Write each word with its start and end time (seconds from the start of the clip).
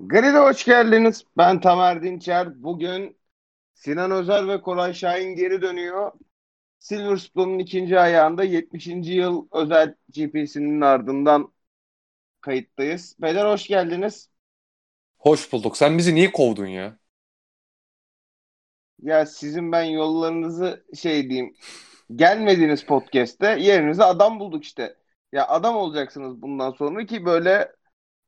Grid'e 0.00 0.38
hoş 0.38 0.64
geldiniz. 0.64 1.24
Ben 1.36 1.60
Tamer 1.60 2.02
Dinçer. 2.02 2.62
Bugün 2.62 3.18
Sinan 3.74 4.10
Özer 4.10 4.48
ve 4.48 4.60
Koray 4.60 4.94
Şahin 4.94 5.34
geri 5.34 5.62
dönüyor. 5.62 6.12
Silverstone'un 6.78 7.58
ikinci 7.58 8.00
ayağında 8.00 8.44
70. 8.44 9.14
yıl 9.14 9.48
özel 9.52 9.94
GP'sinin 10.08 10.80
ardından 10.80 11.52
kayıttayız. 12.40 13.16
Beyler 13.20 13.52
hoş 13.52 13.66
geldiniz. 13.66 14.30
Hoş 15.18 15.52
bulduk. 15.52 15.76
Sen 15.76 15.98
bizi 15.98 16.14
niye 16.14 16.32
kovdun 16.32 16.66
ya? 16.66 16.98
Ya 19.02 19.26
sizin 19.26 19.72
ben 19.72 19.84
yollarınızı 19.84 20.84
şey 20.94 21.30
diyeyim 21.30 21.56
gelmediğiniz 22.16 22.86
podcast'te 22.86 23.46
yerinize 23.46 24.04
adam 24.04 24.40
bulduk 24.40 24.64
işte. 24.64 24.96
Ya 25.32 25.48
adam 25.48 25.76
olacaksınız 25.76 26.42
bundan 26.42 26.70
sonra 26.70 27.06
ki 27.06 27.24
böyle 27.24 27.72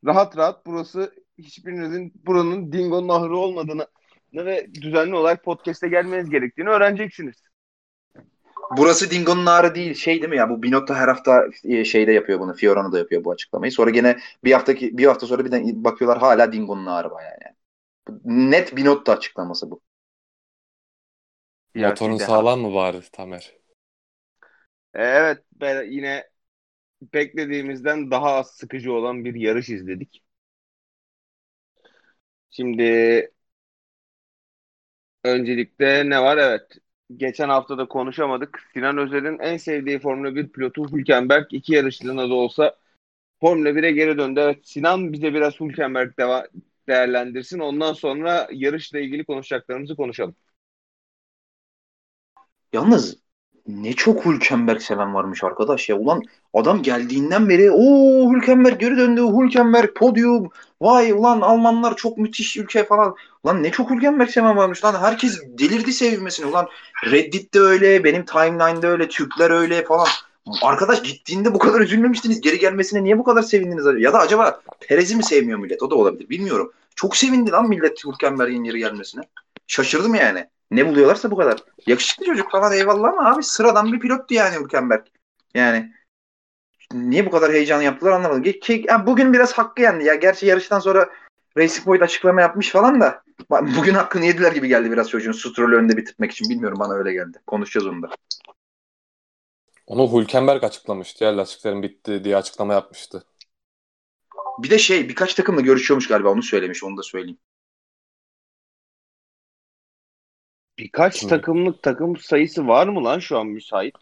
rahat 0.05 0.37
rahat 0.37 0.67
burası 0.67 1.22
hiçbirinizin 1.43 2.13
buranın 2.27 2.73
Dingo'nun 2.73 3.09
ahırı 3.09 3.37
olmadığını 3.37 3.87
ve 4.35 4.75
düzenli 4.75 5.15
olarak 5.15 5.45
podcast'e 5.45 5.89
gelmeniz 5.89 6.31
gerektiğini 6.31 6.69
öğreneceksiniz. 6.69 7.43
Burası 8.77 9.11
Dingo'nun 9.11 9.47
ağrı 9.47 9.75
değil 9.75 9.95
şey 9.95 10.15
değil 10.15 10.31
mi 10.31 10.37
ya 10.37 10.51
bu 10.51 10.63
Binotto 10.63 10.95
her 10.95 11.09
hafta 11.09 11.45
e, 11.65 11.85
şeyde 11.85 12.13
yapıyor 12.13 12.41
bunu 12.41 12.55
Fiorano 12.55 12.93
da 12.93 12.99
yapıyor 12.99 13.25
bu 13.25 13.31
açıklamayı. 13.31 13.73
Sonra 13.73 13.91
gene 13.91 14.19
bir 14.45 14.53
haftaki 14.53 14.99
bir 14.99 15.07
hafta 15.07 15.27
sonra 15.27 15.45
bir 15.45 15.53
de 15.53 15.63
bakıyorlar 15.85 16.19
hala 16.19 16.53
Dingo'nun 16.53 16.87
ağrı 16.87 17.11
bayağı 17.11 17.37
yani. 17.45 17.57
Net 18.25 18.77
Binotto 18.77 19.13
açıklaması 19.13 19.71
bu. 19.71 19.81
Motorun 21.75 22.17
sağlam 22.17 22.61
mı 22.61 22.75
bari 22.75 23.01
Tamer? 23.13 23.53
E, 24.95 25.03
evet 25.03 25.39
ben 25.61 25.91
yine 25.91 26.25
beklediğimizden 27.03 28.11
daha 28.11 28.33
az 28.33 28.51
sıkıcı 28.51 28.93
olan 28.93 29.25
bir 29.25 29.35
yarış 29.35 29.69
izledik. 29.69 30.22
Şimdi 32.53 32.83
öncelikle 35.25 36.11
ne 36.11 36.23
var? 36.23 36.37
Evet. 36.39 36.79
Geçen 37.17 37.49
hafta 37.49 37.79
da 37.79 37.89
konuşamadık. 37.89 38.61
Sinan 38.75 38.99
Özer'in 38.99 39.39
en 39.39 39.57
sevdiği 39.57 39.99
Formula 39.99 40.35
1 40.37 40.49
pilotu 40.49 40.93
Hülkenberg 40.93 41.47
iki 41.51 41.75
yarışlığına 41.75 42.31
da 42.31 42.35
olsa 42.35 42.77
Formula 43.41 43.77
1'e 43.77 43.93
geri 43.93 44.19
döndü. 44.19 44.41
Evet 44.41 44.69
Sinan 44.69 45.13
bize 45.15 45.35
biraz 45.35 45.61
Hülkenberg 45.61 46.13
deva- 46.19 46.49
değerlendirsin. 46.89 47.59
Ondan 47.61 47.93
sonra 47.93 48.49
yarışla 48.53 49.01
ilgili 49.01 49.25
konuşacaklarımızı 49.27 49.97
konuşalım. 49.97 50.37
Yalnız 52.73 53.23
ne 53.69 53.93
çok 53.93 54.25
Hülkenberg 54.25 54.81
seven 54.81 55.15
varmış 55.15 55.45
arkadaş 55.45 55.89
ya. 55.89 55.97
Ulan 55.97 56.23
adam 56.55 56.83
geldiğinden 56.83 57.49
beri 57.49 57.71
o 57.71 57.85
Hülkenberg 58.33 58.81
geri 58.81 58.97
döndü. 58.97 59.21
Hülkenberg 59.21 59.95
podyum. 59.95 60.51
Vay 60.81 61.13
ulan 61.13 61.41
Almanlar 61.41 61.97
çok 61.97 62.19
müthiş 62.19 62.57
ülke 62.57 62.85
falan. 62.85 63.15
Ulan 63.45 63.63
ne 63.63 63.71
çok 63.71 63.91
Hülkenberg 63.91 64.31
seven 64.31 64.57
varmış 64.57 64.85
lan. 64.85 64.95
Herkes 65.01 65.41
delirdi 65.59 65.93
sevilmesine. 65.93 66.47
Ulan 66.47 66.69
Reddit'te 67.05 67.61
öyle, 67.61 68.05
benim 68.05 68.25
timeline'da 68.25 68.87
öyle, 68.87 69.09
Türkler 69.09 69.51
öyle 69.51 69.85
falan. 69.85 70.09
Arkadaş 70.63 71.03
gittiğinde 71.03 71.55
bu 71.55 71.59
kadar 71.59 71.81
üzülmemiştiniz. 71.81 72.41
Geri 72.41 72.59
gelmesine 72.59 73.05
niye 73.05 73.19
bu 73.19 73.25
kadar 73.25 73.43
sevindiniz? 73.43 74.03
Ya 74.03 74.13
da 74.13 74.19
acaba 74.19 74.61
Perez'i 74.89 75.17
mi 75.17 75.25
sevmiyor 75.25 75.59
millet? 75.59 75.83
O 75.83 75.91
da 75.91 75.95
olabilir. 75.95 76.29
Bilmiyorum. 76.29 76.73
Çok 76.95 77.17
sevindi 77.17 77.51
lan 77.51 77.69
millet 77.69 78.05
Hülkenberg'in 78.05 78.65
geri 78.65 78.79
gelmesine. 78.79 79.23
Şaşırdım 79.73 80.15
yani. 80.15 80.47
Ne 80.71 80.89
buluyorlarsa 80.89 81.31
bu 81.31 81.37
kadar. 81.37 81.65
Yakışıklı 81.87 82.27
çocuk 82.27 82.51
falan 82.51 82.73
eyvallah 82.73 83.09
ama 83.09 83.35
abi 83.35 83.43
sıradan 83.43 83.93
bir 83.93 84.01
pilottu 84.01 84.35
yani 84.35 84.57
Hülkenberg. 84.57 85.07
Yani 85.55 85.93
niye 86.93 87.27
bu 87.27 87.31
kadar 87.31 87.53
heyecan 87.53 87.83
yaptılar 87.83 88.13
anlamadım. 88.13 88.43
Ki, 88.43 88.85
yani 88.89 89.07
bugün 89.07 89.33
biraz 89.33 89.53
hakkı 89.53 89.83
yendi 89.83 90.05
ya. 90.05 90.15
Gerçi 90.15 90.47
yarıştan 90.47 90.79
sonra 90.79 91.11
Racing 91.59 91.85
Point 91.85 92.03
açıklama 92.03 92.41
yapmış 92.41 92.71
falan 92.71 93.01
da 93.01 93.23
bugün 93.51 93.95
hakkını 93.95 94.25
yediler 94.25 94.53
gibi 94.53 94.69
geldi 94.69 94.91
biraz 94.91 95.11
çocuğun 95.11 95.33
Stroll'ü 95.33 95.77
önde 95.77 95.97
bitirmek 95.97 96.31
için. 96.33 96.51
Bilmiyorum 96.51 96.79
bana 96.81 96.95
öyle 96.95 97.13
geldi. 97.13 97.39
Konuşacağız 97.47 97.87
onu 97.87 98.03
da. 98.03 98.09
Onu 99.87 100.21
Hülkenberg 100.21 100.65
açıklamıştı 100.65 101.25
ya 101.25 101.37
lastiklerin 101.37 101.83
bitti 101.83 102.25
diye 102.25 102.37
açıklama 102.37 102.73
yapmıştı. 102.73 103.25
Bir 104.59 104.71
de 104.71 104.79
şey 104.79 105.09
birkaç 105.09 105.35
takımla 105.35 105.61
görüşüyormuş 105.61 106.09
galiba 106.09 106.29
onu 106.29 106.43
söylemiş 106.43 106.85
onu 106.85 106.97
da 106.97 107.03
söyleyeyim. 107.03 107.39
Birkaç 110.83 111.21
Kim? 111.21 111.29
takımlık 111.29 111.83
takım 111.83 112.17
sayısı 112.17 112.67
var 112.69 112.87
mı 112.87 113.05
lan 113.05 113.19
şu 113.19 113.39
an 113.39 113.47
müsait? 113.47 113.95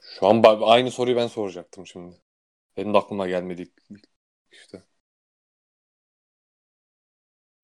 Şu 0.00 0.26
an 0.26 0.42
aynı 0.62 0.90
soruyu 0.90 1.16
ben 1.16 1.26
soracaktım 1.26 1.86
şimdi. 1.86 2.16
Benim 2.76 2.94
de 2.94 2.98
aklıma 2.98 3.28
gelmedi 3.28 3.66
işte. 4.52 4.82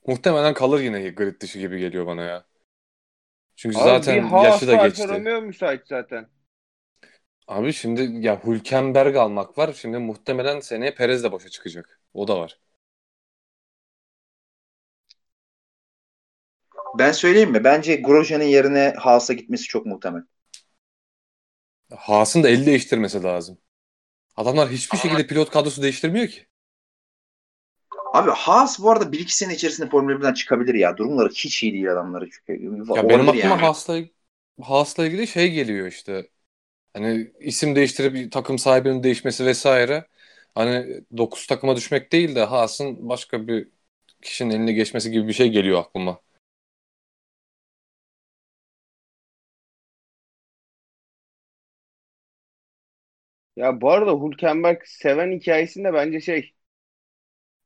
Muhtemelen 0.06 0.54
kalır 0.54 0.80
yine 0.80 1.08
grid 1.08 1.40
dışı 1.40 1.58
gibi 1.58 1.78
geliyor 1.78 2.06
bana 2.06 2.22
ya. 2.22 2.44
Çünkü 3.56 3.78
Abi 3.78 3.84
zaten 3.84 4.42
yaşı 4.42 4.68
da 4.68 4.86
geçti. 4.86 5.08
Romeo 5.08 5.40
müsait 5.40 5.86
zaten. 5.86 6.28
Abi 7.46 7.72
şimdi 7.72 8.26
ya 8.26 8.44
Hülkenberg 8.44 9.16
almak 9.16 9.58
var. 9.58 9.72
Şimdi 9.72 9.98
muhtemelen 9.98 10.60
seneye 10.60 10.94
Perez 10.94 11.24
de 11.24 11.32
boşa 11.32 11.48
çıkacak. 11.48 12.00
O 12.14 12.28
da 12.28 12.40
var. 12.40 12.58
Ben 16.94 17.12
söyleyeyim 17.12 17.50
mi? 17.50 17.64
Bence 17.64 17.96
Grosjean'ın 17.96 18.44
yerine 18.44 18.94
Haas'a 18.98 19.32
gitmesi 19.32 19.64
çok 19.64 19.86
muhtemel. 19.86 20.22
Haas'ın 21.96 22.42
da 22.42 22.48
el 22.48 22.66
değiştirmesi 22.66 23.22
lazım. 23.22 23.58
Adamlar 24.36 24.70
hiçbir 24.70 24.98
şekilde 24.98 25.26
pilot 25.26 25.50
kadrosu 25.50 25.82
değiştirmiyor 25.82 26.28
ki. 26.28 26.46
Abi 28.14 28.30
Haas 28.30 28.80
bu 28.80 28.90
arada 28.90 29.12
1-2 29.12 29.36
sene 29.36 29.54
içerisinde 29.54 29.88
Formula 29.90 30.18
1'den 30.18 30.34
çıkabilir 30.34 30.74
ya. 30.74 30.96
Durumları 30.96 31.28
hiç 31.28 31.62
iyi 31.62 31.72
değil 31.72 31.92
adamları. 31.92 32.28
Çünkü 32.30 32.52
ya 32.94 33.08
benim 33.08 33.28
aklıma 33.28 33.56
yani. 33.56 33.62
Haas'la, 33.62 33.98
Haas'la 34.62 35.06
ilgili 35.06 35.26
şey 35.26 35.52
geliyor 35.52 35.86
işte. 35.86 36.30
Hani 36.94 37.32
isim 37.40 37.76
değiştirip 37.76 38.32
takım 38.32 38.58
sahibinin 38.58 39.02
değişmesi 39.02 39.46
vesaire. 39.46 40.08
Hani 40.54 41.02
9 41.18 41.48
takıma 41.48 41.76
düşmek 41.76 42.12
değil 42.12 42.34
de 42.36 42.44
Haas'ın 42.44 43.08
başka 43.08 43.48
bir 43.48 43.68
kişinin 44.22 44.50
eline 44.50 44.72
geçmesi 44.72 45.10
gibi 45.12 45.28
bir 45.28 45.32
şey 45.32 45.50
geliyor 45.50 45.80
aklıma. 45.80 46.20
Ya 53.58 53.80
bu 53.80 53.90
arada 53.90 54.12
Hülkenberg 54.12 54.82
seven 54.86 55.32
hikayesinde 55.32 55.92
bence 55.94 56.20
şey 56.20 56.54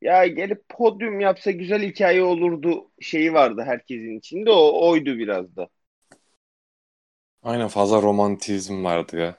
ya 0.00 0.26
gelip 0.26 0.68
podyum 0.68 1.20
yapsa 1.20 1.50
güzel 1.50 1.82
hikaye 1.82 2.22
olurdu 2.22 2.90
şeyi 3.00 3.32
vardı 3.32 3.62
herkesin 3.66 4.18
içinde. 4.18 4.50
O 4.50 4.88
oydu 4.90 5.18
biraz 5.18 5.56
da. 5.56 5.68
Aynen 7.42 7.68
fazla 7.68 8.02
romantizm 8.02 8.84
vardı 8.84 9.16
ya. 9.16 9.38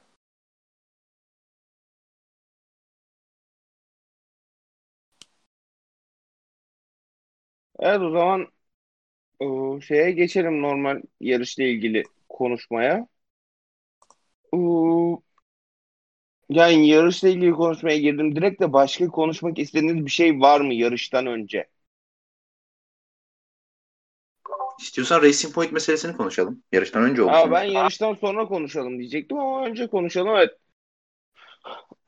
Evet 7.78 8.00
o 8.00 8.10
zaman 8.10 8.48
o, 9.40 9.80
şeye 9.80 10.12
geçelim 10.12 10.62
normal 10.62 11.02
yarışla 11.20 11.64
ilgili 11.64 12.04
konuşmaya. 12.28 13.08
O, 14.52 15.22
yani 16.48 16.88
yarışla 16.88 17.28
ilgili 17.28 17.52
konuşmaya 17.52 17.98
girdim. 17.98 18.36
Direkt 18.36 18.60
de 18.60 18.72
başka 18.72 19.08
konuşmak 19.08 19.58
istediğiniz 19.58 20.06
bir 20.06 20.10
şey 20.10 20.40
var 20.40 20.60
mı 20.60 20.74
yarıştan 20.74 21.26
önce? 21.26 21.66
İstiyorsan 24.80 25.22
Racing 25.22 25.54
Point 25.54 25.72
meselesini 25.72 26.16
konuşalım. 26.16 26.62
Yarıştan 26.72 27.02
önce 27.02 27.22
olsun. 27.22 27.34
Aa, 27.34 27.50
ben 27.50 27.64
yarıştan 27.64 28.14
sonra 28.14 28.46
konuşalım 28.46 28.98
diyecektim 28.98 29.38
ama 29.38 29.66
önce 29.66 29.86
konuşalım. 29.86 30.36
Evet. 30.36 30.50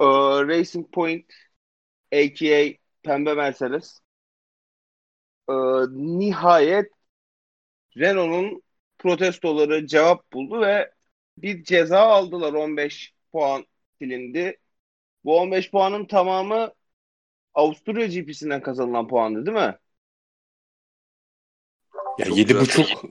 Ee, 0.01 0.05
Racing 0.49 0.87
Point 0.93 1.25
a.k.a. 2.13 2.75
Pembe 3.03 3.35
Mercedes 3.35 4.01
ee, 5.49 5.53
nihayet 6.19 6.91
Renault'un 7.97 8.63
protestoları 8.99 9.87
cevap 9.87 10.33
buldu 10.33 10.61
ve 10.61 10.93
bir 11.39 11.65
ceza 11.65 12.01
aldılar 12.01 12.53
15 12.53 13.15
puan 13.33 13.67
silindi. 14.03 14.61
Bu 15.25 15.39
15 15.41 15.71
puanın 15.71 16.07
tamamı 16.07 16.73
Avusturya 17.55 18.07
GP'sinden 18.07 18.63
kazanılan 18.63 19.09
puandı 19.09 19.47
değil 19.47 19.59
mi? 19.59 19.79
Ya 22.19 22.27
yedi 22.27 22.61
buçuk 22.61 23.03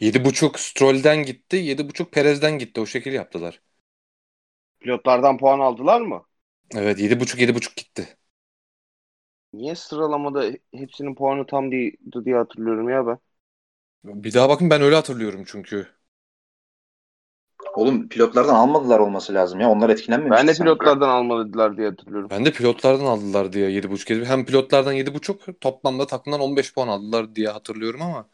yedi 0.00 0.24
buçuk 0.24 0.60
Stroll'den 0.60 1.22
gitti, 1.24 1.56
yedi 1.56 1.88
buçuk 1.88 2.12
Perez'den 2.12 2.58
gitti. 2.58 2.80
O 2.80 2.86
şekil 2.86 3.12
yaptılar. 3.12 3.60
Pilotlardan 4.80 5.38
puan 5.38 5.60
aldılar 5.60 6.00
mı? 6.00 6.26
Evet 6.74 6.98
yedi 7.00 7.20
buçuk 7.20 7.40
yedi 7.40 7.54
buçuk 7.54 7.76
gitti. 7.76 8.18
Niye 9.52 9.74
sıralamada 9.74 10.44
hepsinin 10.74 11.14
puanı 11.14 11.46
tam 11.46 11.72
değildi 11.72 12.24
diye 12.24 12.36
hatırlıyorum 12.36 12.88
ya 12.88 13.06
ben. 13.06 13.18
Bir 14.04 14.34
daha 14.34 14.48
bakın 14.48 14.70
ben 14.70 14.82
öyle 14.82 14.94
hatırlıyorum 14.94 15.44
çünkü. 15.46 15.88
Oğlum 17.78 18.08
pilotlardan 18.08 18.54
almadılar 18.54 18.98
olması 18.98 19.34
lazım 19.34 19.60
ya. 19.60 19.70
Onlar 19.70 19.90
etkilenmemiş. 19.90 20.38
Ben 20.38 20.48
de 20.48 20.52
pilotlardan 20.52 21.08
almadılar 21.08 21.76
diye 21.76 21.88
hatırlıyorum. 21.88 22.30
Ben 22.30 22.44
de 22.44 22.52
pilotlardan 22.52 23.04
aldılar 23.04 23.52
diye 23.52 23.70
7.5 23.70 24.24
hem 24.24 24.44
pilotlardan 24.46 24.92
7.5 24.92 25.58
toplamda 25.60 26.06
takımdan 26.06 26.40
15 26.40 26.74
puan 26.74 26.88
aldılar 26.88 27.34
diye 27.34 27.48
hatırlıyorum 27.48 28.02
ama. 28.02 28.28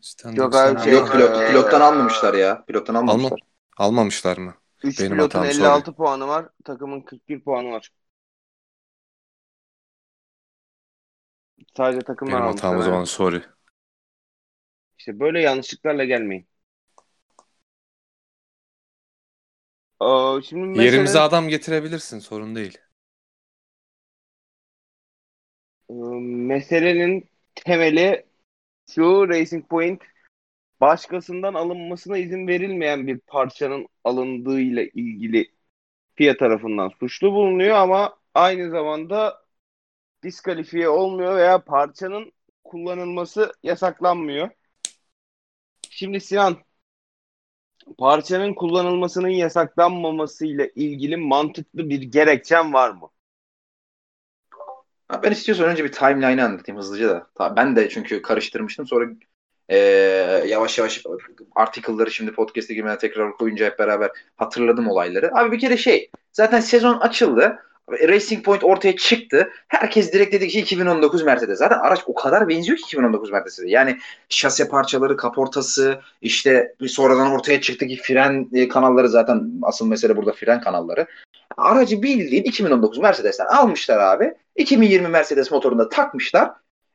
Standing 0.00 0.38
Yok 0.38 0.54
abi, 0.54 0.80
şey- 0.80 0.92
Yok 0.92 1.12
pilot, 1.12 1.36
Ee, 1.36 1.48
pilottan 1.48 1.80
almamışlar 1.80 2.34
ya. 2.34 2.64
Pilottan 2.64 2.94
almamışlar. 2.94 3.40
almamışlar 3.76 4.36
mı? 4.38 4.54
3 4.82 5.00
Benim 5.00 5.12
pilotun 5.12 5.38
hatam, 5.38 5.50
56 5.50 5.94
puanı 5.94 6.28
var. 6.28 6.48
Takımın 6.64 7.00
41 7.00 7.40
puanı 7.40 7.70
var. 7.70 7.90
Sadece 11.76 12.00
takımdan 12.00 12.34
Benim 12.34 12.48
almışlar. 12.48 12.64
hatam 12.70 12.80
o 12.80 12.82
zaman 12.82 13.04
sorry. 13.04 13.42
İşte 14.98 15.20
böyle 15.20 15.40
yanlışlıklarla 15.40 16.04
gelmeyin. 16.04 16.49
Aa, 20.00 20.40
şimdi 20.42 20.66
mesele, 20.66 20.84
Yerimize 20.84 21.20
adam 21.20 21.48
getirebilirsin 21.48 22.18
sorun 22.18 22.54
değil. 22.54 22.78
e, 25.90 25.94
meselenin 26.22 27.30
temeli 27.54 28.26
şu 28.90 29.28
Racing 29.28 29.68
Point 29.68 30.02
başkasından 30.80 31.54
alınmasına 31.54 32.18
izin 32.18 32.48
verilmeyen 32.48 33.06
bir 33.06 33.18
parçanın 33.18 33.88
alındığıyla 34.04 34.82
ilgili 34.84 35.52
FIA 36.16 36.36
tarafından 36.36 36.88
suçlu 37.00 37.32
bulunuyor 37.32 37.76
ama 37.76 38.18
aynı 38.34 38.70
zamanda 38.70 39.44
diskalifiye 40.22 40.88
olmuyor 40.88 41.36
veya 41.36 41.64
parçanın 41.64 42.32
kullanılması 42.64 43.52
yasaklanmıyor. 43.62 44.50
Şimdi 45.90 46.20
Sinan, 46.20 46.56
parçanın 47.98 48.54
kullanılmasının 48.54 49.28
yasaklanmaması 49.28 50.46
ile 50.46 50.72
ilgili 50.74 51.16
mantıklı 51.16 51.90
bir 51.90 52.02
gerekçen 52.02 52.72
var 52.72 52.90
mı? 52.90 53.10
Ben 55.22 55.32
istiyorsan 55.32 55.68
önce 55.68 55.84
bir 55.84 55.92
timeline'ı 55.92 56.44
anlatayım 56.44 56.78
hızlıca 56.78 57.08
da. 57.08 57.56
Ben 57.56 57.76
de 57.76 57.88
çünkü 57.88 58.22
karıştırmıştım. 58.22 58.86
Sonra 58.86 59.10
e, 59.68 59.78
yavaş 60.46 60.78
yavaş 60.78 61.04
article'ları 61.56 62.10
şimdi 62.10 62.32
podcast'e 62.32 62.74
girmeden 62.74 62.98
tekrar 62.98 63.32
koyunca 63.32 63.66
hep 63.66 63.78
beraber 63.78 64.10
hatırladım 64.36 64.88
olayları. 64.88 65.30
Abi 65.34 65.52
bir 65.52 65.60
kere 65.60 65.76
şey 65.76 66.10
zaten 66.32 66.60
sezon 66.60 66.98
açıldı. 66.98 67.58
Racing 67.92 68.44
Point 68.44 68.64
ortaya 68.64 68.96
çıktı. 68.96 69.50
Herkes 69.68 70.12
direkt 70.12 70.32
dedi 70.32 70.48
ki 70.48 70.60
2019 70.60 71.22
Mercedes. 71.22 71.58
Zaten 71.58 71.78
araç 71.78 72.00
o 72.06 72.14
kadar 72.14 72.48
benziyor 72.48 72.78
ki 72.78 72.82
2019 72.86 73.30
Mercedes'e. 73.30 73.68
Yani 73.68 73.98
şase 74.28 74.68
parçaları, 74.68 75.16
kaportası, 75.16 76.00
işte 76.22 76.74
sonradan 76.88 77.30
ortaya 77.30 77.60
çıktı 77.60 77.86
ki 77.86 77.96
fren 78.02 78.48
e, 78.54 78.68
kanalları 78.68 79.08
zaten 79.08 79.52
asıl 79.62 79.86
mesele 79.86 80.16
burada 80.16 80.32
fren 80.32 80.60
kanalları. 80.60 81.06
Aracı 81.56 82.02
bildiğin 82.02 82.42
2019 82.42 82.98
Mercedes'ten 82.98 83.46
almışlar 83.46 83.98
abi. 83.98 84.34
2020 84.56 85.08
Mercedes 85.08 85.50
motorunda 85.50 85.88
takmışlar. 85.88 86.50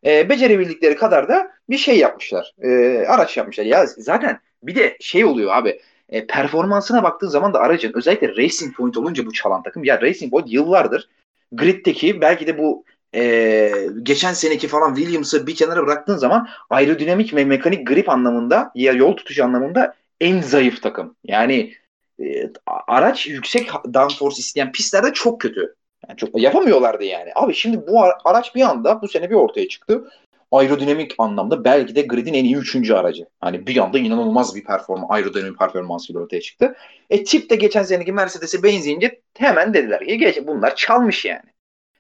E, 0.06 0.30
becerebildikleri 0.30 0.96
kadar 0.96 1.30
da 1.30 1.52
bir 1.70 1.78
şey 1.78 1.98
yapmışlar. 1.98 2.54
E, 2.62 2.70
araç 3.08 3.38
yapmışlar. 3.38 3.66
Ya 3.66 3.86
zaten 3.88 4.40
bir 4.64 4.76
de 4.76 4.98
şey 5.00 5.26
oluyor 5.26 5.56
abi. 5.56 5.82
E, 6.10 6.28
performansına 6.28 7.04
baktığın 7.04 7.28
zaman 7.28 7.54
da 7.54 7.60
aracın 7.60 7.92
özellikle 7.96 8.36
Racing 8.38 8.76
Point 8.76 8.98
olunca 8.98 9.26
bu 9.26 9.34
çalan 9.34 9.64
takım. 9.64 9.84
Ya 9.84 10.02
Racing 10.02 10.32
Point 10.32 10.54
yıllardır 10.54 11.10
griddeki 11.52 12.22
belki 12.22 12.48
de 12.48 12.58
bu 12.58 12.84
e, 13.16 13.72
geçen 14.04 14.34
seneki 14.34 14.68
falan 14.68 14.96
Williams'ı 14.96 15.48
bir 15.48 15.56
kenara 15.56 15.86
bıraktığın 15.86 16.18
zaman 16.18 16.48
aerodinamik 16.70 17.36
ve 17.36 17.46
mekanik 17.46 17.88
grip 17.88 18.10
anlamında 18.10 18.72
ya 18.76 18.94
yol 18.94 19.16
tutuşu 19.18 19.44
anlamında 19.44 19.96
en 20.22 20.42
zayıf 20.42 20.82
takım. 20.82 21.16
Yani 21.24 21.74
e, 22.20 22.50
araç 22.88 23.28
yüksek 23.28 23.72
downforce 23.94 24.38
isteyen 24.38 24.72
pistlerde 24.72 25.14
çok 25.14 25.42
kötü. 25.42 25.76
Yani 26.10 26.18
çok 26.18 26.42
yapamıyorlardı 26.42 27.04
yani. 27.04 27.32
Abi 27.36 27.54
şimdi 27.54 27.88
bu 27.88 28.04
ara- 28.04 28.18
araç 28.26 28.56
bir 28.56 28.62
anda 28.62 29.02
bu 29.02 29.08
sene 29.08 29.30
bir 29.30 29.36
ortaya 29.36 29.68
çıktı. 29.68 30.10
Aerodinamik 30.56 31.16
anlamda 31.18 31.64
belki 31.64 31.96
de 31.96 32.02
gridin 32.02 32.34
en 32.34 32.46
iyi 32.46 32.56
üçüncü 32.56 32.94
aracı. 32.94 33.26
Hani 33.42 33.68
bir 33.68 33.78
anda 33.78 34.00
inanılmaz 34.00 34.56
bir 34.56 34.64
performans, 34.64 35.12
aerodinamik 35.12 35.60
performansıyla 35.60 36.22
ortaya 36.22 36.42
çıktı. 36.42 36.76
E 37.10 37.24
tip 37.24 37.50
de 37.50 37.56
geçen 37.56 37.84
seneki 37.84 38.12
Mercedes'e 38.12 38.64
benzeyince 38.64 39.22
hemen 39.38 39.74
dediler 39.74 40.08
ki 40.08 40.18
geç 40.18 40.38
bunlar 40.48 40.76
çalmış 40.76 41.26
yani. 41.26 41.50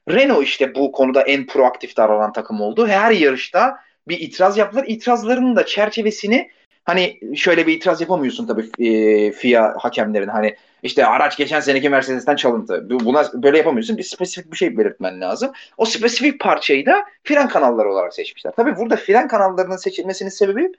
Renault 0.09 0.43
işte 0.43 0.75
bu 0.75 0.91
konuda 0.91 1.21
en 1.21 1.47
proaktif 1.47 1.97
davranan 1.97 2.33
takım 2.33 2.61
oldu. 2.61 2.87
Her 2.87 3.11
yarışta 3.11 3.77
bir 4.07 4.19
itiraz 4.19 4.57
yaptılar. 4.57 4.85
İtirazlarının 4.87 5.55
da 5.55 5.65
çerçevesini 5.65 6.49
hani 6.85 7.19
şöyle 7.35 7.67
bir 7.67 7.73
itiraz 7.73 8.01
yapamıyorsun 8.01 8.47
tabii 8.47 8.87
e, 8.87 9.31
FIA 9.31 9.75
hakemlerin 9.77 10.27
hani 10.27 10.55
işte 10.83 11.05
araç 11.05 11.37
geçen 11.37 11.59
seneki 11.59 11.89
Mercedes'ten 11.89 12.35
çalıntı. 12.35 12.89
Bu- 12.89 13.05
Buna 13.05 13.25
böyle 13.33 13.57
yapamıyorsun. 13.57 13.97
Bir 13.97 14.03
spesifik 14.03 14.51
bir 14.51 14.57
şey 14.57 14.77
belirtmen 14.77 15.21
lazım. 15.21 15.51
O 15.77 15.85
spesifik 15.85 16.39
parçayı 16.39 16.85
da 16.85 17.05
fren 17.23 17.47
kanalları 17.47 17.91
olarak 17.91 18.13
seçmişler. 18.13 18.53
Tabii 18.57 18.77
burada 18.77 18.95
fren 18.95 19.27
kanallarının 19.27 19.77
seçilmesinin 19.77 20.29
sebebi 20.29 20.71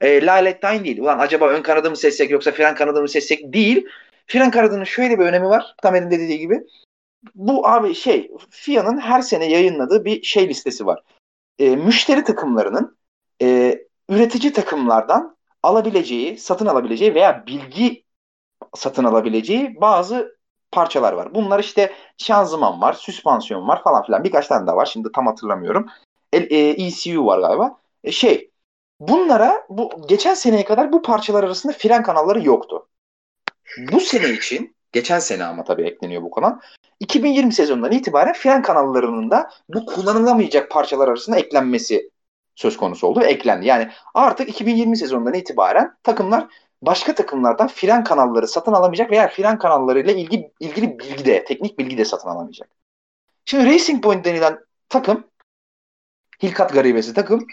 e, 0.00 0.26
Lalettine 0.26 0.84
değil. 0.84 0.98
Ulan 1.00 1.18
acaba 1.18 1.48
ön 1.48 1.62
kanadı 1.62 1.90
mı 1.90 1.96
seçsek 1.96 2.30
yoksa 2.30 2.50
fren 2.52 2.74
kanadı 2.74 3.02
mı 3.02 3.08
seçsek 3.08 3.52
değil. 3.52 3.86
Fren 4.26 4.50
kanadının 4.50 4.84
şöyle 4.84 5.18
bir 5.18 5.24
önemi 5.24 5.46
var. 5.48 5.74
Tamer'in 5.82 6.10
de 6.10 6.20
dediği 6.20 6.38
gibi. 6.38 6.60
Bu 7.34 7.68
abi 7.68 7.94
şey 7.94 8.30
FIA'nın 8.50 8.98
her 9.00 9.20
sene 9.22 9.44
yayınladığı 9.50 10.04
bir 10.04 10.22
şey 10.22 10.48
listesi 10.48 10.86
var. 10.86 11.02
E, 11.58 11.76
müşteri 11.76 12.24
takımlarının 12.24 12.96
e, 13.42 13.78
üretici 14.08 14.52
takımlardan 14.52 15.36
alabileceği, 15.62 16.38
satın 16.38 16.66
alabileceği 16.66 17.14
veya 17.14 17.46
bilgi 17.46 18.04
satın 18.74 19.04
alabileceği 19.04 19.80
bazı 19.80 20.36
parçalar 20.72 21.12
var. 21.12 21.34
Bunlar 21.34 21.60
işte 21.60 21.92
şanzıman 22.18 22.80
var, 22.80 22.92
süspansiyon 22.92 23.68
var 23.68 23.82
falan 23.84 24.04
filan. 24.04 24.24
Birkaç 24.24 24.46
tane 24.46 24.66
daha 24.66 24.76
var. 24.76 24.86
Şimdi 24.86 25.12
tam 25.14 25.26
hatırlamıyorum. 25.26 25.86
El- 26.32 26.50
e, 26.50 26.86
ECU 26.86 27.26
var 27.26 27.38
galiba. 27.38 27.76
E, 28.04 28.12
şey 28.12 28.50
bunlara 29.00 29.66
bu 29.68 29.90
geçen 30.08 30.34
seneye 30.34 30.64
kadar 30.64 30.92
bu 30.92 31.02
parçalar 31.02 31.44
arasında 31.44 31.72
fren 31.72 32.02
kanalları 32.02 32.44
yoktu. 32.44 32.88
Bu 33.92 34.00
sene 34.00 34.30
için 34.30 34.76
geçen 34.92 35.18
sene 35.18 35.44
ama 35.44 35.64
tabii 35.64 35.82
ekleniyor 35.82 36.22
bu 36.22 36.30
kanal. 36.30 36.58
2020 37.00 37.52
sezonundan 37.52 37.92
itibaren 37.92 38.34
fren 38.34 38.62
kanallarının 38.62 39.30
da 39.30 39.50
bu 39.68 39.86
kullanılamayacak 39.86 40.70
parçalar 40.70 41.08
arasında 41.08 41.36
eklenmesi 41.36 42.10
söz 42.54 42.76
konusu 42.76 43.06
oldu 43.06 43.20
ve 43.20 43.24
eklendi. 43.24 43.66
Yani 43.66 43.90
artık 44.14 44.48
2020 44.48 44.96
sezonundan 44.96 45.34
itibaren 45.34 45.96
takımlar 46.02 46.48
başka 46.82 47.14
takımlardan 47.14 47.68
fren 47.68 48.04
kanalları 48.04 48.48
satın 48.48 48.72
alamayacak 48.72 49.10
veya 49.10 49.28
fren 49.28 49.58
kanallarıyla 49.58 50.12
ilgili, 50.12 50.52
ilgili 50.60 50.98
bilgi 50.98 51.24
de, 51.24 51.44
teknik 51.44 51.78
bilgi 51.78 51.98
de 51.98 52.04
satın 52.04 52.28
alamayacak. 52.28 52.68
Şimdi 53.44 53.66
Racing 53.66 54.02
Point 54.02 54.24
denilen 54.24 54.58
takım, 54.88 55.24
Hilkat 56.42 56.72
garibesi 56.72 57.14
takım, 57.14 57.46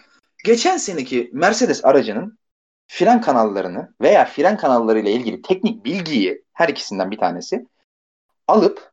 geçen 0.45 0.77
seneki 0.77 1.29
Mercedes 1.33 1.85
aracının 1.85 2.39
fren 2.88 3.21
kanallarını 3.21 3.93
veya 4.01 4.25
fren 4.25 4.57
kanallarıyla 4.57 5.12
ilgili 5.12 5.41
teknik 5.41 5.85
bilgiyi 5.85 6.43
her 6.53 6.69
ikisinden 6.69 7.12
bir 7.12 7.17
tanesi 7.17 7.65
alıp 8.47 8.91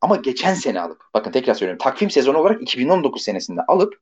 ama 0.00 0.16
geçen 0.16 0.54
sene 0.54 0.80
alıp 0.80 1.04
bakın 1.14 1.32
tekrar 1.32 1.54
söylüyorum 1.54 1.84
takvim 1.84 2.10
sezonu 2.10 2.38
olarak 2.38 2.62
2019 2.62 3.22
senesinde 3.22 3.60
alıp 3.68 4.00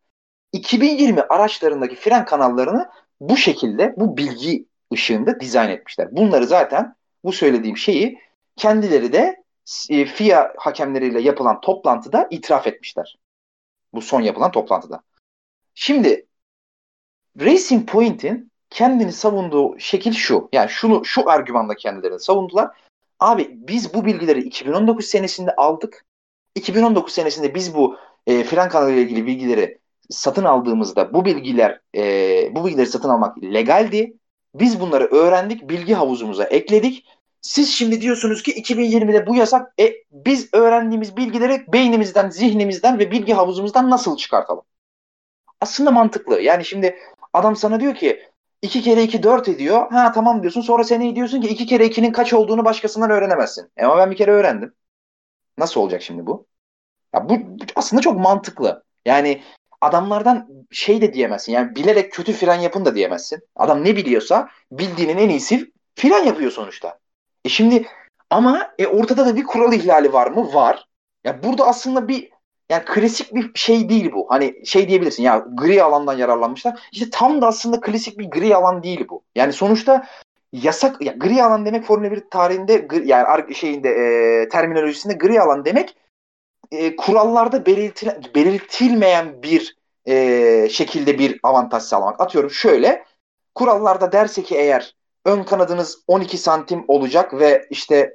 2020 0.55 1.21
araçlarındaki 1.21 1.95
fren 1.97 2.25
kanallarını 2.25 2.91
bu 3.21 3.37
şekilde 3.37 3.95
bu 3.97 4.17
bilgi 4.17 4.67
ışığında 4.93 5.41
dizayn 5.41 5.71
etmişler. 5.71 6.09
Bunları 6.13 6.47
zaten 6.47 6.95
bu 7.25 7.33
söylediğim 7.33 7.77
şeyi 7.77 8.19
kendileri 8.57 9.13
de 9.13 9.45
e, 9.91 10.05
FIA 10.05 10.55
hakemleriyle 10.57 11.21
yapılan 11.21 11.61
toplantıda 11.61 12.29
itiraf 12.31 12.67
etmişler. 12.67 13.19
Bu 13.95 14.01
son 14.01 14.21
yapılan 14.21 14.51
toplantıda. 14.51 15.03
Şimdi 15.75 16.27
Racing 17.41 17.89
Point'in 17.89 18.51
kendini 18.71 19.13
savunduğu 19.13 19.79
şekil 19.79 20.13
şu. 20.13 20.49
Yani 20.53 20.71
şunu 20.71 21.05
şu 21.05 21.31
argümanla 21.31 21.75
kendilerini 21.75 22.21
savundular. 22.21 22.71
Abi 23.21 23.51
biz 23.53 23.95
bu 23.95 24.05
bilgileri 24.05 24.41
2019 24.41 25.05
senesinde 25.05 25.57
aldık. 25.57 26.05
2019 26.55 27.13
senesinde 27.13 27.55
biz 27.55 27.75
bu 27.75 27.97
e, 28.27 28.45
fren 28.45 28.69
kanalıyla 28.69 29.03
ilgili 29.03 29.27
bilgileri 29.27 29.84
satın 30.11 30.45
aldığımızda 30.45 31.13
bu 31.13 31.25
bilgiler 31.25 31.81
e, 31.97 32.03
bu 32.55 32.67
bilgileri 32.67 32.87
satın 32.87 33.09
almak 33.09 33.43
legaldi. 33.43 34.17
Biz 34.55 34.81
bunları 34.81 35.05
öğrendik, 35.05 35.69
bilgi 35.69 35.95
havuzumuza 35.95 36.45
ekledik. 36.45 37.07
Siz 37.41 37.71
şimdi 37.71 38.01
diyorsunuz 38.01 38.43
ki 38.43 38.63
2020'de 38.63 39.27
bu 39.27 39.35
yasak. 39.35 39.75
E, 39.81 39.93
biz 40.13 40.49
öğrendiğimiz 40.55 41.17
bilgileri 41.17 41.65
beynimizden, 41.73 42.31
zihnimizden 42.31 42.99
ve 42.99 43.11
bilgi 43.11 43.33
havuzumuzdan 43.33 43.91
nasıl 43.91 44.17
çıkartalım? 44.17 44.63
Aslında 45.61 45.91
mantıklı. 45.91 46.41
Yani 46.41 46.65
şimdi 46.65 46.97
adam 47.33 47.57
sana 47.57 47.81
diyor 47.81 47.95
ki 47.95 48.23
2 48.63 48.83
kere 48.83 49.03
2 49.03 49.23
4 49.23 49.49
ediyor. 49.49 49.91
Ha 49.91 50.13
tamam 50.13 50.43
diyorsun. 50.43 50.61
Sonra 50.61 50.85
seneye 50.85 51.17
diyorsun 51.17 51.41
ki 51.41 51.49
2 51.49 51.67
kere 51.67 51.87
2'nin 51.87 52.13
kaç 52.13 52.33
olduğunu 52.33 52.65
başkasından 52.65 53.11
öğrenemezsin. 53.11 53.71
E, 53.77 53.85
ama 53.85 53.99
ben 53.99 54.11
bir 54.11 54.17
kere 54.17 54.31
öğrendim. 54.31 54.75
Nasıl 55.59 55.81
olacak 55.81 56.03
şimdi 56.03 56.27
bu? 56.27 56.47
Ya 57.15 57.29
bu 57.29 57.39
aslında 57.77 58.03
çok 58.03 58.19
mantıklı. 58.19 58.85
Yani 59.07 59.43
adamlardan 59.85 60.49
şey 60.71 61.01
de 61.01 61.15
diyemezsin. 61.15 61.53
Yani 61.53 61.77
bilerek 61.77 62.13
kötü 62.13 62.33
fren 62.33 62.61
yapın 62.61 62.85
da 62.85 62.95
diyemezsin. 62.95 63.41
Adam 63.57 63.85
ne 63.85 63.97
biliyorsa 63.97 64.49
bildiğinin 64.73 65.19
en 65.19 65.29
iyisi 65.29 65.73
fren 65.95 66.25
yapıyor 66.25 66.51
sonuçta. 66.51 66.99
E 67.45 67.49
şimdi 67.49 67.87
ama 68.31 68.71
e, 68.79 68.87
ortada 68.87 69.27
da 69.27 69.37
bir 69.37 69.45
kural 69.45 69.73
ihlali 69.73 70.13
var 70.13 70.27
mı? 70.27 70.55
Var. 70.55 70.87
Ya 71.25 71.43
burada 71.43 71.67
aslında 71.67 72.09
bir 72.09 72.31
yani 72.71 72.85
klasik 72.85 73.35
bir 73.35 73.51
şey 73.55 73.89
değil 73.89 74.13
bu. 74.13 74.27
Hani 74.29 74.67
şey 74.67 74.89
diyebilirsin 74.89 75.23
ya 75.23 75.47
gri 75.55 75.83
alandan 75.83 76.17
yararlanmışlar. 76.17 76.89
İşte 76.93 77.11
tam 77.11 77.43
da 77.43 77.47
aslında 77.47 77.81
klasik 77.81 78.19
bir 78.19 78.31
gri 78.31 78.57
alan 78.57 78.83
değil 78.83 79.07
bu. 79.09 79.23
Yani 79.35 79.53
sonuçta 79.53 80.07
yasak 80.53 81.03
ya 81.03 81.13
gri 81.13 81.43
alan 81.43 81.67
demek 81.67 81.85
Formula 81.85 82.11
1 82.11 82.25
tarihinde 82.31 82.77
gri, 82.77 83.09
yani 83.09 83.55
şeyinde 83.55 83.89
e, 83.89 84.49
terminolojisinde 84.49 85.15
gri 85.15 85.41
alan 85.41 85.65
demek 85.65 85.97
e, 86.71 86.97
kurallarda 86.97 87.67
belirtil, 87.67 88.09
belirtilmeyen 88.35 89.43
bir 89.43 89.77
e, 90.07 90.69
şekilde 90.71 91.19
bir 91.19 91.41
avantaj 91.43 91.83
sağlamak. 91.83 92.21
Atıyorum 92.21 92.51
şöyle 92.51 93.05
kurallarda 93.55 94.13
derse 94.13 94.43
ki 94.43 94.57
eğer 94.57 94.95
ön 95.25 95.43
kanadınız 95.43 96.05
12 96.07 96.39
santim 96.39 96.85
olacak 96.89 97.35
ve 97.35 97.67
işte 97.71 98.15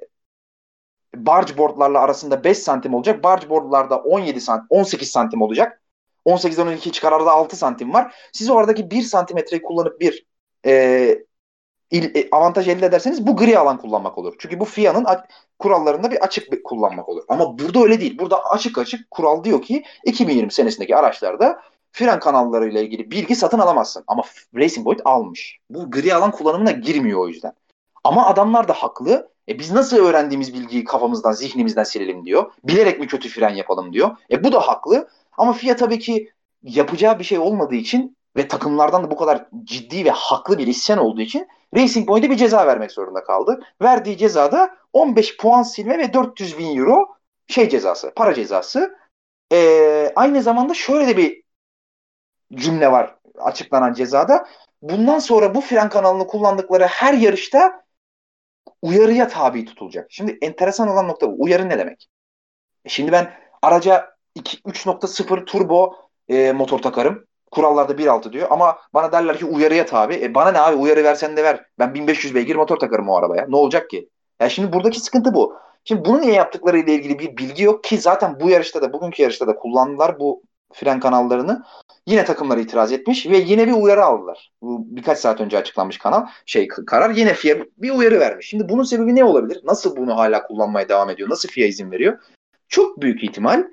bargeboardlarla 1.16 2.00
arasında 2.00 2.44
5 2.44 2.58
santim 2.58 2.94
olacak. 2.94 3.24
Bargeboardlarda 3.24 3.98
17 3.98 4.42
santim, 4.42 4.68
18 4.70 5.12
santim 5.12 5.42
olacak. 5.42 5.82
18'den 6.26 6.68
12 6.68 6.92
çıkar 6.92 7.12
arada 7.12 7.32
6 7.32 7.56
santim 7.56 7.94
var. 7.94 8.16
Siz 8.34 8.50
oradaki 8.50 8.92
1 8.92 9.02
santimetreyi 9.02 9.62
kullanıp 9.62 10.02
bir 10.02 10.26
e, 10.66 11.20
e, 11.92 12.30
avantaj 12.32 12.68
elde 12.68 12.86
ederseniz 12.86 13.28
bu 13.28 13.36
gri 13.36 13.60
alan 13.60 13.78
kullanmak 13.78 14.18
olur. 14.18 14.36
Çünkü 14.40 14.60
bu 14.60 14.66
FIA'nın 14.66 15.06
kurallarında 15.60 16.12
bir 16.12 16.24
açık 16.24 16.52
bir 16.52 16.64
kullanmak 16.64 17.10
olur. 17.10 17.24
Ama 17.28 17.60
burada 17.60 17.80
öyle 17.84 18.02
değil. 18.02 18.20
Burada 18.20 18.44
açık 18.46 18.78
açık 18.78 19.12
kural 19.12 19.44
diyor 19.44 19.62
ki 19.62 19.84
2020 20.06 20.52
senesindeki 20.52 20.96
araçlarda 20.96 21.62
fren 21.92 22.20
kanalları 22.20 22.70
ile 22.70 22.84
ilgili 22.84 23.12
bilgi 23.12 23.36
satın 23.36 23.60
alamazsın. 23.60 24.04
Ama 24.08 24.24
Racing 24.56 24.86
Point 24.86 25.02
almış. 25.06 25.58
Bu 25.70 25.92
gri 25.92 26.14
alan 26.14 26.32
kullanımına 26.32 26.72
girmiyor 26.72 27.20
o 27.20 27.28
yüzden. 27.28 27.54
Ama 28.04 28.26
adamlar 28.26 28.68
da 28.68 28.74
haklı. 28.74 29.30
E 29.50 29.60
biz 29.60 29.72
nasıl 29.72 29.98
öğrendiğimiz 29.98 30.54
bilgiyi 30.54 30.84
kafamızdan, 30.84 31.32
zihnimizden 31.32 31.84
silelim 31.84 32.26
diyor. 32.26 32.52
Bilerek 32.64 33.00
mi 33.00 33.08
kötü 33.08 33.30
fren 33.30 33.56
yapalım 33.56 33.94
diyor. 33.94 34.18
E 34.32 34.44
bu 34.44 34.52
da 34.52 34.60
haklı. 34.60 35.10
Ama 35.38 35.54
FIA 35.54 35.76
tabii 35.76 36.00
ki 36.00 36.32
yapacağı 36.64 37.20
bir 37.20 37.24
şey 37.24 37.40
olmadığı 37.40 37.76
için 37.76 38.18
ve 38.38 38.48
takımlardan 38.48 39.04
da 39.04 39.12
bu 39.12 39.16
kadar 39.16 39.46
ciddi 39.64 40.06
ve 40.06 40.10
haklı 40.10 40.58
bir 40.58 40.68
isyan 40.68 41.00
olduğu 41.00 41.22
için 41.22 41.48
Racing 41.76 42.08
Point'e 42.08 42.30
bir 42.30 42.38
ceza 42.38 42.68
vermek 42.68 42.92
zorunda 42.92 43.24
kaldı. 43.24 43.60
Verdiği 43.82 44.18
cezada 44.18 44.78
15 44.94 45.38
puan 45.38 45.64
silme 45.64 45.98
ve 45.98 46.14
400 46.14 46.58
bin 46.58 46.78
euro 46.78 47.08
şey 47.48 47.70
cezası, 47.70 48.12
para 48.16 48.34
cezası. 48.34 48.96
Ee, 49.52 50.12
aynı 50.16 50.42
zamanda 50.42 50.74
şöyle 50.74 51.08
de 51.08 51.18
bir 51.18 51.44
cümle 52.54 52.92
var 52.92 53.16
açıklanan 53.40 53.94
cezada. 53.94 54.48
Bundan 54.82 55.20
sonra 55.20 55.56
bu 55.56 55.62
fren 55.62 55.90
kanalını 55.90 56.28
kullandıkları 56.28 56.86
her 56.86 57.14
yarışta 57.14 57.84
uyarıya 58.82 59.28
tabi 59.28 59.66
tutulacak. 59.66 60.08
Şimdi 60.10 60.38
enteresan 60.42 60.88
olan 60.88 61.08
nokta 61.08 61.32
bu. 61.32 61.36
Uyarı 61.44 61.70
ne 61.70 61.78
demek? 61.78 62.10
E 62.86 62.90
şimdi 62.90 63.12
ben 63.12 63.34
araca 63.62 64.16
3.0 64.38 65.46
turbo 65.46 65.96
e, 66.30 66.52
motor 66.52 66.80
takarım. 66.80 67.28
Kurallarda 67.52 67.94
1.6 67.94 68.34
diyor 68.34 68.48
ama 68.52 68.78
bana 68.94 69.12
derler 69.12 69.38
ki 69.38 69.46
uyarıya 69.46 69.86
tabi. 69.86 70.16
E 70.16 70.34
bana 70.36 70.52
ne 70.52 70.60
abi 70.60 70.76
uyarı 70.76 71.04
versen 71.04 71.38
de 71.38 71.44
ver. 71.44 71.66
Ben 71.80 71.94
1500 71.94 72.36
beygir 72.36 72.56
motor 72.56 72.78
takarım 72.78 73.10
o 73.10 73.16
arabaya. 73.16 73.46
Ne 73.50 73.56
olacak 73.56 73.90
ki? 73.90 74.10
Ya 74.42 74.50
şimdi 74.50 74.74
buradaki 74.74 75.00
sıkıntı 75.00 75.34
bu. 75.34 75.56
Şimdi 75.84 76.06
bunu 76.06 76.22
niye 76.22 76.34
yaptıkları 76.34 76.78
ile 76.78 76.94
ilgili 76.94 77.20
bir 77.20 77.38
bilgi 77.38 77.64
yok 77.64 77.84
ki 77.84 77.98
zaten 77.98 78.40
bu 78.40 78.50
yarışta 78.50 78.82
da 78.82 78.94
bugünkü 78.94 79.24
yarışta 79.24 79.48
da 79.48 79.56
kullandılar 79.56 80.20
bu 80.20 80.44
fren 80.74 81.00
kanallarını. 81.00 81.64
Yine 82.06 82.26
takımlar 82.26 82.58
itiraz 82.58 82.92
etmiş 82.92 83.28
ve 83.28 83.38
yine 83.38 83.68
bir 83.68 83.74
uyarı 83.74 84.06
aldılar. 84.06 84.52
Bu 84.62 84.86
birkaç 84.90 85.18
saat 85.18 85.42
önce 85.42 85.58
açıklanmış 85.58 85.98
kanal 85.98 86.28
şey 86.46 86.68
karar 86.68 87.10
yine 87.10 87.34
FIA 87.34 87.58
bir 87.78 87.92
uyarı 87.92 88.20
vermiş. 88.20 88.48
Şimdi 88.48 88.70
bunun 88.70 88.84
sebebi 88.84 89.16
ne 89.16 89.24
olabilir? 89.24 89.62
Nasıl 89.64 89.98
bunu 89.98 90.18
hala 90.18 90.44
kullanmaya 90.48 90.90
devam 90.90 91.10
ediyor? 91.10 91.30
Nasıl 91.30 91.50
FIA 91.50 91.68
izin 91.68 91.92
veriyor? 91.92 92.20
Çok 92.68 93.02
büyük 93.02 93.24
ihtimal 93.24 93.64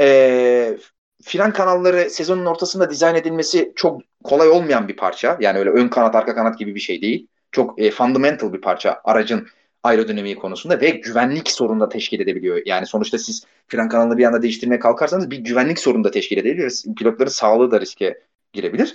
e, 0.00 0.76
fren 1.24 1.52
kanalları 1.52 2.10
sezonun 2.10 2.46
ortasında 2.46 2.90
dizayn 2.90 3.14
edilmesi 3.14 3.72
çok 3.76 4.00
kolay 4.24 4.48
olmayan 4.48 4.88
bir 4.88 4.96
parça. 4.96 5.36
Yani 5.40 5.58
öyle 5.58 5.70
ön 5.70 5.88
kanat 5.88 6.14
arka 6.14 6.34
kanat 6.34 6.58
gibi 6.58 6.74
bir 6.74 6.80
şey 6.80 7.02
değil. 7.02 7.26
Çok 7.52 7.80
e, 7.80 7.90
fundamental 7.90 8.52
bir 8.52 8.60
parça 8.60 9.00
aracın 9.04 9.46
aerodinamiği 9.82 10.36
konusunda 10.36 10.80
ve 10.80 10.90
güvenlik 10.90 11.50
sorunu 11.50 11.80
da 11.80 11.88
teşkil 11.88 12.20
edebiliyor. 12.20 12.62
Yani 12.66 12.86
sonuçta 12.86 13.18
siz 13.18 13.44
fren 13.68 13.88
kanalını 13.88 14.18
bir 14.18 14.24
anda 14.24 14.42
değiştirmeye 14.42 14.78
kalkarsanız 14.78 15.30
bir 15.30 15.38
güvenlik 15.38 15.78
sorunu 15.78 16.04
da 16.04 16.10
teşkil 16.10 16.38
edebilir. 16.38 16.84
Pilotların 16.96 17.30
sağlığı 17.30 17.70
da 17.70 17.80
riske 17.80 18.20
girebilir. 18.52 18.94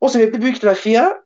O 0.00 0.08
sebeple 0.08 0.42
büyük 0.42 0.56
ihtimal 0.56 0.74
FIA 0.74 1.22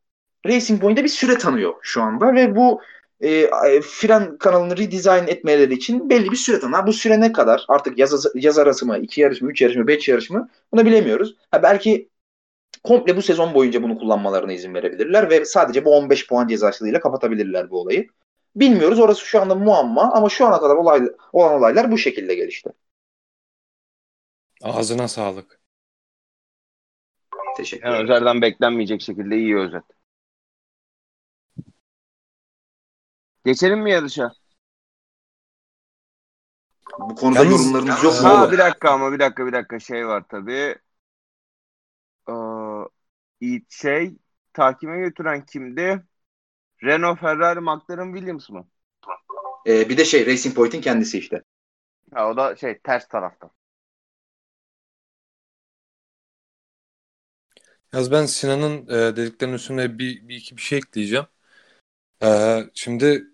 Racing 0.46 0.80
Point'e 0.80 1.04
bir 1.04 1.08
süre 1.08 1.38
tanıyor 1.38 1.74
şu 1.82 2.02
anda 2.02 2.34
ve 2.34 2.56
bu 2.56 2.80
e, 3.22 3.80
fren 3.80 4.38
kanalını 4.38 4.76
redesign 4.76 5.28
etmeleri 5.28 5.74
için 5.74 6.10
belli 6.10 6.30
bir 6.30 6.36
süre 6.36 6.60
tanıyor. 6.60 6.86
Bu 6.86 6.92
süre 6.92 7.20
ne 7.20 7.32
kadar? 7.32 7.64
Artık 7.68 7.98
yaz, 7.98 8.26
yaz 8.34 8.58
arası 8.58 8.86
mı, 8.86 8.98
iki 8.98 9.20
yarış 9.20 9.42
mı, 9.42 9.50
üç 9.50 9.60
yarış 9.62 9.76
mı, 9.76 9.86
beş 9.86 10.08
yarış 10.08 10.30
mı? 10.30 10.48
Bunu 10.72 10.86
bilemiyoruz. 10.86 11.36
Ha, 11.50 11.62
belki 11.62 12.08
komple 12.84 13.16
bu 13.16 13.22
sezon 13.22 13.54
boyunca 13.54 13.82
bunu 13.82 13.98
kullanmalarına 13.98 14.52
izin 14.52 14.74
verebilirler 14.74 15.30
ve 15.30 15.44
sadece 15.44 15.84
bu 15.84 15.96
15 15.96 16.28
puan 16.28 16.48
cezasıyla 16.48 17.00
kapatabilirler 17.00 17.70
bu 17.70 17.80
olayı. 17.80 18.06
Bilmiyoruz. 18.56 18.98
Orası 18.98 19.26
şu 19.26 19.40
anda 19.40 19.54
muamma 19.54 20.12
ama 20.12 20.28
şu 20.28 20.46
ana 20.46 20.60
kadar 20.60 20.76
olay, 20.76 21.02
olan 21.32 21.54
olaylar 21.54 21.92
bu 21.92 21.98
şekilde 21.98 22.34
gelişti. 22.34 22.70
Ağzına 24.62 25.08
sağlık. 25.08 25.60
Teşekkür 27.56 27.86
Yani 27.86 27.94
ederim. 27.96 28.10
Özer'den 28.10 28.42
beklenmeyecek 28.42 29.02
şekilde 29.02 29.36
iyi 29.36 29.56
özet. 29.56 29.84
Geçelim 33.44 33.80
mi 33.80 33.90
yarışa? 33.90 34.32
Bu 36.98 37.14
konuda 37.14 37.38
Yalnız- 37.38 37.52
yorumlarınız 37.52 38.04
yok 38.04 38.12
mu 38.22 38.28
Ha, 38.28 38.52
bir 38.52 38.58
dakika 38.58 38.90
ama 38.90 39.12
bir 39.12 39.18
dakika 39.18 39.46
bir 39.46 39.52
dakika 39.52 39.80
şey 39.80 40.06
var 40.06 40.24
tabii. 40.28 40.76
Ee, 42.28 43.60
şey 43.68 44.16
takime 44.52 44.98
götüren 44.98 45.46
kimdi? 45.46 46.02
Renault, 46.84 47.20
Ferrari, 47.20 47.60
McLaren, 47.60 48.12
Williams 48.14 48.50
mı? 48.50 48.68
Ee, 49.66 49.88
bir 49.88 49.96
de 49.96 50.04
şey 50.04 50.26
Racing 50.26 50.54
Point'in 50.56 50.80
kendisi 50.80 51.18
işte. 51.18 51.42
Ha, 52.14 52.30
o 52.30 52.36
da 52.36 52.56
şey 52.56 52.78
ters 52.78 53.08
tarafta. 53.08 53.50
Yaz 57.92 58.10
ben 58.10 58.26
Sinan'ın 58.26 58.86
e, 58.86 59.16
dediklerinin 59.16 59.56
üstüne 59.56 59.98
bir, 59.98 60.28
bir 60.28 60.36
iki 60.36 60.56
bir 60.56 60.62
şey 60.62 60.78
ekleyeceğim. 60.78 61.26
E, 62.22 62.58
şimdi 62.74 63.31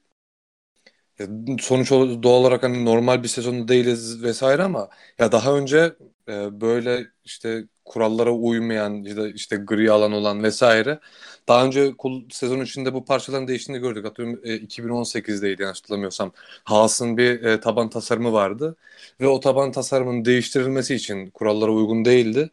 sonuç 1.60 1.92
ol- 1.92 2.22
doğal 2.22 2.34
olarak 2.40 2.62
hani 2.62 2.84
normal 2.84 3.22
bir 3.22 3.28
sezonda 3.28 3.68
değiliz 3.68 4.22
vesaire 4.22 4.62
ama 4.62 4.88
ya 5.18 5.32
daha 5.32 5.56
önce 5.56 5.94
e, 6.28 6.60
böyle 6.60 7.06
işte 7.25 7.64
kurallara 7.84 8.30
uymayan 8.32 9.04
işte, 9.04 9.30
işte 9.34 9.56
gri 9.56 9.92
alan 9.92 10.12
olan 10.12 10.42
vesaire 10.42 11.00
daha 11.48 11.64
önce 11.66 11.92
sezon 12.30 12.60
içinde 12.60 12.94
bu 12.94 13.04
parçaların 13.04 13.48
değiştiğini 13.48 13.80
gördük. 13.82 14.06
Atıyorum 14.06 14.40
e, 14.44 14.54
2018'deydi 14.56 15.62
yanlış 15.62 15.78
hatırlamıyorsam. 15.78 16.32
Haas'ın 16.64 17.16
bir 17.16 17.42
e, 17.42 17.60
taban 17.60 17.90
tasarımı 17.90 18.32
vardı 18.32 18.76
ve 19.20 19.26
o 19.28 19.40
taban 19.40 19.72
tasarımının 19.72 20.25
değiştirilmesi 20.25 20.94
için 20.94 21.30
kurallara 21.30 21.70
uygun 21.72 22.04
değildi 22.04 22.50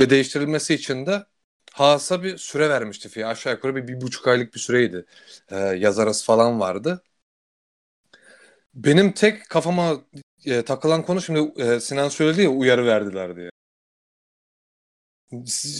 ve 0.00 0.10
değiştirilmesi 0.10 0.74
için 0.74 1.06
de 1.06 1.26
Haas'a 1.72 2.22
bir 2.22 2.36
süre 2.38 2.68
vermişti 2.68 3.08
FIA. 3.08 3.28
Aşağı 3.28 3.52
yukarı 3.52 3.76
bir, 3.76 3.88
bir 3.88 4.00
buçuk 4.00 4.28
aylık 4.28 4.54
bir 4.54 4.60
süreydi. 4.60 5.04
E, 5.50 5.56
yaz 5.58 5.98
arası 5.98 6.24
falan 6.26 6.60
vardı. 6.60 7.02
Benim 8.78 9.12
tek 9.12 9.48
kafama 9.48 9.96
e, 10.46 10.62
takılan 10.62 11.02
konu 11.02 11.20
şimdi 11.22 11.62
e, 11.62 11.80
Sinan 11.80 12.08
söyledi 12.08 12.42
ya 12.42 12.50
uyarı 12.50 12.86
verdiler 12.86 13.36
diye. 13.36 13.50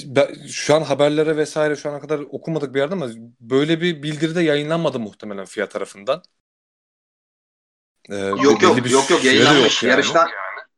Ben- 0.07 0.47
şu 0.49 0.75
an 0.75 0.83
haberlere 0.83 1.37
vesaire 1.37 1.77
şu 1.77 1.91
ana 1.91 2.01
kadar 2.01 2.19
okumadık 2.19 2.75
bir 2.75 2.79
yerde 2.81 2.95
ama 2.95 3.09
böyle 3.41 3.81
bir 3.81 4.03
bildiri 4.03 4.35
de 4.35 4.43
yayınlanmadı 4.43 4.99
muhtemelen 5.01 5.45
FIA 5.45 5.69
tarafından. 5.69 6.23
E, 8.11 8.17
Yok 8.17 8.63
yok 8.63 8.85
bir 8.85 8.91
yok 8.91 9.11
yok 9.11 9.25
yayınlanmış. 9.25 9.83
yani. 9.83 9.91
Yarıştan 9.91 10.29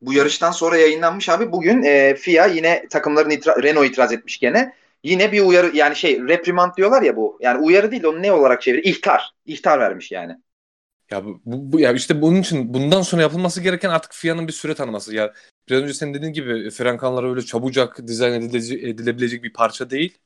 bu 0.01 0.13
yarıştan 0.13 0.51
sonra 0.51 0.77
yayınlanmış 0.77 1.29
abi. 1.29 1.53
Bugün 1.53 1.83
e, 1.83 2.15
FIA 2.15 2.47
yine 2.47 2.89
takımların 2.91 3.31
itra- 3.31 3.63
Renault 3.63 3.87
itiraz 3.87 4.13
etmiş 4.13 4.39
gene. 4.39 4.75
Yine 5.05 5.33
bir 5.33 5.41
uyarı 5.41 5.77
yani 5.77 5.97
şey 5.97 6.21
reprimand 6.21 6.77
diyorlar 6.77 7.03
ya 7.03 7.17
bu. 7.17 7.39
Yani 7.41 7.59
uyarı 7.65 7.91
değil 7.91 8.05
onu 8.05 8.23
ne 8.23 8.33
olarak 8.33 8.63
çevir? 8.63 8.85
İhtar. 8.85 9.31
İhtar 9.47 9.81
vermiş 9.81 10.13
yani. 10.13 10.37
Ya 11.13 11.25
bu, 11.25 11.41
bu, 11.45 11.81
ya 11.81 11.93
işte 11.93 12.23
bunun 12.23 12.41
için 12.41 12.75
bundan 12.75 13.03
sonra 13.03 13.23
yapılması 13.23 13.61
gereken 13.61 13.91
artık 13.91 14.13
FIA'nın 14.15 14.49
bir 14.49 14.53
süre 14.53 14.75
tanıması. 14.75 15.15
Ya 15.15 15.35
biraz 15.69 15.83
önce 15.83 15.95
senin 15.95 16.15
dediğin 16.15 16.33
gibi 16.33 16.71
fren 16.71 16.97
kanalları 16.97 17.31
öyle 17.31 17.43
çabucak 17.43 18.07
dizayn 18.07 18.33
edilece- 18.41 18.89
edilebilecek 18.89 19.43
bir 19.43 19.53
parça 19.53 19.91
değil. 19.91 20.19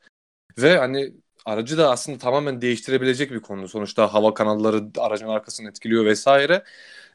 Ve 0.59 0.79
hani 0.79 1.15
aracı 1.47 1.79
da 1.79 1.91
aslında 1.91 2.19
tamamen 2.19 2.61
değiştirebilecek 2.61 3.31
bir 3.31 3.41
konu. 3.41 3.69
Sonuçta 3.69 4.15
hava 4.15 4.35
kanalları 4.35 4.85
aracın 4.99 5.29
arkasını 5.29 5.69
etkiliyor 5.69 6.05
vesaire. 6.07 6.53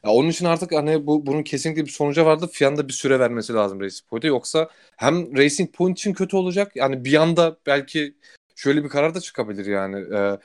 Ya 0.04 0.10
onun 0.10 0.28
için 0.28 0.46
artık 0.46 0.72
hani 0.72 1.06
bu 1.06 1.26
bunun 1.26 1.42
kesinlikle 1.42 1.84
bir 1.86 1.90
sonuca 1.90 2.26
vardı. 2.26 2.48
FIA'nın 2.52 2.76
da 2.76 2.88
bir 2.88 2.92
süre 2.92 3.18
vermesi 3.18 3.52
lazım 3.54 3.80
Racing 3.80 4.08
Point'e. 4.10 4.28
Yoksa 4.28 4.68
hem 4.96 5.36
Racing 5.36 5.74
Point 5.74 5.98
için 5.98 6.12
kötü 6.14 6.36
olacak. 6.36 6.72
Yani 6.76 7.04
bir 7.04 7.14
anda 7.14 7.56
belki 7.66 8.14
şöyle 8.56 8.84
bir 8.84 8.88
karar 8.88 9.14
da 9.14 9.20
çıkabilir 9.20 9.66
yani. 9.66 9.96
Ee, 10.16 10.38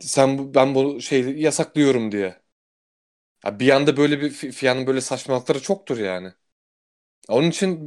sen 0.00 0.38
bu- 0.38 0.54
ben 0.54 0.74
bu 0.74 1.00
şeyi 1.00 1.40
yasaklıyorum 1.42 2.12
diye. 2.12 2.42
Ya 3.44 3.58
bir 3.60 3.70
anda 3.70 3.96
böyle 3.96 4.20
bir 4.20 4.30
Fi- 4.32 4.52
FIA'nın 4.52 4.86
böyle 4.86 5.00
saçmalıkları 5.00 5.62
çoktur 5.62 5.98
yani. 5.98 6.32
Onun 7.28 7.50
için 7.50 7.86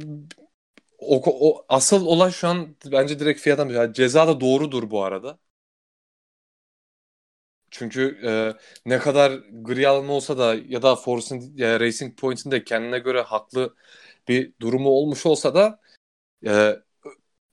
o, 0.98 1.22
o 1.50 1.66
asıl 1.68 2.06
olay 2.06 2.30
şu 2.32 2.48
an 2.48 2.76
bence 2.92 3.18
direkt 3.20 3.40
FIA'dan 3.40 3.68
yani 3.68 3.94
ceza 3.94 4.28
da 4.28 4.40
doğrudur 4.40 4.90
bu 4.90 5.04
arada. 5.04 5.38
Çünkü 7.70 8.20
e, 8.26 8.30
ne 8.90 8.98
kadar 8.98 9.32
gri 9.52 9.88
alan 9.88 10.08
olsa 10.08 10.38
da 10.38 10.54
ya 10.54 10.82
da 10.82 10.96
Force'un 10.96 11.40
ya 11.56 11.80
Racing 11.80 12.18
Point'in 12.18 12.50
de 12.50 12.64
kendine 12.64 12.98
göre 12.98 13.20
haklı 13.22 13.74
bir 14.28 14.54
durumu 14.60 14.88
olmuş 14.88 15.26
olsa 15.26 15.54
da 15.54 15.80
e, 16.46 16.72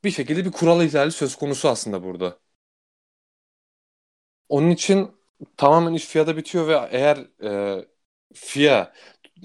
bir 0.05 0.11
şekilde 0.11 0.45
bir 0.45 0.51
kural 0.51 0.85
ihlali 0.85 1.13
söz 1.13 1.35
konusu 1.35 1.69
aslında 1.69 2.03
burada. 2.03 2.39
Onun 4.51 4.69
için 4.69 5.11
tamamen 5.57 5.93
iş 5.93 6.05
FIA'da 6.05 6.37
bitiyor 6.37 6.67
ve 6.67 6.87
eğer 6.91 7.17
e, 7.43 7.85
FIA 8.33 8.93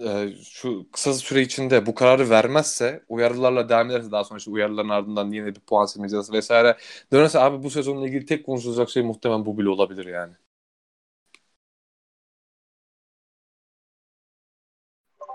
e, 0.07 0.29
şu 0.45 0.87
kısa 0.93 1.15
süre 1.15 1.43
içinde 1.43 1.87
bu 1.87 1.95
kararı 1.95 2.31
vermezse 2.31 3.05
uyarılarla 3.09 3.69
devam 3.69 3.91
ederse 3.91 4.11
daha 4.13 4.25
sonra 4.25 4.39
işte 4.39 4.51
uyarıların 4.51 4.89
ardından 4.89 5.33
yine 5.33 5.47
bir 5.47 5.61
puan 5.61 5.87
silme 5.87 6.09
cezası 6.09 6.33
vesaire 6.33 6.77
dönerse 7.13 7.39
abi 7.39 7.63
bu 7.63 7.71
sezonla 7.71 8.07
ilgili 8.07 8.27
tek 8.27 8.47
konuşulacak 8.47 8.91
şey 8.91 9.03
muhtemelen 9.03 9.47
bu 9.47 9.59
bile 9.59 9.69
olabilir 9.69 10.07
yani. 10.07 10.35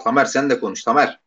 Tamer 0.04 0.26
sen 0.26 0.50
de 0.50 0.60
konuş 0.60 0.84
Tamer. 0.84 1.20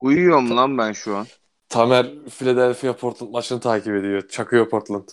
Uyuyorum 0.00 0.56
lan 0.56 0.78
ben 0.78 0.92
şu 0.92 1.16
an. 1.16 1.26
Tamer 1.68 2.06
Philadelphia 2.38 2.96
Portland 2.96 3.30
maçını 3.32 3.60
takip 3.60 3.94
ediyor. 3.94 4.28
Çakıyor 4.28 4.68
Portland. 4.68 5.08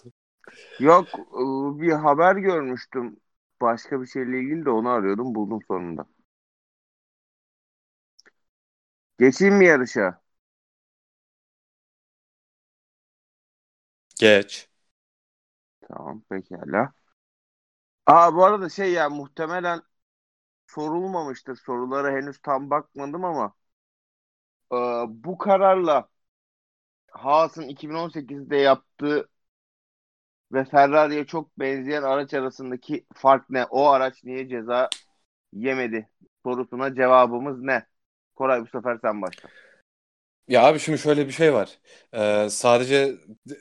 Yok 0.80 1.20
ıı, 1.40 1.80
bir 1.82 1.92
haber 1.94 2.36
görmüştüm. 2.36 3.20
Başka 3.62 4.02
bir 4.02 4.08
şeyle 4.08 4.40
ilgili 4.40 4.66
de 4.66 4.70
onu 4.70 4.90
arıyordum. 4.90 5.36
Buldum 5.36 5.60
sonunda. 5.68 6.06
Geçeyim 9.20 9.56
mi 9.56 9.66
yarışa? 9.66 10.22
Geç. 14.20 14.70
Tamam 15.82 16.22
pekala. 16.30 16.94
Aa 18.06 18.36
bu 18.36 18.46
arada 18.46 18.70
şey 18.70 18.92
ya 18.94 19.10
muhtemelen 19.10 19.82
sorulmamıştır. 20.68 21.56
Sorulara 21.58 22.12
henüz 22.12 22.40
tam 22.42 22.70
bakmadım 22.70 23.26
ama 23.26 23.56
e, 24.72 24.76
bu 25.24 25.38
kararla 25.38 26.10
Haas'ın 27.12 27.68
2018'de 27.68 28.56
yaptığı 28.58 29.30
ve 30.54 30.66
Ferrari'ye 30.66 31.26
çok 31.26 31.60
benzeyen 31.60 32.04
araç 32.04 32.34
arasındaki 32.34 33.06
fark 33.16 33.50
ne? 33.50 33.66
O 33.66 33.88
araç 33.90 34.24
niye 34.24 34.48
ceza 34.50 34.92
yemedi? 35.54 36.10
Sorusuna 36.44 36.96
cevabımız 36.96 37.62
ne? 37.62 37.88
Koray 38.36 38.62
bu 38.62 38.68
sefer 38.68 39.00
sen 39.04 39.22
başla. 39.22 39.50
Ya 40.50 40.64
abi 40.68 40.80
şimdi 40.80 40.98
şöyle 41.00 41.28
bir 41.28 41.32
şey 41.32 41.54
var. 41.54 41.80
Ee, 42.14 42.48
sadece 42.50 43.16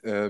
e, 0.06 0.28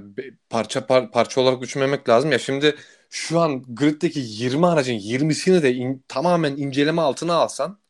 parça 0.50 0.80
par- 0.80 1.10
parça 1.10 1.40
olarak 1.40 1.60
düşünmemek 1.62 2.08
lazım. 2.08 2.32
Ya 2.32 2.38
şimdi 2.38 2.76
şu 3.10 3.40
an 3.40 3.62
griddeki 3.68 4.20
20 4.20 4.66
aracın 4.66 4.92
20'sini 4.94 5.62
de 5.62 5.74
in- 5.74 6.04
tamamen 6.08 6.56
inceleme 6.56 7.02
altına 7.02 7.34
alsan 7.34 7.80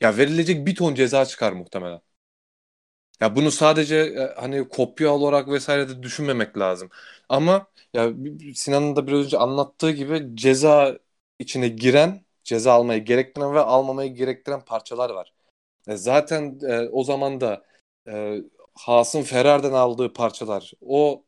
ya 0.00 0.16
verilecek 0.18 0.66
bir 0.66 0.74
ton 0.76 0.94
ceza 0.94 1.26
çıkar 1.26 1.52
muhtemelen. 1.52 2.00
Ya 3.20 3.36
bunu 3.36 3.50
sadece 3.50 3.96
e, 3.96 4.34
hani 4.40 4.68
kopya 4.68 5.12
olarak 5.14 5.48
vesaire 5.48 5.88
de 5.88 6.02
düşünmemek 6.02 6.58
lazım. 6.58 6.90
Ama 7.28 7.66
ya 7.94 8.12
Sinan'ın 8.54 8.96
da 8.96 9.06
biraz 9.06 9.24
önce 9.26 9.38
anlattığı 9.38 9.90
gibi 9.90 10.30
ceza 10.36 10.98
içine 11.38 11.68
giren, 11.68 12.24
ceza 12.44 12.72
almayı 12.72 13.04
gerektiren 13.04 13.54
ve 13.54 13.60
almamayı 13.60 14.14
gerektiren 14.14 14.60
parçalar 14.64 15.10
var. 15.10 15.34
E, 15.88 15.96
zaten 15.96 16.60
e, 16.68 16.88
o 16.92 17.04
zaman 17.04 17.40
da 17.42 17.64
e, 18.08 18.38
Haas'ın 18.74 19.22
Ferrari'den 19.22 19.72
aldığı 19.72 20.12
parçalar 20.12 20.72
o 20.82 21.24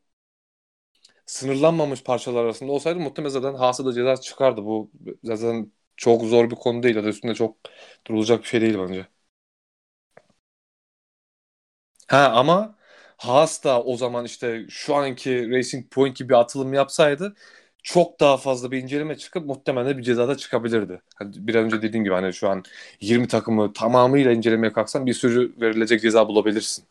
sınırlanmamış 1.25 2.03
parçalar 2.03 2.43
arasında 2.43 2.71
olsaydı 2.71 2.99
muhtemelen 2.99 3.29
zaten 3.33 3.53
Haas'a 3.53 3.85
da 3.85 3.93
ceza 3.93 4.17
çıkardı. 4.17 4.65
Bu 4.65 4.91
zaten 5.23 5.71
çok 5.97 6.23
zor 6.23 6.49
bir 6.51 6.55
konu 6.55 6.83
değil. 6.83 6.99
Adı 6.99 7.07
üstünde 7.07 7.33
çok 7.35 7.57
durulacak 8.07 8.39
bir 8.43 8.47
şey 8.47 8.61
değil 8.61 8.77
bence. 8.79 9.07
Ha 12.07 12.31
ama 12.35 12.75
Haas 13.17 13.63
da 13.63 13.83
o 13.83 13.97
zaman 13.97 14.25
işte 14.25 14.65
şu 14.69 14.95
anki 14.95 15.49
Racing 15.51 15.91
Point 15.91 16.17
gibi 16.17 16.29
bir 16.29 16.33
atılım 16.33 16.73
yapsaydı 16.73 17.35
çok 17.83 18.19
daha 18.19 18.37
fazla 18.37 18.71
bir 18.71 18.77
inceleme 18.83 19.17
çıkıp 19.17 19.45
muhtemelen 19.45 19.97
bir 19.97 20.03
cezada 20.03 20.37
çıkabilirdi. 20.37 21.01
Hani 21.15 21.47
bir 21.47 21.55
an 21.55 21.65
önce 21.65 21.81
dediğim 21.81 22.03
gibi 22.03 22.13
hani 22.13 22.33
şu 22.33 22.49
an 22.49 22.63
20 23.01 23.27
takımı 23.27 23.73
tamamıyla 23.73 24.31
incelemeye 24.31 24.73
kalksan 24.73 25.05
bir 25.05 25.13
sürü 25.13 25.53
verilecek 25.61 26.01
ceza 26.01 26.27
bulabilirsin. 26.27 26.85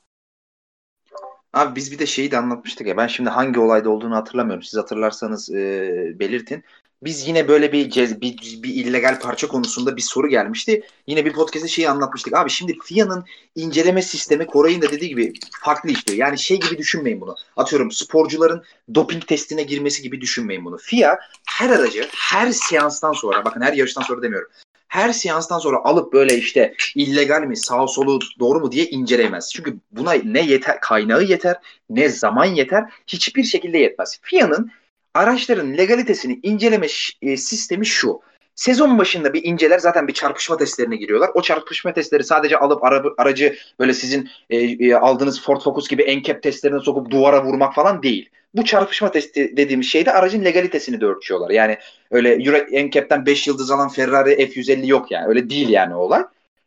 Abi 1.52 1.76
biz 1.76 1.92
bir 1.92 1.98
de 1.98 2.06
şeyi 2.06 2.30
de 2.30 2.38
anlatmıştık 2.38 2.86
ya 2.86 2.96
ben 2.96 3.06
şimdi 3.06 3.30
hangi 3.30 3.60
olayda 3.60 3.90
olduğunu 3.90 4.16
hatırlamıyorum. 4.16 4.62
Siz 4.62 4.78
hatırlarsanız 4.78 5.50
e, 5.54 6.18
belirtin. 6.18 6.64
Biz 7.02 7.28
yine 7.28 7.48
böyle 7.48 7.72
bir, 7.72 7.90
cez, 7.90 8.20
bir, 8.20 8.62
bir 8.62 8.74
illegal 8.74 9.20
parça 9.20 9.48
konusunda 9.48 9.96
bir 9.96 10.02
soru 10.02 10.28
gelmişti. 10.28 10.82
Yine 11.06 11.24
bir 11.24 11.32
podcast'te 11.32 11.68
şeyi 11.68 11.90
anlatmıştık. 11.90 12.36
Abi 12.36 12.50
şimdi 12.50 12.78
FIA'nın 12.84 13.24
inceleme 13.54 14.02
sistemi 14.02 14.46
Koray'ın 14.46 14.82
da 14.82 14.90
dediği 14.92 15.08
gibi 15.08 15.32
farklı 15.60 15.90
işliyor. 15.90 16.18
Yani 16.18 16.38
şey 16.38 16.60
gibi 16.60 16.78
düşünmeyin 16.78 17.20
bunu. 17.20 17.36
Atıyorum 17.56 17.92
sporcuların 17.92 18.64
doping 18.94 19.26
testine 19.26 19.62
girmesi 19.62 20.02
gibi 20.02 20.20
düşünmeyin 20.20 20.64
bunu. 20.64 20.78
FIA 20.78 21.18
her 21.48 21.70
aracı 21.70 22.08
her 22.16 22.50
seanstan 22.52 23.12
sonra 23.12 23.44
bakın 23.44 23.60
her 23.60 23.72
yarıştan 23.72 24.02
sonra 24.02 24.22
demiyorum. 24.22 24.48
Her 24.88 25.12
seanstan 25.12 25.58
sonra 25.58 25.76
alıp 25.84 26.12
böyle 26.12 26.36
işte 26.36 26.74
illegal 26.94 27.42
mi 27.42 27.56
sağ 27.56 27.86
solu 27.86 28.20
doğru 28.38 28.60
mu 28.60 28.72
diye 28.72 28.86
incelemez. 28.86 29.52
Çünkü 29.54 29.76
buna 29.92 30.12
ne 30.12 30.40
yeter 30.40 30.80
kaynağı 30.80 31.22
yeter 31.22 31.56
ne 31.90 32.08
zaman 32.08 32.44
yeter 32.44 32.84
hiçbir 33.06 33.44
şekilde 33.44 33.78
yetmez. 33.78 34.18
FIA'nın 34.22 34.70
araçların 35.16 35.76
legalitesini 35.76 36.40
inceleme 36.42 36.86
e, 37.22 37.36
sistemi 37.36 37.86
şu. 37.86 38.20
Sezon 38.54 38.98
başında 38.98 39.32
bir 39.32 39.44
inceler 39.44 39.78
zaten 39.78 40.08
bir 40.08 40.12
çarpışma 40.12 40.56
testlerine 40.56 40.96
giriyorlar. 40.96 41.30
O 41.34 41.42
çarpışma 41.42 41.92
testleri 41.92 42.24
sadece 42.24 42.58
alıp 42.58 42.84
aracı 43.18 43.56
böyle 43.80 43.94
sizin 43.94 44.28
e, 44.50 44.56
e, 44.58 44.94
aldığınız 44.94 45.42
Ford 45.42 45.60
Focus 45.60 45.88
gibi 45.88 46.20
NCAP 46.20 46.42
testlerine 46.42 46.80
sokup 46.80 47.10
duvara 47.10 47.44
vurmak 47.44 47.74
falan 47.74 48.02
değil. 48.02 48.30
Bu 48.54 48.64
çarpışma 48.64 49.10
testi 49.10 49.56
dediğimiz 49.56 49.86
şeyde 49.86 50.12
aracın 50.12 50.44
legalitesini 50.44 51.00
de 51.00 51.06
ölçüyorlar. 51.06 51.50
Yani 51.50 51.78
öyle 52.10 52.34
Euro 52.34 52.86
NCAP'ten 52.86 53.26
5 53.26 53.46
yıldız 53.46 53.70
alan 53.70 53.88
Ferrari 53.88 54.30
F150 54.30 54.86
yok 54.86 55.10
yani. 55.10 55.26
Öyle 55.28 55.50
değil 55.50 55.68
yani 55.68 55.94
olay. 55.94 56.22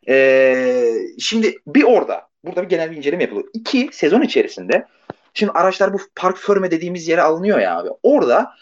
Ee, 0.08 0.92
şimdi 1.18 1.58
bir 1.66 1.82
orada 1.82 2.28
burada 2.44 2.62
bir 2.62 2.68
genel 2.68 2.90
bir 2.90 2.96
inceleme 2.96 3.22
yapılıyor. 3.22 3.48
İki 3.52 3.88
sezon 3.92 4.22
içerisinde 4.22 4.86
şimdi 5.40 5.52
araçlar 5.52 5.92
bu 5.92 5.98
park 6.14 6.36
förme 6.36 6.70
dediğimiz 6.70 7.08
yere 7.08 7.22
alınıyor 7.22 7.58
ya 7.58 7.78
abi. 7.78 7.88
Orada 8.02 8.54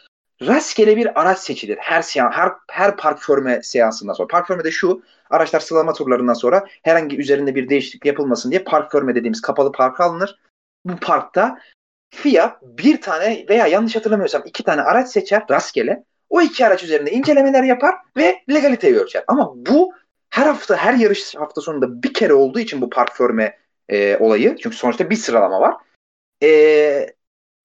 rastgele 0.42 0.96
bir 0.96 1.20
araç 1.20 1.38
seçilir. 1.38 1.78
Her 1.80 2.02
seans, 2.02 2.34
her 2.34 2.52
her 2.70 2.96
park 2.96 3.18
förme 3.20 3.62
seansından 3.62 4.12
sonra. 4.12 4.28
Park 4.28 4.46
förme 4.46 4.64
de 4.64 4.70
şu. 4.70 5.02
Araçlar 5.30 5.60
sıralama 5.60 5.92
turlarından 5.92 6.34
sonra 6.34 6.66
herhangi 6.82 7.16
üzerinde 7.16 7.54
bir 7.54 7.68
değişiklik 7.68 8.04
yapılmasın 8.04 8.50
diye 8.50 8.64
park 8.64 8.92
förme 8.92 9.14
dediğimiz 9.14 9.40
kapalı 9.40 9.72
parka 9.72 10.04
alınır. 10.04 10.38
Bu 10.84 10.96
parkta 10.96 11.58
FIA 12.14 12.58
bir 12.62 13.00
tane 13.00 13.46
veya 13.48 13.66
yanlış 13.66 13.96
hatırlamıyorsam 13.96 14.42
iki 14.46 14.62
tane 14.62 14.82
araç 14.82 15.08
seçer 15.08 15.44
rastgele. 15.50 16.04
O 16.30 16.40
iki 16.40 16.66
araç 16.66 16.84
üzerinde 16.84 17.10
incelemeler 17.10 17.62
yapar 17.62 17.94
ve 18.16 18.42
legaliteyi 18.50 18.96
ölçer. 18.96 19.24
Ama 19.26 19.52
bu 19.56 19.92
her 20.30 20.46
hafta 20.46 20.76
her 20.76 20.94
yarış 20.94 21.34
hafta 21.34 21.60
sonunda 21.60 22.02
bir 22.02 22.14
kere 22.14 22.34
olduğu 22.34 22.58
için 22.58 22.80
bu 22.80 22.90
park 22.90 23.12
förme 23.12 23.58
e, 23.88 24.16
olayı 24.16 24.56
çünkü 24.62 24.76
sonuçta 24.76 25.10
bir 25.10 25.16
sıralama 25.16 25.60
var. 25.60 25.74
E, 26.42 27.06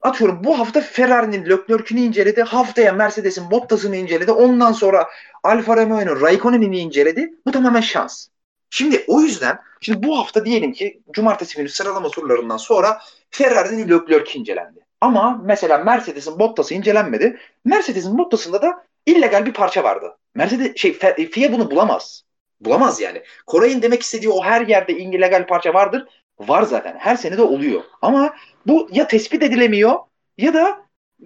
atıyorum 0.01 0.43
bu 0.43 0.59
hafta 0.59 0.81
Ferrari'nin 0.81 1.45
Leclerc'ünü 1.45 1.99
inceledi. 1.99 2.41
Haftaya 2.41 2.93
Mercedes'in 2.93 3.51
Bottas'ını 3.51 3.95
inceledi. 3.95 4.31
Ondan 4.31 4.71
sonra 4.71 5.09
Alfa 5.43 5.77
Romeo'nun 5.77 6.21
Raikkonen'ini 6.21 6.79
inceledi. 6.79 7.33
Bu 7.45 7.51
tamamen 7.51 7.81
şans. 7.81 8.27
Şimdi 8.69 9.03
o 9.07 9.21
yüzden 9.21 9.59
şimdi 9.81 10.07
bu 10.07 10.19
hafta 10.19 10.45
diyelim 10.45 10.73
ki 10.73 11.01
cumartesi 11.11 11.57
günü 11.57 11.69
sıralama 11.69 12.09
turlarından 12.09 12.57
sonra 12.57 13.01
Ferrari'nin 13.29 13.89
Leclerc 13.89 14.39
incelendi. 14.39 14.79
Ama 15.01 15.41
mesela 15.43 15.77
Mercedes'in 15.77 16.39
Bottas'ı 16.39 16.73
incelenmedi. 16.73 17.39
Mercedes'in 17.65 18.17
Bottas'ında 18.17 18.61
da 18.61 18.83
illegal 19.05 19.45
bir 19.45 19.53
parça 19.53 19.83
vardı. 19.83 20.17
Mercedes 20.35 20.75
şey 20.75 20.93
FIA 21.31 21.51
bunu 21.51 21.71
bulamaz. 21.71 22.23
Bulamaz 22.61 23.01
yani. 23.01 23.23
Koray'ın 23.45 23.81
demek 23.81 24.01
istediği 24.01 24.29
o 24.29 24.43
her 24.43 24.67
yerde 24.67 24.93
illegal 24.93 25.47
parça 25.47 25.73
vardır. 25.73 26.07
Var 26.39 26.63
zaten. 26.63 26.95
Her 26.99 27.15
sene 27.15 27.37
de 27.37 27.41
oluyor. 27.41 27.83
Ama 28.01 28.33
bu 28.67 28.89
ya 28.91 29.07
tespit 29.07 29.43
edilemiyor 29.43 29.99
ya 30.37 30.53
da 30.53 30.83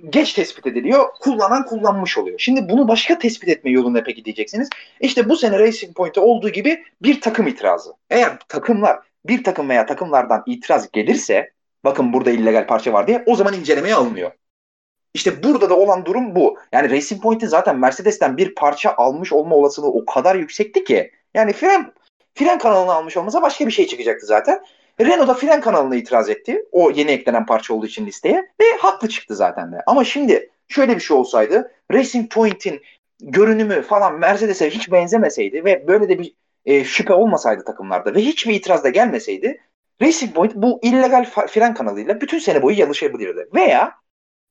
geç 0.10 0.34
tespit 0.34 0.68
ediliyor. 0.68 1.06
Kullanan 1.20 1.66
kullanmış 1.66 2.18
oluyor. 2.18 2.40
Şimdi 2.40 2.70
bunu 2.70 2.88
başka 2.88 3.20
tespit 3.20 3.50
etme 3.50 3.72
yolunda 3.72 4.04
peki 4.04 4.26
diyeceksiniz. 4.26 4.70
İşte 5.02 5.30
bu 5.30 5.36
sene 5.36 5.60
Racing 5.60 5.96
Point'te 5.96 6.22
olduğu 6.22 6.50
gibi 6.50 6.84
bir 7.02 7.22
takım 7.22 7.48
itirazı. 7.48 7.94
Eğer 8.10 8.40
takımlar 8.50 9.00
bir 9.26 9.44
takım 9.44 9.70
veya 9.70 9.86
takımlardan 9.86 10.44
itiraz 10.46 10.92
gelirse 10.92 11.52
bakın 11.84 12.14
burada 12.14 12.32
illegal 12.32 12.68
parça 12.68 12.94
var 12.94 13.08
diye 13.08 13.24
o 13.26 13.36
zaman 13.36 13.54
incelemeye 13.54 13.96
alınıyor. 13.96 14.32
İşte 15.14 15.44
burada 15.44 15.70
da 15.70 15.78
olan 15.78 16.06
durum 16.06 16.36
bu. 16.36 16.58
Yani 16.72 16.90
Racing 16.90 17.24
Point'in 17.24 17.48
zaten 17.48 17.80
Mercedes'ten 17.80 18.38
bir 18.38 18.56
parça 18.56 18.94
almış 18.98 19.34
olma 19.34 19.56
olasılığı 19.56 19.88
o 19.88 20.06
kadar 20.06 20.36
yüksekti 20.36 20.84
ki. 20.84 21.12
Yani 21.34 21.54
fren 21.54 21.94
fren 22.36 22.60
kanalını 22.60 22.94
almış 22.94 23.18
olmasa 23.18 23.42
başka 23.42 23.68
bir 23.68 23.72
şey 23.72 23.88
çıkacaktı 23.88 24.26
zaten. 24.26 24.60
Renault 25.02 25.28
da 25.28 25.34
fren 25.34 25.62
kanalına 25.62 25.96
itiraz 25.96 26.30
etti. 26.30 26.66
O 26.72 26.92
yeni 26.92 27.12
eklenen 27.12 27.46
parça 27.46 27.74
olduğu 27.74 27.86
için 27.86 28.06
listeye. 28.06 28.36
Ve 28.62 28.66
haklı 28.80 29.10
çıktı 29.10 29.36
zaten 29.36 29.72
de. 29.72 29.78
Ama 29.88 30.04
şimdi 30.04 30.50
şöyle 30.68 30.96
bir 30.96 31.02
şey 31.02 31.18
olsaydı 31.18 31.72
Racing 31.92 32.32
Point'in 32.32 32.82
görünümü 33.20 33.82
falan 33.82 34.20
Mercedes'e 34.20 34.70
hiç 34.70 34.92
benzemeseydi 34.92 35.66
ve 35.66 35.88
böyle 35.88 36.10
de 36.10 36.20
bir 36.20 36.34
e, 36.66 36.84
şüphe 36.84 37.14
olmasaydı 37.14 37.64
takımlarda 37.64 38.16
ve 38.16 38.20
hiçbir 38.20 38.54
itiraz 38.54 38.84
da 38.84 38.90
gelmeseydi 38.90 39.62
Racing 40.02 40.36
Point 40.36 40.56
bu 40.56 40.80
illegal 40.84 41.26
fren 41.26 41.74
kanalıyla 41.74 42.22
bütün 42.22 42.40
sene 42.40 42.62
boyu 42.62 42.80
yarışabilirdi. 42.80 43.50
Veya 43.56 43.94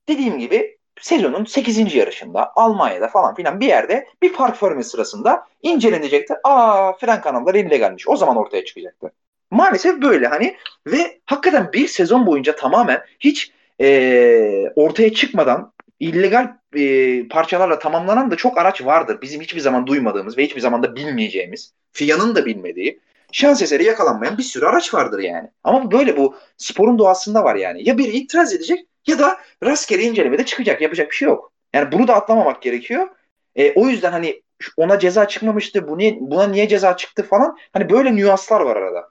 dediğim 0.08 0.38
gibi 0.38 0.78
sezonun 1.00 1.44
8. 1.44 1.94
yarışında 1.94 2.52
Almanya'da 2.56 3.08
falan 3.08 3.34
filan 3.34 3.60
bir 3.60 3.66
yerde 3.66 4.06
bir 4.22 4.32
park 4.32 4.56
formu 4.56 4.84
sırasında 4.84 5.46
incelenecekti. 5.62 6.34
Aa 6.44 6.92
fren 6.92 7.20
kanalları 7.20 7.58
illegalmiş. 7.58 8.08
O 8.08 8.16
zaman 8.16 8.36
ortaya 8.36 8.64
çıkacaktı. 8.64 9.12
Maalesef 9.50 10.02
böyle 10.02 10.26
hani 10.26 10.56
ve 10.86 11.20
hakikaten 11.26 11.72
bir 11.72 11.88
sezon 11.88 12.26
boyunca 12.26 12.56
tamamen 12.56 13.02
hiç 13.20 13.52
e, 13.80 14.72
ortaya 14.76 15.14
çıkmadan 15.14 15.72
illegal 16.00 16.52
e, 16.76 17.28
parçalarla 17.28 17.78
tamamlanan 17.78 18.30
da 18.30 18.36
çok 18.36 18.58
araç 18.58 18.84
vardır. 18.84 19.18
Bizim 19.22 19.40
hiçbir 19.40 19.60
zaman 19.60 19.86
duymadığımız 19.86 20.38
ve 20.38 20.44
hiçbir 20.44 20.60
zaman 20.60 20.82
da 20.82 20.96
bilmeyeceğimiz, 20.96 21.72
FIA'nın 21.92 22.34
da 22.34 22.46
bilmediği, 22.46 23.00
şans 23.32 23.62
eseri 23.62 23.84
yakalanmayan 23.84 24.38
bir 24.38 24.42
sürü 24.42 24.66
araç 24.66 24.94
vardır 24.94 25.18
yani. 25.18 25.50
Ama 25.64 25.90
böyle 25.90 26.16
bu 26.16 26.36
sporun 26.56 26.98
doğasında 26.98 27.44
var 27.44 27.54
yani. 27.56 27.88
Ya 27.88 27.98
bir 27.98 28.12
itiraz 28.12 28.54
edecek 28.54 28.86
ya 29.06 29.18
da 29.18 29.40
rastgele 29.64 30.02
incelemede 30.02 30.44
çıkacak. 30.44 30.80
Yapacak 30.80 31.10
bir 31.10 31.16
şey 31.16 31.28
yok. 31.28 31.52
Yani 31.74 31.92
bunu 31.92 32.08
da 32.08 32.14
atlamamak 32.14 32.62
gerekiyor. 32.62 33.08
E, 33.56 33.72
o 33.72 33.88
yüzden 33.88 34.12
hani 34.12 34.42
ona 34.76 34.98
ceza 34.98 35.28
çıkmamıştı, 35.28 35.88
bu 35.88 35.98
niye, 35.98 36.16
buna 36.20 36.46
niye 36.46 36.68
ceza 36.68 36.96
çıktı 36.96 37.22
falan. 37.22 37.56
Hani 37.72 37.90
böyle 37.90 38.16
nüanslar 38.16 38.60
var 38.60 38.76
arada. 38.76 39.10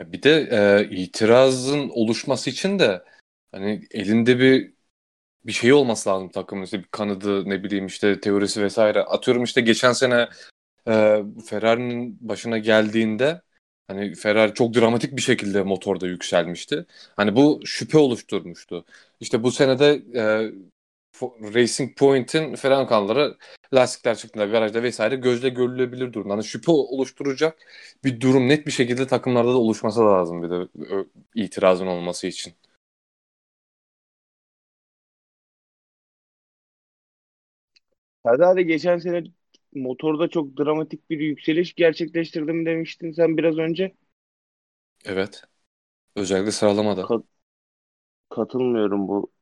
Bir 0.00 0.22
de 0.22 0.48
e, 0.52 0.88
itirazın 0.96 1.88
oluşması 1.88 2.50
için 2.50 2.78
de 2.78 3.04
hani 3.52 3.82
elinde 3.90 4.38
bir 4.38 4.76
bir 5.46 5.52
şey 5.52 5.72
olması 5.72 6.10
lazım 6.10 6.28
takımın 6.30 6.64
işte 6.64 6.78
bir 6.78 6.88
kanadı 6.88 7.50
ne 7.50 7.64
bileyim 7.64 7.86
işte 7.86 8.20
teorisi 8.20 8.62
vesaire. 8.62 9.02
Atıyorum 9.02 9.44
işte 9.44 9.60
geçen 9.60 9.92
sene 9.92 10.28
e, 10.88 11.22
Ferrari'nin 11.46 12.18
başına 12.28 12.58
geldiğinde 12.58 13.42
hani 13.88 14.14
Ferrari 14.14 14.54
çok 14.54 14.74
dramatik 14.74 15.16
bir 15.16 15.22
şekilde 15.22 15.62
motorda 15.62 16.06
yükselmişti. 16.06 16.86
Hani 17.16 17.36
bu 17.36 17.60
şüphe 17.66 17.98
oluşturmuştu. 17.98 18.84
İşte 19.20 19.42
bu 19.42 19.52
senede 19.52 20.02
e, 20.16 20.52
Racing 21.22 21.96
Point'in 21.98 22.54
fren 22.56 22.86
kanalları 22.86 23.36
lastikler 23.74 24.16
çıktığında 24.16 24.46
garajda 24.46 24.82
vesaire 24.82 25.16
gözle 25.16 25.48
görülebilir 25.48 26.12
durumda. 26.12 26.34
Hani 26.34 26.44
şüphe 26.44 26.72
oluşturacak 26.72 27.58
bir 28.04 28.20
durum 28.20 28.48
net 28.48 28.66
bir 28.66 28.72
şekilde 28.72 29.06
takımlarda 29.06 29.52
da 29.52 29.58
oluşması 29.58 30.00
lazım 30.00 30.42
bir 30.42 30.50
de 30.50 30.68
itirazın 31.34 31.86
olması 31.86 32.26
için. 32.26 32.54
Ferrari 38.22 38.66
geçen 38.66 38.98
sene 38.98 39.24
motorda 39.74 40.28
çok 40.28 40.58
dramatik 40.58 41.10
bir 41.10 41.20
yükseliş 41.20 41.74
gerçekleştirdim 41.74 42.66
demiştin 42.66 43.12
sen 43.12 43.36
biraz 43.36 43.58
önce. 43.58 43.94
Evet. 45.04 45.42
Özellikle 46.16 46.52
sıralamada. 46.52 47.02
Kat- 47.02 47.24
katılmıyorum 48.30 49.08
bu 49.08 49.32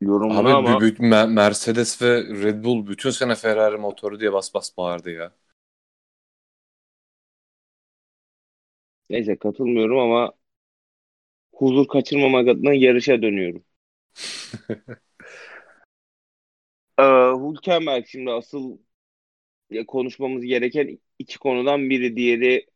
yorumuna 0.00 0.38
Abi 0.38 0.52
ama 0.52 0.80
bir, 0.80 0.98
bir 0.98 1.24
Mercedes 1.26 2.02
ve 2.02 2.22
Red 2.22 2.64
Bull 2.64 2.86
bütün 2.86 3.10
sene 3.10 3.34
Ferrari 3.34 3.76
motoru 3.76 4.20
diye 4.20 4.32
bas 4.32 4.54
bas 4.54 4.76
bağırdı 4.76 5.10
ya. 5.10 5.32
neyse 9.10 9.36
katılmıyorum 9.38 9.98
ama 9.98 10.32
huzur 11.52 11.88
kaçırmamak 11.88 12.48
adına 12.48 12.74
yarışa 12.74 13.22
dönüyorum. 13.22 13.64
Ee, 16.98 17.02
Hülkenberg 17.34 18.06
şimdi 18.06 18.30
asıl 18.30 18.78
konuşmamız 19.86 20.44
gereken 20.44 20.98
iki 21.18 21.38
konudan 21.38 21.90
biri 21.90 22.16
diğeri 22.16 22.66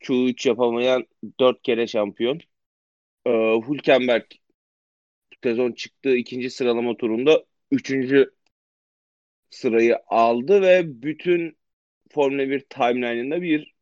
Q3 0.00 0.46
yapamayan 0.46 1.06
dört 1.40 1.62
kere 1.62 1.86
şampiyon. 1.86 2.40
Ee, 3.26 3.30
Hülkenberg 3.68 4.24
sezon 5.42 5.72
çıktığı 5.72 6.16
ikinci 6.16 6.50
sıralama 6.50 6.96
turunda 6.96 7.44
üçüncü 7.70 8.34
sırayı 9.50 9.98
aldı 10.06 10.62
ve 10.62 11.02
bütün 11.02 11.58
Formula 12.12 12.50
1 12.50 12.60
timeline'ında 12.60 13.42
bir 13.42 13.74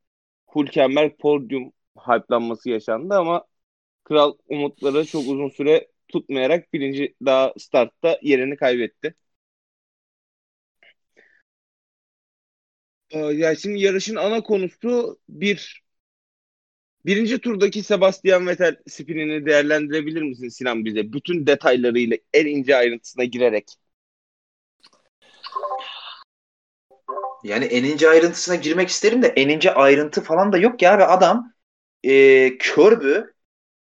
Hülkenberg 0.56 1.12
podyum 1.20 1.72
hype'lanması 1.98 2.70
yaşandı 2.70 3.14
ama 3.14 3.46
Kral 4.04 4.34
umutları 4.48 5.06
çok 5.06 5.22
uzun 5.28 5.48
süre 5.50 5.88
tutmayarak 6.08 6.74
birinci 6.74 7.16
daha 7.26 7.54
startta 7.58 8.20
yerini 8.22 8.56
kaybetti. 8.56 9.14
Ee, 13.10 13.18
yani 13.18 13.56
şimdi 13.60 13.80
yarışın 13.82 14.16
ana 14.16 14.42
konusu 14.42 15.18
bir 15.28 15.82
birinci 17.06 17.38
turdaki 17.38 17.82
Sebastian 17.82 18.46
Vettel 18.46 18.76
spinini 18.88 19.46
değerlendirebilir 19.46 20.22
misin 20.22 20.48
Sinan 20.48 20.84
bize? 20.84 21.12
Bütün 21.12 21.46
detaylarıyla 21.46 22.16
en 22.34 22.46
ince 22.46 22.76
ayrıntısına 22.76 23.24
girerek. 23.24 23.66
Yani 27.44 27.64
en 27.64 27.84
ince 27.84 28.10
ayrıntısına 28.10 28.54
girmek 28.54 28.88
isterim 28.88 29.22
de 29.22 29.26
en 29.26 29.48
ince 29.48 29.74
ayrıntı 29.74 30.20
falan 30.20 30.52
da 30.52 30.58
yok 30.58 30.82
ya 30.82 30.98
ve 30.98 31.06
adam 31.06 31.52
e, 32.04 32.58
körbü 32.58 33.35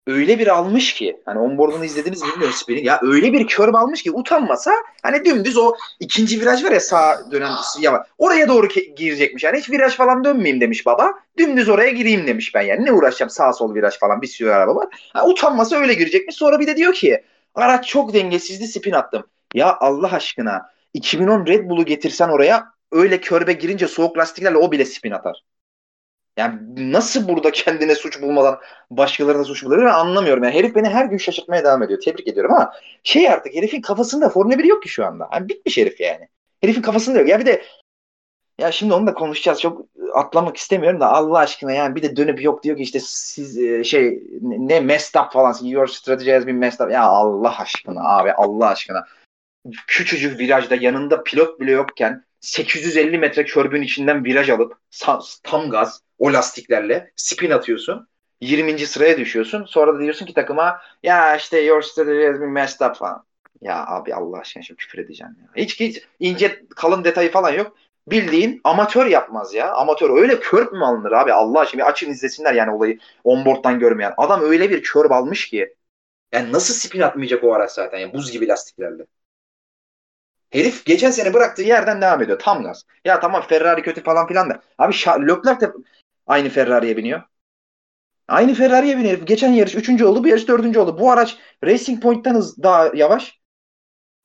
öyle 0.06 0.38
bir 0.38 0.46
almış 0.46 0.94
ki 0.94 1.20
hani 1.24 1.38
onboard'unu 1.38 1.84
izlediniz 1.84 2.22
bilmiyorum 2.22 2.54
spinning. 2.54 2.86
Ya 2.86 3.00
öyle 3.02 3.32
bir 3.32 3.46
kör 3.46 3.74
almış 3.74 4.02
ki 4.02 4.10
utanmasa 4.12 4.72
hani 5.02 5.24
dümdüz 5.24 5.56
o 5.56 5.74
ikinci 6.00 6.40
viraj 6.40 6.64
var 6.64 6.72
ya 6.72 6.80
sağ 6.80 7.30
dönen 7.30 7.52
ya 7.80 8.06
oraya 8.18 8.48
doğru 8.48 8.68
girecekmiş. 8.96 9.44
Yani 9.44 9.58
hiç 9.58 9.70
viraj 9.70 9.92
falan 9.92 10.24
dönmeyeyim 10.24 10.60
demiş 10.60 10.86
baba. 10.86 11.12
Dümdüz 11.38 11.68
oraya 11.68 11.90
gireyim 11.90 12.26
demiş 12.26 12.54
ben 12.54 12.62
yani. 12.62 12.84
Ne 12.84 12.92
uğraşacağım 12.92 13.30
sağ 13.30 13.52
sol 13.52 13.74
viraj 13.74 13.98
falan 13.98 14.22
bir 14.22 14.26
sürü 14.26 14.50
araba 14.50 14.74
var. 14.74 14.88
Ha, 15.12 15.26
utanmasa 15.26 15.76
öyle 15.76 15.94
girecekmiş. 15.94 16.36
Sonra 16.36 16.60
bir 16.60 16.66
de 16.66 16.76
diyor 16.76 16.92
ki 16.92 17.24
araç 17.54 17.86
çok 17.88 18.14
dengesizdi 18.14 18.66
spin 18.66 18.92
attım. 18.92 19.24
Ya 19.54 19.76
Allah 19.80 20.12
aşkına 20.12 20.70
2010 20.94 21.46
Red 21.46 21.68
Bull'u 21.68 21.84
getirsen 21.84 22.28
oraya 22.28 22.64
öyle 22.92 23.20
körbe 23.20 23.52
girince 23.52 23.88
soğuk 23.88 24.18
lastiklerle 24.18 24.56
o 24.56 24.72
bile 24.72 24.84
spin 24.84 25.10
atar. 25.10 25.42
Yani 26.36 26.92
nasıl 26.92 27.28
burada 27.28 27.50
kendine 27.50 27.94
suç 27.94 28.22
bulmadan 28.22 28.58
başkalarına 28.90 29.44
suç 29.44 29.64
bulabilir 29.64 29.86
anlamıyorum. 29.86 30.44
Yani 30.44 30.54
herif 30.54 30.74
beni 30.74 30.88
her 30.88 31.04
gün 31.04 31.18
şaşırtmaya 31.18 31.64
devam 31.64 31.82
ediyor. 31.82 32.00
Tebrik 32.00 32.28
ediyorum 32.28 32.52
ama 32.54 32.72
şey 33.02 33.28
artık 33.28 33.54
herifin 33.54 33.80
kafasında 33.80 34.28
Formula 34.28 34.58
1 34.58 34.64
yok 34.64 34.82
ki 34.82 34.88
şu 34.88 35.06
anda. 35.06 35.28
Yani 35.32 35.48
bitmiş 35.48 35.76
herif 35.78 36.00
yani. 36.00 36.28
Herifin 36.60 36.82
kafasında 36.82 37.18
yok. 37.18 37.28
Ya 37.28 37.40
bir 37.40 37.46
de 37.46 37.62
ya 38.58 38.72
şimdi 38.72 38.94
onu 38.94 39.06
da 39.06 39.14
konuşacağız. 39.14 39.60
Çok 39.60 39.86
atlamak 40.14 40.56
istemiyorum 40.56 41.00
da 41.00 41.12
Allah 41.12 41.38
aşkına 41.38 41.72
yani 41.72 41.96
bir 41.96 42.02
de 42.02 42.16
dönüp 42.16 42.42
yok 42.42 42.62
diyor 42.62 42.76
ki 42.76 42.82
işte 42.82 43.00
siz 43.02 43.58
e, 43.58 43.84
şey 43.84 44.22
ne 44.42 44.80
messed 44.80 45.20
up 45.20 45.32
falan 45.32 45.54
your 45.62 45.86
strategy 45.86 46.32
has 46.32 46.46
been 46.46 46.56
messed 46.56 46.86
up. 46.86 46.92
Ya 46.92 47.02
Allah 47.02 47.58
aşkına 47.58 48.18
abi 48.18 48.32
Allah 48.32 48.68
aşkına. 48.68 49.06
Küçücük 49.86 50.38
virajda 50.38 50.74
yanında 50.74 51.22
pilot 51.22 51.60
bile 51.60 51.70
yokken 51.70 52.25
850 52.40 53.18
metre 53.18 53.44
körbün 53.44 53.82
içinden 53.82 54.24
viraj 54.24 54.50
alıp 54.50 54.78
tam 55.42 55.70
gaz 55.70 56.02
o 56.18 56.32
lastiklerle 56.32 57.12
spin 57.16 57.50
atıyorsun. 57.50 58.08
20. 58.40 58.86
sıraya 58.86 59.18
düşüyorsun. 59.18 59.64
Sonra 59.64 59.94
da 59.94 60.00
diyorsun 60.00 60.26
ki 60.26 60.34
takıma 60.34 60.80
ya 61.02 61.36
işte 61.36 61.60
your 61.60 61.82
strategy 61.82 62.26
has 62.26 62.40
been 62.40 62.50
messed 62.50 62.86
up 62.86 62.96
falan. 62.96 63.24
Ya 63.60 63.86
abi 63.86 64.14
Allah 64.14 64.38
aşkına 64.38 64.62
şimdi 64.62 64.78
küfür 64.78 64.98
edeceğim 64.98 65.36
ya. 65.42 65.62
Hiç, 65.62 65.80
hiç 65.80 66.02
ince 66.20 66.62
kalın 66.76 67.04
detayı 67.04 67.30
falan 67.30 67.52
yok. 67.52 67.76
Bildiğin 68.06 68.60
amatör 68.64 69.06
yapmaz 69.06 69.54
ya. 69.54 69.72
Amatör 69.72 70.10
öyle 70.22 70.40
körp 70.40 70.72
mü 70.72 70.84
alınır 70.84 71.12
abi 71.12 71.32
Allah 71.32 71.60
aşkına 71.60 71.82
bir 71.82 71.88
açın 71.90 72.10
izlesinler 72.10 72.54
yani 72.54 72.70
olayı 72.70 72.98
onboard'dan 73.24 73.78
görmeyen. 73.78 74.14
Adam 74.16 74.42
öyle 74.42 74.70
bir 74.70 74.82
körp 74.82 75.12
almış 75.12 75.48
ki. 75.48 75.74
Yani 76.32 76.52
nasıl 76.52 76.74
spin 76.74 77.00
atmayacak 77.00 77.44
o 77.44 77.52
araç 77.52 77.70
zaten 77.70 77.98
yani 77.98 78.14
buz 78.14 78.32
gibi 78.32 78.48
lastiklerle. 78.48 79.06
Herif 80.50 80.84
geçen 80.84 81.10
sene 81.10 81.34
bıraktığı 81.34 81.62
yerden 81.62 82.00
devam 82.00 82.22
ediyor. 82.22 82.38
Tam 82.38 82.62
gaz. 82.62 82.84
Ya 83.04 83.20
tamam 83.20 83.42
Ferrari 83.48 83.82
kötü 83.82 84.02
falan 84.02 84.26
filan 84.26 84.50
da. 84.50 84.62
Abi 84.78 84.92
Leclerc 84.94 85.60
de 85.60 85.72
aynı 86.26 86.48
Ferrari'ye 86.48 86.96
biniyor. 86.96 87.22
Aynı 88.28 88.54
Ferrari'ye 88.54 88.98
biniyor. 88.98 89.18
Geçen 89.18 89.52
yarış 89.52 89.74
3. 89.74 90.02
oldu, 90.02 90.24
bu 90.24 90.28
yarış 90.28 90.48
4. 90.48 90.76
oldu. 90.76 90.98
Bu 91.00 91.10
araç 91.10 91.36
Racing 91.64 92.02
Point'ten 92.02 92.34
hız 92.34 92.62
daha 92.62 92.90
yavaş. 92.94 93.40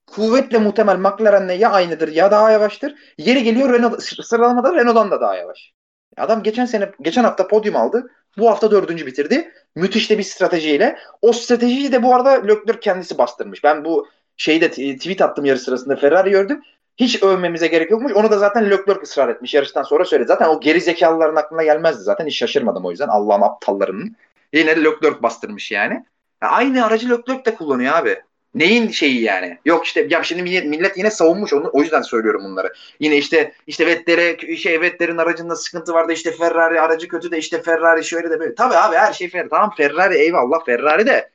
Kuvvetle 0.08 0.58
muhtemel 0.58 0.98
McLaren'le 0.98 1.60
ya 1.60 1.72
aynıdır 1.72 2.08
ya 2.08 2.32
daha 2.32 2.52
yavaştır. 2.52 2.96
Yeri 3.18 3.44
geliyor 3.44 3.74
Renault 3.74 4.04
sıralamada 4.04 4.76
Renault'dan 4.76 5.12
da 5.12 5.22
daha 5.22 5.36
yavaş. 5.36 5.74
Adam 6.18 6.44
geçen 6.44 6.66
sene 6.66 6.92
geçen 7.02 7.24
hafta 7.24 7.48
podyum 7.48 7.76
aldı. 7.76 8.12
Bu 8.38 8.50
hafta 8.50 8.72
dördüncü 8.72 9.06
bitirdi. 9.06 9.54
Müthiş 9.76 10.10
de 10.10 10.18
bir 10.18 10.24
stratejiyle. 10.24 10.98
O 11.22 11.34
stratejiyi 11.34 11.92
de 11.92 12.04
bu 12.04 12.16
arada 12.16 12.30
Leclerc 12.30 12.80
kendisi 12.80 13.18
bastırmış. 13.18 13.64
Ben 13.64 13.86
bu 13.86 14.08
şeyde 14.42 14.72
tweet 14.72 15.22
attım 15.22 15.46
yarış 15.46 15.62
sırasında 15.62 15.96
Ferrari 15.96 16.30
gördüm. 16.30 16.62
Hiç 16.98 17.24
övmemize 17.24 17.68
gerek 17.68 17.92
yokmuş. 17.92 18.14
Onu 18.14 18.32
da 18.32 18.38
zaten 18.38 18.66
Leclerc 18.66 19.02
ısrar 19.04 19.30
etmiş. 19.30 19.54
Yarıştan 19.54 19.84
sonra 19.84 20.06
söyledi. 20.06 20.28
Zaten 20.28 20.50
o 20.50 20.60
geri 20.60 20.82
zekalıların 20.82 21.36
aklına 21.36 21.64
gelmezdi 21.64 22.04
zaten. 22.04 22.26
Hiç 22.28 22.38
şaşırmadım 22.38 22.86
o 22.86 22.92
yüzden. 22.92 23.08
Allah'ın 23.08 23.42
aptallarının. 23.42 24.16
Yine 24.54 24.84
Leclerc 24.84 25.24
bastırmış 25.24 25.72
yani. 25.72 25.94
Ya 26.42 26.50
aynı 26.50 26.86
aracı 26.86 27.10
Leclerc 27.10 27.46
de 27.46 27.56
kullanıyor 27.56 27.94
abi. 27.94 28.22
Neyin 28.56 28.90
şeyi 28.90 29.22
yani? 29.22 29.58
Yok 29.66 29.86
işte 29.86 30.08
ya 30.10 30.24
şimdi 30.24 30.44
millet, 30.44 30.66
millet 30.66 30.98
yine 30.98 31.12
savunmuş 31.12 31.54
onu. 31.54 31.70
O 31.74 31.82
yüzden 31.82 32.02
söylüyorum 32.02 32.42
bunları. 32.44 32.74
Yine 33.00 33.18
işte 33.18 33.54
işte 33.68 33.88
Vettel'e 33.88 34.58
şey 34.58 34.82
Vettel'in 34.82 35.18
aracında 35.18 35.56
sıkıntı 35.56 35.94
vardı. 35.94 36.14
işte 36.14 36.32
Ferrari 36.32 36.82
aracı 36.82 37.08
kötü 37.08 37.32
de 37.32 37.38
işte 37.38 37.62
Ferrari 37.62 38.04
şöyle 38.04 38.30
de 38.30 38.40
böyle. 38.40 38.56
Tabii 38.56 38.76
abi 38.76 38.96
her 38.96 39.14
şey 39.14 39.30
Ferrari. 39.30 39.50
Tamam 39.50 39.74
Ferrari 39.78 40.18
eyvallah 40.18 40.66
Ferrari 40.66 41.06
de. 41.06 41.30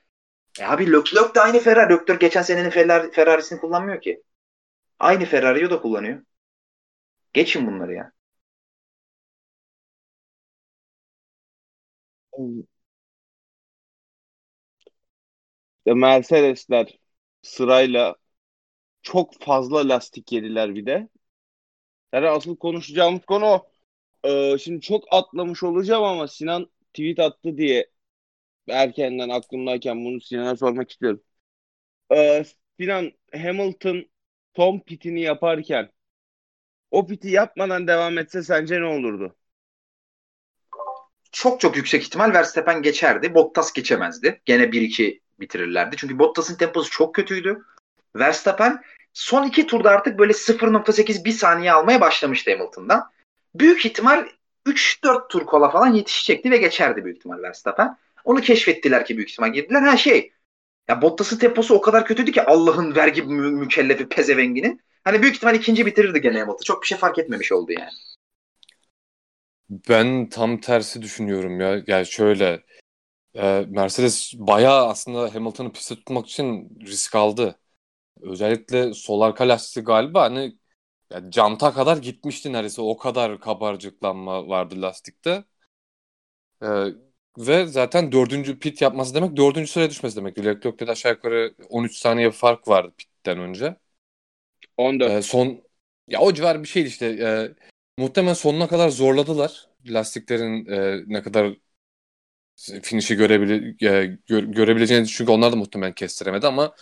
E 0.61 0.65
abi 0.65 0.93
Leclerc 0.93 1.35
de 1.35 1.41
aynı 1.41 1.59
Ferrari. 1.59 1.93
Leclerc 1.93 2.19
geçen 2.27 2.43
senenin 2.43 2.71
Ferrari, 2.71 3.11
Ferrari'sini 3.11 3.61
kullanmıyor 3.61 4.01
ki. 4.01 4.23
Aynı 5.01 5.25
Ferrari'yi 5.25 5.71
da 5.71 5.83
kullanıyor. 5.83 6.23
Geçin 7.33 7.67
bunları 7.67 7.93
ya. 7.95 8.13
Mercedesler 15.87 16.99
sırayla 17.43 18.17
çok 19.03 19.35
fazla 19.43 19.89
lastik 19.91 20.33
yediler 20.33 20.75
bir 20.75 20.87
de. 20.87 21.09
Yani 22.13 22.29
asıl 22.29 22.57
konuşacağımız 22.57 23.25
konu 23.27 23.45
o. 23.47 23.69
Ee, 24.25 24.59
şimdi 24.59 24.81
çok 24.81 25.05
atlamış 25.15 25.63
olacağım 25.63 26.05
ama 26.05 26.29
Sinan 26.29 26.71
tweet 26.95 27.19
attı 27.21 27.59
diye 27.59 27.91
erkenden 28.69 29.29
aklımdayken 29.29 30.05
bunu 30.05 30.21
Sinan'a 30.21 30.57
sormak 30.57 30.91
istiyorum. 30.91 31.23
Ee, 32.13 32.45
Sinan 32.81 33.13
Hamilton 33.33 34.07
son 34.57 34.81
pitini 34.81 35.21
yaparken 35.21 35.91
o 36.91 37.07
piti 37.07 37.29
yapmadan 37.29 37.87
devam 37.87 38.19
etse 38.19 38.43
sence 38.43 38.81
ne 38.81 38.85
olurdu? 38.85 39.37
Çok 41.33 41.61
çok 41.61 41.77
yüksek 41.77 42.03
ihtimal 42.03 42.33
Verstappen 42.35 42.83
geçerdi. 42.83 43.35
Bottas 43.35 43.73
geçemezdi. 43.73 44.41
Gene 44.45 44.73
1-2 44.73 45.21
bitirirlerdi. 45.41 45.97
Çünkü 45.97 46.19
Bottas'ın 46.19 46.57
temposu 46.57 46.91
çok 46.91 47.15
kötüydü. 47.15 47.65
Verstappen 48.17 48.83
son 49.13 49.47
iki 49.47 49.67
turda 49.67 49.91
artık 49.91 50.19
böyle 50.19 50.33
0.8 50.33 51.25
bir 51.25 51.33
saniye 51.33 51.73
almaya 51.73 52.01
başlamıştı 52.01 52.51
Hamilton'dan. 52.51 53.11
Büyük 53.55 53.87
ihtimal 53.87 54.29
3-4 54.67 55.29
tur 55.29 55.47
kola 55.47 55.71
falan 55.71 55.93
yetişecekti 55.93 56.51
ve 56.51 56.57
geçerdi 56.57 57.05
büyük 57.05 57.19
ihtimal 57.19 57.43
Verstappen. 57.43 57.99
Onu 58.27 58.41
keşfettiler 58.41 59.07
ki 59.07 59.17
büyük 59.17 59.31
ihtimal 59.31 59.53
girdiler. 59.53 59.83
Ha 59.83 59.97
şey 59.97 60.33
ya 60.89 61.03
Bottas'ın 61.03 61.39
temposu 61.39 61.75
o 61.75 61.81
kadar 61.81 62.07
kötüydü 62.07 62.33
ki 62.33 62.43
Allah'ın 62.43 62.95
vergi 62.95 63.23
mü- 63.23 63.51
mükellefi 63.51 64.09
pezevenginin. 64.09 64.81
Hani 65.05 65.23
büyük 65.23 65.37
ihtimal 65.37 65.55
ikinci 65.55 65.87
bitirirdi 65.87 66.21
gene 66.21 66.41
Hamilton. 66.41 66.65
Çok 66.65 66.83
bir 66.83 66.87
şey 66.87 66.99
fark 66.99 67.19
etmemiş 67.19 67.53
oldu 67.53 67.73
yani. 67.73 67.91
Ben 69.71 70.29
tam 70.29 70.61
tersi 70.61 71.03
düşünüyorum 71.03 71.61
ya. 71.61 71.83
Yani 71.87 72.07
şöyle 72.07 72.65
e, 73.35 73.67
Mercedes 73.69 74.35
bayağı 74.35 74.89
aslında 74.89 75.35
Hamilton'ı 75.35 75.73
piste 75.73 75.95
tutmak 75.95 76.29
için 76.29 76.79
risk 76.87 77.15
aldı. 77.17 77.61
Özellikle 78.23 78.95
sol 78.95 79.21
arka 79.21 79.49
lastiği 79.49 79.85
galiba 79.85 80.23
hani 80.23 80.59
ya 81.11 81.31
canta 81.31 81.75
kadar 81.75 81.97
gitmişti 81.97 82.53
neredeyse. 82.53 82.83
O 82.83 82.97
kadar 82.97 83.41
kabarcıklanma 83.41 84.49
vardı 84.49 84.83
lastikte. 84.83 85.45
E, 86.63 86.67
ve 87.39 87.67
zaten 87.67 88.13
dördüncü 88.13 88.59
pit 88.59 88.83
yapması 88.83 89.15
demek 89.15 89.37
dördüncü 89.37 89.71
sıraya 89.71 89.91
düşmesi 89.91 90.17
demek. 90.17 90.39
Leclerc'te 90.39 90.87
de 90.87 90.91
aşağı 90.91 91.13
yukarı 91.13 91.55
13 91.69 91.97
saniye 91.97 92.31
fark 92.31 92.69
vardı 92.69 92.93
pitten 92.99 93.39
önce. 93.39 93.77
14. 94.77 95.13
E, 95.13 95.23
son 95.23 95.63
ya 96.09 96.21
o 96.21 96.35
civar 96.35 96.63
bir 96.63 96.69
şeydi 96.69 96.89
işte. 96.89 97.07
E, 97.07 97.55
muhtemelen 98.03 98.35
sonuna 98.35 98.69
kadar 98.69 98.89
zorladılar. 98.89 99.69
Lastiklerin 99.87 100.67
e, 100.67 101.03
ne 101.07 101.23
kadar 101.23 101.57
finişi 102.83 103.17
görebile, 103.17 103.55
e, 103.91 104.19
gö, 104.27 104.41
görebileceğini 104.41 105.07
çünkü 105.07 105.33
onlar 105.33 105.53
da 105.53 105.57
muhtemelen 105.57 105.93
kestiremedi 105.93 106.47
ama 106.47 106.75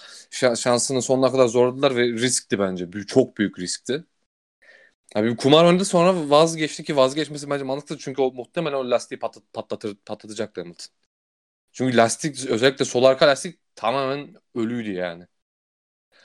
şansını 0.56 1.02
sonuna 1.02 1.32
kadar 1.32 1.46
zorladılar 1.46 1.96
ve 1.96 2.06
riskti 2.08 2.58
bence. 2.58 2.92
Büyük, 2.92 3.08
çok 3.08 3.38
büyük 3.38 3.58
riskti. 3.58 4.04
Abi 5.14 5.36
kumar 5.36 5.64
oynadı 5.64 5.84
sonra 5.84 6.30
vazgeçti 6.30 6.84
ki 6.84 6.96
vazgeçmesi 6.96 7.50
bence 7.50 7.64
mantıklı 7.64 7.98
çünkü 7.98 8.22
o 8.22 8.32
muhtemelen 8.32 8.76
o 8.76 8.90
lastiği 8.90 9.18
patlat, 9.18 9.44
patlatır, 9.52 9.96
patlatacaktı 10.06 10.60
Hamilton. 10.60 10.86
Çünkü 11.72 11.96
lastik 11.98 12.46
özellikle 12.46 12.84
sol 12.84 13.04
arka 13.04 13.28
lastik 13.28 13.60
tamamen 13.76 14.34
ölüydü 14.54 14.92
yani. 14.92 15.26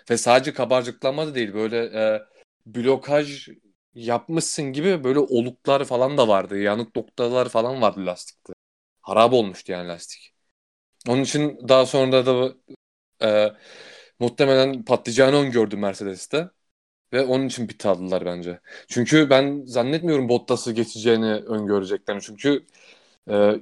Ve 0.09 0.17
sadece 0.17 0.53
kabarcıklanma 0.53 1.27
da 1.27 1.35
değil 1.35 1.53
böyle 1.53 1.77
e, 1.85 2.21
blokaj 2.65 3.47
yapmışsın 3.93 4.65
gibi 4.73 5.03
böyle 5.03 5.19
oluklar 5.19 5.85
falan 5.85 6.17
da 6.17 6.27
vardı. 6.27 6.57
Yanık 6.59 6.95
noktalar 6.95 7.49
falan 7.49 7.81
vardı 7.81 8.05
lastikte. 8.05 8.53
Harap 9.01 9.33
olmuştu 9.33 9.71
yani 9.71 9.87
lastik. 9.87 10.33
Onun 11.09 11.23
için 11.23 11.69
daha 11.69 11.87
sonra 11.87 12.27
da 12.27 12.55
e, 13.23 13.53
muhtemelen 14.19 14.85
patlayacağını 14.85 15.35
öngördü 15.37 15.77
Mercedes'te. 15.77 16.51
Ve 17.13 17.25
onun 17.25 17.47
için 17.47 17.67
pit 17.67 17.85
aldılar 17.85 18.25
bence. 18.25 18.59
Çünkü 18.87 19.29
ben 19.29 19.63
zannetmiyorum 19.65 20.29
Bottas'ı 20.29 20.71
geçeceğini 20.71 21.33
öngöreceklerini. 21.33 22.21
Çünkü 22.21 22.65
e, 23.29 23.55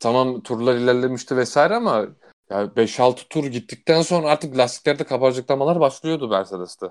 tamam 0.00 0.42
turlar 0.42 0.74
ilerlemişti 0.74 1.36
vesaire 1.36 1.74
ama 1.74 2.06
yani 2.50 2.76
5-6 2.76 3.28
tur 3.28 3.44
gittikten 3.44 4.02
sonra 4.02 4.28
artık 4.28 4.58
lastiklerde 4.58 5.04
kabarcıklamalar 5.04 5.80
başlıyordu 5.80 6.28
Mercedes'te. 6.28 6.86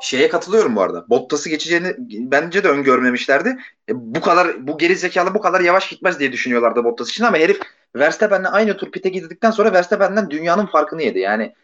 Şeye 0.00 0.28
katılıyorum 0.28 0.76
bu 0.76 0.82
arada. 0.82 1.04
Bottas'ı 1.10 1.48
geçeceğini 1.48 1.94
bence 2.30 2.64
de 2.64 2.68
öngörmemişlerdi. 2.68 3.58
E, 3.88 4.14
bu 4.14 4.20
kadar 4.20 4.66
bu 4.66 4.78
geri 4.78 4.96
zekalı 4.96 5.34
bu 5.34 5.40
kadar 5.40 5.60
yavaş 5.60 5.88
gitmez 5.88 6.20
diye 6.20 6.32
düşünüyorlardı 6.32 6.84
Bottas 6.84 7.10
için 7.10 7.24
ama 7.24 7.38
herif 7.38 7.60
Verstappen'le 7.96 8.44
aynı 8.44 8.76
tur 8.76 8.90
pite 8.90 9.08
girdikten 9.08 9.50
sonra 9.50 9.72
Verstappen'den 9.72 10.30
dünyanın 10.30 10.66
farkını 10.66 11.02
yedi. 11.02 11.18
Yani 11.18 11.54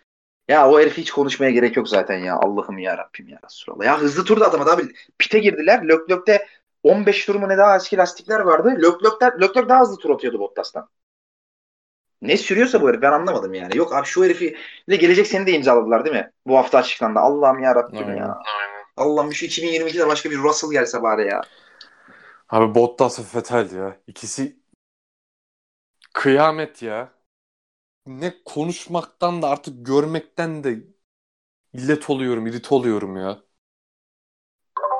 ya 0.49 0.71
o 0.71 0.81
herif 0.81 0.97
hiç 0.97 1.11
konuşmaya 1.11 1.51
gerek 1.51 1.77
yok 1.77 1.89
zaten 1.89 2.19
ya. 2.19 2.37
Allah'ım 2.37 2.79
ya 2.79 2.99
Rabbim 2.99 3.29
ya 3.29 3.39
Resulallah. 3.45 3.85
Ya 3.85 4.01
hızlı 4.01 4.25
turda 4.25 4.51
adama 4.51 4.73
abi 4.73 4.83
pite 5.19 5.39
girdiler. 5.39 5.89
Leclerc'te 5.89 6.47
15 6.83 7.27
tur 7.27 7.35
mu 7.35 7.49
ne 7.49 7.59
daha 7.59 7.77
eski 7.77 7.97
lastikler 7.97 8.41
vardı. 8.41 8.69
Leclerc, 8.69 9.41
Leclerc 9.41 9.69
daha 9.69 9.81
hızlı 9.81 9.97
tur 9.97 10.11
atıyordu 10.11 10.39
Bottas'tan. 10.39 10.89
Ne 12.23 12.37
sürüyorsa 12.37 12.83
bu 12.83 12.89
herif 12.89 13.03
ben 13.03 13.13
anlamadım 13.13 13.55
yani. 13.55 13.77
Yok 13.77 13.95
abi 13.95 14.07
şu 14.07 14.25
herifi 14.25 14.57
de 14.91 14.97
gelecek 14.97 15.27
seni 15.27 15.47
de 15.47 15.53
imzaladılar 15.53 16.05
değil 16.05 16.17
mi? 16.17 16.31
Bu 16.47 16.57
hafta 16.57 16.79
açıklandı. 16.79 17.19
Allah'ım 17.19 17.63
ya 17.63 17.75
Rabbim 17.75 18.17
ya. 18.17 18.39
Allah'ım 18.97 19.33
şu 19.33 19.47
2022'de 19.47 20.07
başka 20.07 20.31
bir 20.31 20.39
Russell 20.39 20.71
gelse 20.71 21.03
bari 21.03 21.29
ya. 21.29 21.41
Abi 22.49 22.75
Bottas 22.75 23.19
ve 23.19 23.39
Vettel 23.39 23.77
ya. 23.77 23.97
İkisi 24.07 24.57
kıyamet 26.13 26.83
ya. 26.83 27.13
Ne 28.07 28.35
konuşmaktan 28.45 29.43
da 29.43 29.49
artık 29.49 29.87
görmekten 29.87 30.65
de 30.65 30.85
illet 31.75 32.11
oluyorum, 32.11 32.47
irit 32.47 32.73
oluyorum 32.73 33.17
ya. 33.17 33.45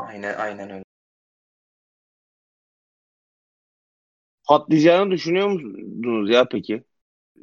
Aynen 0.09 0.35
aynen 0.35 0.71
öyle. 0.71 0.85
Patlayacağını 4.49 5.11
düşünüyor 5.11 5.49
musunuz 5.49 6.31
ya 6.31 6.49
peki? 6.49 6.85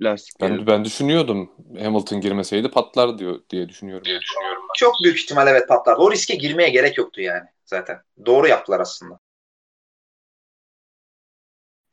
lastikleri. 0.01 0.51
Ben, 0.51 0.67
ben 0.67 0.85
düşünüyordum 0.85 1.51
Hamilton 1.79 2.21
girmeseydi 2.21 2.71
patlar 2.71 3.17
diyor 3.17 3.41
diye 3.49 3.69
düşünüyorum. 3.69 4.05
Diye 4.05 4.21
düşünüyorum. 4.21 4.63
Çok 4.75 4.95
büyük 5.03 5.19
ihtimal 5.19 5.47
evet 5.47 5.67
patlar. 5.67 5.97
O 5.97 6.11
riske 6.11 6.35
girmeye 6.35 6.69
gerek 6.69 6.97
yoktu 6.97 7.21
yani 7.21 7.45
zaten. 7.65 8.01
Doğru 8.25 8.47
yaptılar 8.47 8.79
aslında. 8.79 9.19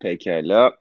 Pekala. 0.00 0.78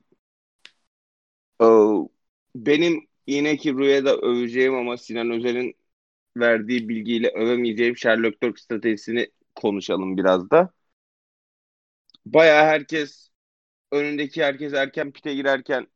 Benim 2.56 3.08
yine 3.28 3.58
ki 3.58 3.74
Rüya'da 3.74 4.18
öveceğim 4.18 4.76
ama 4.76 4.98
Sinan 4.98 5.32
Özel'in 5.32 5.76
verdiği 6.38 6.90
bilgiyle 6.90 7.30
övemeyeceğim 7.30 7.98
Sherlock 7.98 8.44
Leclerc 8.44 8.62
stratejisini 8.62 9.32
konuşalım 9.56 10.18
biraz 10.18 10.50
da. 10.50 10.74
Baya 12.26 12.66
herkes 12.66 13.30
önündeki 13.92 14.44
herkes 14.44 14.74
erken 14.74 15.12
pite 15.12 15.34
girerken 15.34 15.88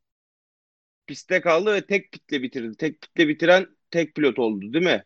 pistte 1.06 1.40
kaldı 1.40 1.74
ve 1.74 1.86
tek 1.86 2.12
pitle 2.12 2.42
bitirdi. 2.42 2.76
Tek 2.76 3.00
pitle 3.00 3.28
bitiren 3.28 3.66
tek 3.90 4.14
pilot 4.14 4.38
oldu 4.38 4.72
değil 4.72 4.84
mi? 4.84 5.04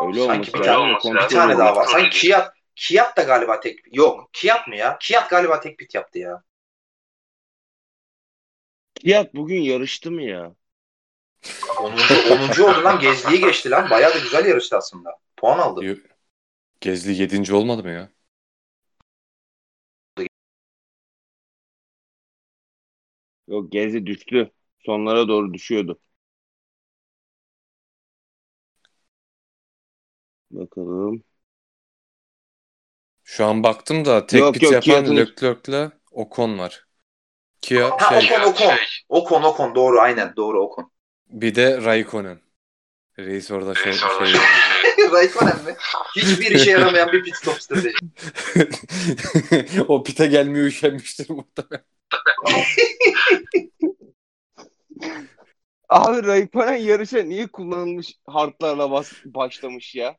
Öyle 0.00 0.20
Sanki 0.20 0.54
bir 0.54 0.62
tane, 0.62 0.96
bir 0.96 1.28
tane 1.28 1.58
daha 1.58 1.76
var. 1.76 1.86
Sanki 1.86 2.20
Kiat, 2.20 2.52
Kiat 2.76 3.16
da 3.16 3.22
galiba 3.22 3.60
tek 3.60 3.96
yok. 3.96 4.30
Kiat 4.32 4.68
mı 4.68 4.76
ya? 4.76 4.98
Kiat 5.00 5.30
galiba 5.30 5.60
tek 5.60 5.78
pit 5.78 5.94
yaptı 5.94 6.18
ya. 6.18 6.42
Kiyat 9.00 9.34
bugün 9.34 9.60
yarıştı 9.60 10.10
mı 10.10 10.22
ya? 10.22 10.54
10. 11.80 11.92
10. 11.92 12.62
oldu 12.62 12.84
lan 12.84 13.00
Gezli'yi 13.00 13.40
geçti 13.40 13.70
lan. 13.70 13.90
Bayağı 13.90 14.14
da 14.14 14.18
güzel 14.18 14.46
yarıştı 14.46 14.76
aslında. 14.76 15.10
Puan 15.36 15.58
aldı. 15.58 16.02
Gezli 16.80 17.22
7. 17.22 17.54
olmadı 17.54 17.82
mı 17.82 17.90
ya? 17.90 18.10
Yok 23.48 23.72
Gezi 23.72 24.06
düştü. 24.06 24.50
Sonlara 24.86 25.28
doğru 25.28 25.54
düşüyordu. 25.54 25.98
Bakalım. 30.50 31.22
Şu 33.24 33.44
an 33.44 33.62
baktım 33.62 34.04
da 34.04 34.26
tek 34.26 34.40
Yok, 34.40 34.54
pit 34.54 34.62
yok, 34.62 34.72
yapan 34.72 35.16
Leclerc'le 35.16 35.90
Ocon 36.10 36.58
var. 36.58 36.87
Kia 37.62 37.90
Ha 37.98 38.20
şey 38.20 38.36
Ocon 38.38 38.52
Ocon. 38.52 38.74
Ocon 39.08 39.42
Ocon 39.42 39.74
doğru 39.74 40.00
aynen 40.00 40.36
doğru 40.36 40.62
Ocon. 40.64 40.92
bir 41.28 41.54
de 41.54 41.82
Raikkonen. 41.84 42.40
Reis 43.18 43.50
orada 43.50 43.74
şey, 43.74 43.92
şey 43.92 44.02
Raikkonen 45.12 45.64
mi? 45.64 45.76
Hiçbir 46.16 46.50
işe 46.50 46.70
yaramayan 46.70 47.12
bir 47.12 47.24
pit 47.24 47.36
stop 47.36 47.62
strateji. 47.62 47.96
o 49.88 50.02
pite 50.02 50.26
gelmiyor 50.26 50.66
üşenmiştir 50.66 51.30
muhtemelen. 51.30 51.84
Abi 55.88 56.26
Raikkonen 56.26 56.76
yarışa 56.76 57.22
niye 57.22 57.46
kullanılmış 57.46 58.14
hardlarla 58.26 58.90
bas 58.90 59.12
başlamış 59.24 59.94
ya? 59.94 60.16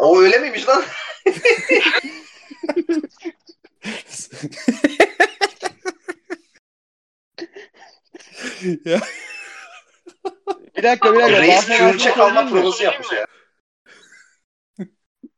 O 0.00 0.20
öyle 0.20 0.38
miymiş 0.38 0.68
lan? 0.68 0.84
Ya, 8.84 9.00
Bir 10.76 10.82
dakika 10.82 11.14
bir 11.14 11.18
dakika. 11.18 11.42
Daha 11.42 11.42
Reis 11.42 11.66
fenasını 11.66 11.76
fuel 11.76 11.98
check 11.98 12.18
alma 12.18 12.40
söyleyeyim 12.40 12.44
mi? 12.44 12.50
provası 12.50 12.84
yapmış 12.84 13.12
ya. 13.12 13.26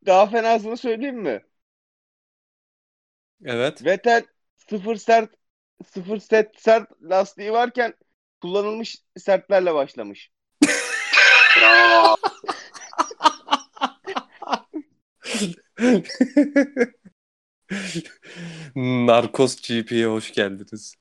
Daha 0.07 0.27
fenasını 0.27 0.77
söyleyeyim 0.77 1.17
mi? 1.23 1.43
evet. 3.45 3.85
Vettel 3.85 4.25
sıfır 4.71 4.97
sert 4.97 5.31
sıfır 5.95 6.19
set 6.19 6.61
sert 6.61 6.91
lastiği 7.03 7.53
varken 7.53 7.95
kullanılmış 8.41 8.97
sertlerle 9.17 9.75
başlamış. 9.75 10.31
Bravo. 11.57 12.17
Narcos 18.77 19.57
GP'ye 19.69 20.07
hoş 20.07 20.33
geldiniz. 20.33 20.95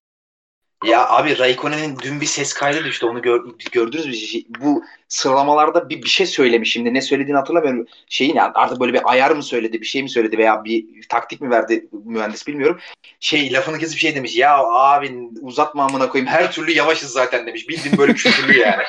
Ya 0.83 1.09
abi 1.09 1.39
Raikkonen'in 1.39 1.97
dün 2.03 2.21
bir 2.21 2.25
ses 2.25 2.53
kaydı 2.53 2.83
düştü. 2.83 3.05
Onu 3.05 3.21
gör, 3.21 3.41
gördünüz 3.71 4.05
mü? 4.05 4.41
Bu 4.59 4.83
sıralamalarda 5.07 5.89
bir, 5.89 6.03
bir 6.03 6.09
şey 6.09 6.25
söylemiş. 6.25 6.71
Şimdi 6.71 6.93
ne 6.93 7.01
söylediğini 7.01 7.37
hatırlamıyorum. 7.37 7.85
Şeyin 8.09 8.35
ya 8.35 8.51
artık 8.55 8.79
böyle 8.79 8.93
bir 8.93 9.11
ayar 9.11 9.31
mı 9.31 9.43
söyledi, 9.43 9.81
bir 9.81 9.85
şey 9.85 10.03
mi 10.03 10.09
söyledi 10.09 10.37
veya 10.37 10.63
bir 10.63 10.85
taktik 11.09 11.41
mi 11.41 11.49
verdi 11.49 11.89
mühendis 12.05 12.47
bilmiyorum. 12.47 12.79
Şey 13.19 13.53
lafını 13.53 13.79
kesip 13.79 13.99
şey 13.99 14.15
demiş. 14.15 14.37
Ya 14.37 14.57
abi 14.57 15.29
uzatma 15.41 15.83
amına 15.85 16.09
koyayım. 16.09 16.31
Her 16.31 16.51
türlü 16.51 16.71
yavaşız 16.71 17.11
zaten 17.11 17.47
demiş. 17.47 17.69
Bildiğin 17.69 17.97
böyle 17.97 18.13
küfürlü 18.13 18.57
yani. 18.59 18.83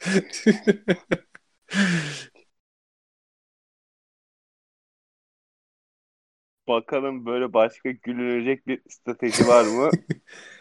Bakalım 6.68 7.26
böyle 7.26 7.52
başka 7.52 7.90
gülünecek 7.90 8.66
bir 8.66 8.82
strateji 8.88 9.46
var 9.48 9.64
mı? 9.64 9.90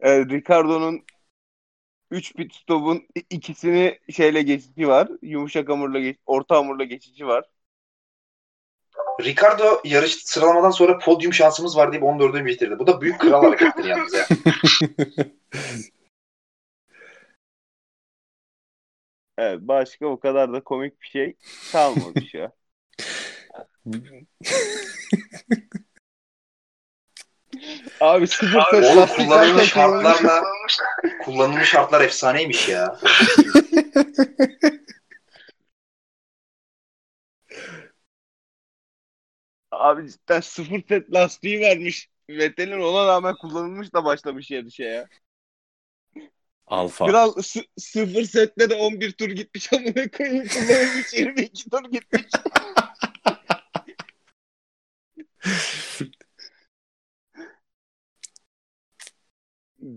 Evet, 0.00 0.30
Ricardo'nun 0.30 1.04
3 2.10 2.34
pit 2.34 2.54
stop'un 2.54 3.06
ikisini 3.30 3.98
şeyle 4.16 4.42
geçici 4.42 4.88
var. 4.88 5.08
Yumuşak 5.22 5.68
hamurla 5.68 6.00
geç, 6.00 6.16
orta 6.26 6.56
hamurla 6.56 6.84
geçici 6.84 7.26
var. 7.26 7.44
Ricardo 9.20 9.80
yarış 9.84 10.14
sıralamadan 10.14 10.70
sonra 10.70 10.98
podyum 10.98 11.32
şansımız 11.32 11.76
var 11.76 11.92
deyip 11.92 12.04
14'ü 12.04 12.44
bitirdi. 12.44 12.78
Bu 12.78 12.86
da 12.86 13.00
büyük 13.00 13.20
kral 13.20 13.42
harekettir 13.42 13.84
yalnız 13.84 14.14
ya. 14.14 14.26
Evet, 19.38 19.60
başka 19.60 20.06
o 20.06 20.20
kadar 20.20 20.52
da 20.52 20.64
komik 20.64 21.02
bir 21.02 21.06
şey 21.06 21.36
kalmamış 21.72 22.34
ya. 22.34 22.52
Abi 28.00 28.26
sıfır 28.26 28.62
set 28.70 28.84
Oğlum 28.84 29.06
kullanılmış 29.06 29.68
şartlarla 29.68 30.44
kullanılmış 31.24 31.68
şartlar 31.68 32.00
efsaneymiş 32.00 32.68
ya. 32.68 32.98
Abi 39.70 40.10
cidden 40.10 40.40
sıfır 40.40 40.82
set 40.88 41.12
lastiği 41.12 41.60
vermiş. 41.60 42.08
Vettel'in 42.30 42.80
ona 42.80 43.06
rağmen 43.06 43.34
kullanılmış 43.36 43.92
da 43.94 44.04
başlamış 44.04 44.50
yarışa 44.50 44.84
ya. 44.84 45.08
Alfa. 46.66 47.06
Kral 47.06 47.42
sı- 47.42 47.64
sıfır 47.78 48.22
sette 48.24 48.70
de 48.70 48.74
11 48.74 49.12
tur 49.12 49.28
gitmiş 49.28 49.72
amına 49.72 50.10
koyayım 50.10 50.48
kullanılmış 50.48 51.12
22 51.12 51.70
tur 51.70 51.84
gitmiş. 51.92 52.26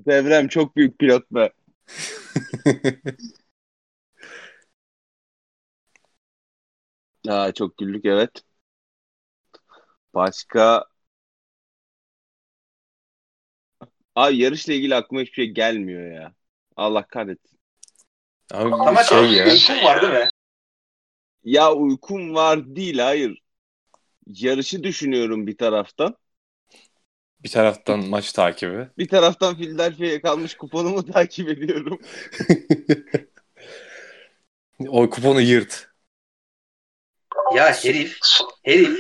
Devrem 0.06 0.48
çok 0.48 0.76
büyük 0.76 1.00
pilot 1.00 1.32
be. 1.32 1.50
Aa, 7.30 7.52
çok 7.54 7.78
güldük 7.78 8.06
evet. 8.06 8.44
Başka 10.14 10.86
Abi 14.16 14.38
yarışla 14.38 14.74
ilgili 14.74 14.96
aklıma 14.96 15.22
hiçbir 15.22 15.34
şey 15.34 15.48
gelmiyor 15.48 16.12
ya. 16.12 16.34
Allah 16.76 17.08
kahretsin. 17.08 17.60
Abi 18.54 18.74
Ama 18.74 19.04
şey 19.04 19.32
ya. 19.34 19.46
uykum 19.46 19.84
var 19.84 20.02
değil 20.02 20.14
mi? 20.14 20.30
Ya 21.44 21.74
uykum 21.74 22.36
var 22.36 22.76
değil 22.76 22.98
hayır. 23.00 23.42
Yarışı 24.28 24.84
düşünüyorum 24.84 25.48
bir 25.48 25.58
taraftan. 25.58 26.16
Bir 27.44 27.50
taraftan 27.50 28.00
maç 28.10 28.32
takibi. 28.34 28.88
Bir 28.98 29.08
taraftan 29.08 29.58
Philadelphia'ya 29.58 30.22
kalmış 30.22 30.56
kuponumu 30.56 31.06
takip 31.14 31.50
ediyorum. 31.50 32.00
o 34.88 35.10
kuponu 35.10 35.42
yırt. 35.42 35.88
Ya 37.56 37.74
herif, 37.74 38.18
herif 38.64 39.00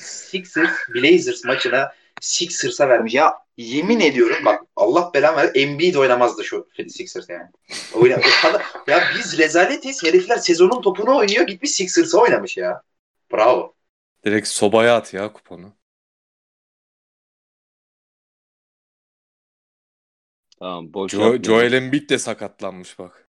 Sixers 0.00 0.70
Blazers 0.94 1.44
maçına 1.44 1.92
Sixers'a 2.20 2.88
vermiş. 2.88 3.14
Ya 3.14 3.34
yemin 3.56 4.00
ediyorum 4.00 4.44
bak 4.44 4.62
Allah 4.76 5.10
belanı 5.14 5.36
ver 5.36 5.50
Embiid 5.54 5.94
oynamazdı 5.94 6.44
şu 6.44 6.68
Sixers 6.88 7.28
yani. 7.28 7.48
Oyna, 7.94 8.16
o 8.16 8.42
kadar- 8.42 8.62
ya 8.86 9.04
biz 9.18 9.38
rezaletiz. 9.38 10.02
Herifler 10.04 10.36
sezonun 10.36 10.82
topunu 10.82 11.16
oynuyor. 11.16 11.46
Gitmiş 11.46 11.70
Sixers'a 11.70 12.18
oynamış 12.18 12.56
ya. 12.56 12.82
Bravo. 13.32 13.74
Direkt 14.24 14.48
sobaya 14.48 14.96
at 14.96 15.14
ya 15.14 15.32
kuponu. 15.32 15.72
Tamam 20.58 20.92
boş 20.94 21.12
Jo. 21.12 21.42
Joel 21.42 21.72
Embiid 21.72 22.08
de 22.10 22.18
sakatlanmış 22.18 22.98
bak. 22.98 23.28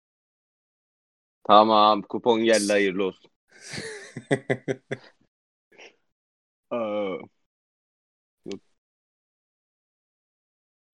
Tamam 1.46 2.02
kupon 2.02 2.44
geldi 2.44 2.72
hayırlı 2.72 3.04
olsun. 3.04 3.30
Aa, 6.70 7.16
yok. 8.44 8.60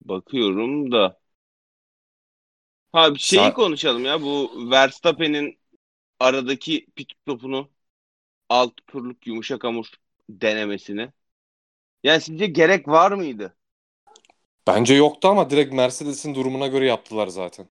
Bakıyorum 0.01 0.91
da. 0.91 1.19
Ha 2.91 3.13
bir 3.15 3.19
şeyi 3.19 3.51
Sa- 3.51 3.53
konuşalım 3.53 4.05
ya 4.05 4.21
bu 4.21 4.51
Verstappen'in 4.71 5.59
aradaki 6.19 6.87
pit 6.95 7.11
stopunu 7.21 7.71
alt 8.49 8.73
turluk 8.87 9.27
yumuşak 9.27 9.65
hamur 9.65 9.87
denemesini. 10.29 11.13
Yani 12.03 12.21
sizce 12.21 12.47
gerek 12.47 12.89
var 12.89 13.13
mıydı? 13.13 13.56
Bence 14.67 14.93
yoktu 14.95 15.27
ama 15.27 15.49
direkt 15.49 15.73
Mercedes'in 15.73 16.35
durumuna 16.35 16.67
göre 16.67 16.85
yaptılar 16.85 17.27
zaten. 17.27 17.69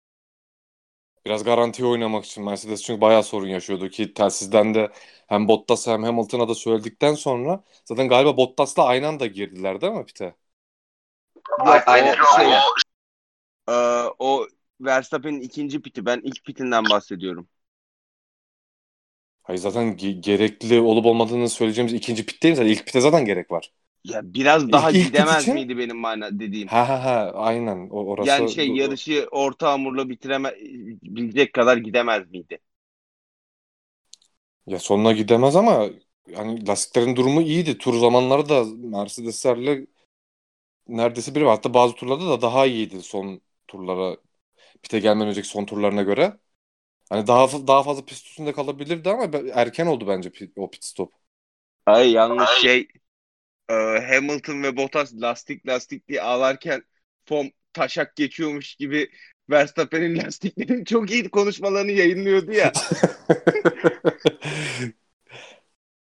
Biraz 1.25 1.43
garanti 1.43 1.85
oynamak 1.85 2.25
için 2.25 2.43
Mercedes 2.45 2.83
çünkü 2.83 3.01
bayağı 3.01 3.23
sorun 3.23 3.47
yaşıyordu 3.47 3.89
ki 3.89 4.13
telsizden 4.13 4.73
de 4.73 4.91
hem 5.27 5.47
Bottas'a 5.47 5.91
hem 5.93 6.03
Hamilton'a 6.03 6.47
da 6.49 6.55
söyledikten 6.55 7.13
sonra 7.13 7.63
zaten 7.85 8.07
galiba 8.07 8.37
Bottas'la 8.37 8.85
aynı 8.85 9.07
anda 9.07 9.25
girdiler 9.25 9.81
değil 9.81 9.93
mi 9.93 10.05
pite? 10.05 10.35
Yok, 11.65 11.83
aynen, 11.87 12.13
o 12.13 12.35
şey, 12.35 12.45
aynen. 12.45 12.61
Ee, 13.69 13.73
o 14.19 14.47
Verstappen'in 14.81 15.41
ikinci 15.41 15.81
piti. 15.81 16.05
Ben 16.05 16.21
ilk 16.23 16.45
pitinden 16.45 16.83
bahsediyorum. 16.89 17.47
Hayır 19.43 19.59
zaten 19.59 19.97
ge- 19.97 20.21
gerekli 20.21 20.79
olup 20.79 21.05
olmadığını 21.05 21.49
söyleyeceğimiz 21.49 21.93
ikinci 21.93 22.25
pit 22.25 22.43
değil 22.43 22.51
mi? 22.51 22.55
Zaten 22.55 22.69
ilk 22.71 22.85
pite 22.85 23.01
zaten 23.01 23.25
gerek 23.25 23.51
var. 23.51 23.71
Ya 24.03 24.21
biraz 24.33 24.71
daha 24.71 24.91
İlk- 24.91 25.27
gidemez 25.31 25.47
için- 25.47 25.49
miydi 25.49 25.77
benim 25.77 25.97
mana 25.97 26.39
dediğim? 26.39 26.71
Ha 26.73 26.83
ha 26.89 26.97
ha 27.05 27.31
aynen 27.35 27.89
o, 27.91 27.99
orası. 28.11 28.43
yani 28.43 28.49
şey 28.49 28.71
yarışı 28.75 29.27
orta 29.31 29.71
hamurla 29.71 30.09
bitireme 30.09 30.55
bilecek 31.03 31.53
kadar 31.53 31.77
gidemez 31.77 32.31
miydi? 32.31 32.59
Ya 34.65 34.79
sonuna 34.79 35.11
gidemez 35.11 35.55
ama 35.55 35.89
yani 36.27 36.67
lastiklerin 36.67 37.15
durumu 37.15 37.41
iyiydi. 37.41 37.77
Tur 37.77 37.93
zamanları 37.99 38.49
da 38.49 38.63
Mercedeslerle 38.77 39.87
neredeyse 40.87 41.35
bir 41.35 41.41
hatta 41.41 41.73
bazı 41.73 41.95
turlarda 41.95 42.29
da 42.29 42.41
daha 42.41 42.65
iyiydi 42.65 43.01
son 43.03 43.41
turlara 43.67 44.17
pite 44.83 44.99
gelmeden 44.99 45.29
önceki 45.29 45.47
son 45.47 45.65
turlarına 45.65 46.03
göre. 46.03 46.39
Hani 47.09 47.27
daha 47.27 47.67
daha 47.67 47.83
fazla 47.83 48.05
pist 48.05 48.27
üstünde 48.27 48.53
kalabilirdi 48.53 49.09
ama 49.11 49.23
erken 49.53 49.87
oldu 49.87 50.07
bence 50.07 50.29
pit- 50.31 50.53
o 50.57 50.71
pit 50.71 50.85
stop. 50.85 51.13
Hayır 51.85 52.11
yalnız 52.13 52.49
şey 52.49 52.87
e, 53.69 53.73
Hamilton 53.73 54.63
ve 54.63 54.77
Bottas 54.77 55.13
lastik 55.13 55.67
lastik 55.67 56.07
diye 56.07 56.21
ağlarken 56.21 56.83
Fom 57.25 57.47
taşak 57.73 58.15
geçiyormuş 58.15 58.75
gibi 58.75 59.09
Verstappen'in 59.49 60.17
lastiklerin 60.25 60.83
çok 60.83 61.11
iyi 61.11 61.29
konuşmalarını 61.29 61.91
yayınlıyordu 61.91 62.51
ya. 62.51 62.71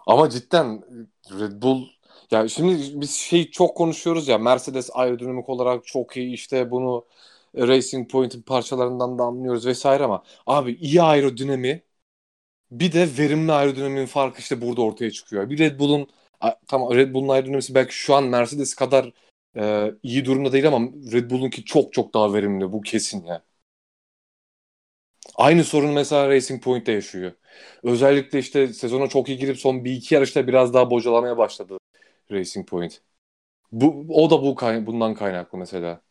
Ama 0.07 0.31
cidden 0.31 0.83
Red 1.31 1.63
Bull 1.63 1.89
ya 2.31 2.49
şimdi 2.49 3.01
biz 3.01 3.11
şey 3.15 3.51
çok 3.51 3.77
konuşuyoruz 3.77 4.29
ya 4.29 4.39
Mercedes 4.39 4.91
aerodinamik 4.93 5.49
olarak 5.49 5.87
çok 5.87 6.17
iyi 6.17 6.35
işte 6.35 6.71
bunu 6.71 7.07
Racing 7.57 8.11
Point'in 8.11 8.43
parçalarından 8.43 9.19
da 9.19 9.23
anlıyoruz 9.23 9.67
vesaire 9.67 10.05
ama 10.05 10.23
abi 10.47 10.73
iyi 10.73 11.03
aerodinami 11.03 11.83
bir 12.71 12.93
de 12.93 13.09
verimli 13.19 13.53
aerodinaminin 13.53 14.07
farkı 14.07 14.41
işte 14.41 14.61
burada 14.61 14.83
ortaya 14.83 15.11
çıkıyor. 15.11 15.51
Bir 15.51 15.59
Red 15.59 15.79
Bull'un 15.81 16.09
tamam 16.69 16.95
Red 16.95 17.15
Bull'un 17.15 17.29
aerodinamisi 17.29 17.75
belki 17.75 17.95
şu 17.95 18.15
an 18.15 18.25
Mercedes 18.25 18.75
kadar 18.75 19.13
e, 19.57 19.93
iyi 20.03 20.25
durumda 20.25 20.53
değil 20.53 20.69
ama 20.69 20.79
Red 21.13 21.31
Bull'unki 21.31 21.65
çok 21.65 21.93
çok 21.93 22.15
daha 22.15 22.33
verimli 22.35 22.73
bu 22.73 22.81
kesin 22.81 23.25
ya. 23.25 23.43
Aynı 25.37 25.65
sorun 25.65 25.91
mesela 25.93 26.29
Racing 26.29 26.63
Point'te 26.65 26.93
yaşıyor. 26.93 27.33
Özellikle 27.83 28.39
işte 28.39 28.73
sezona 28.73 29.07
çok 29.09 29.29
iyi 29.29 29.39
girip 29.39 29.59
son 29.59 29.85
bir 29.85 29.93
iki 29.93 30.15
yarışta 30.15 30.47
biraz 30.49 30.75
daha 30.75 30.91
bocalamaya 30.91 31.39
başladı 31.39 31.79
Racing 32.33 32.69
Point. 32.69 33.01
Bu, 33.73 34.07
o 34.11 34.31
da 34.31 34.43
bu 34.43 34.57
bundan 34.87 35.15
kaynaklı 35.15 35.59
mesela. 35.59 36.03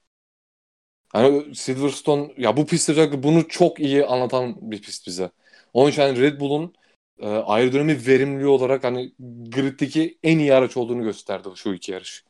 Yani 1.16 1.56
Silverstone 1.56 2.34
ya 2.38 2.58
bu 2.58 2.66
pist 2.66 2.90
özellikle 2.90 3.24
bunu 3.24 3.48
çok 3.48 3.80
iyi 3.80 4.06
anlatan 4.06 4.72
bir 4.72 4.82
pist 4.82 5.08
bize. 5.08 5.32
Onun 5.74 5.90
için 5.92 6.02
hani 6.02 6.20
Red 6.22 6.40
Bull'un 6.40 6.74
e, 7.20 7.28
aerodinami 7.28 8.08
verimli 8.08 8.48
olarak 8.48 8.84
hani 8.84 9.14
griddeki 9.52 10.20
en 10.24 10.40
iyi 10.40 10.54
araç 10.54 10.78
olduğunu 10.78 11.04
gösterdi 11.04 11.50
şu 11.56 11.74
iki 11.74 11.92
yarış. 11.92 12.24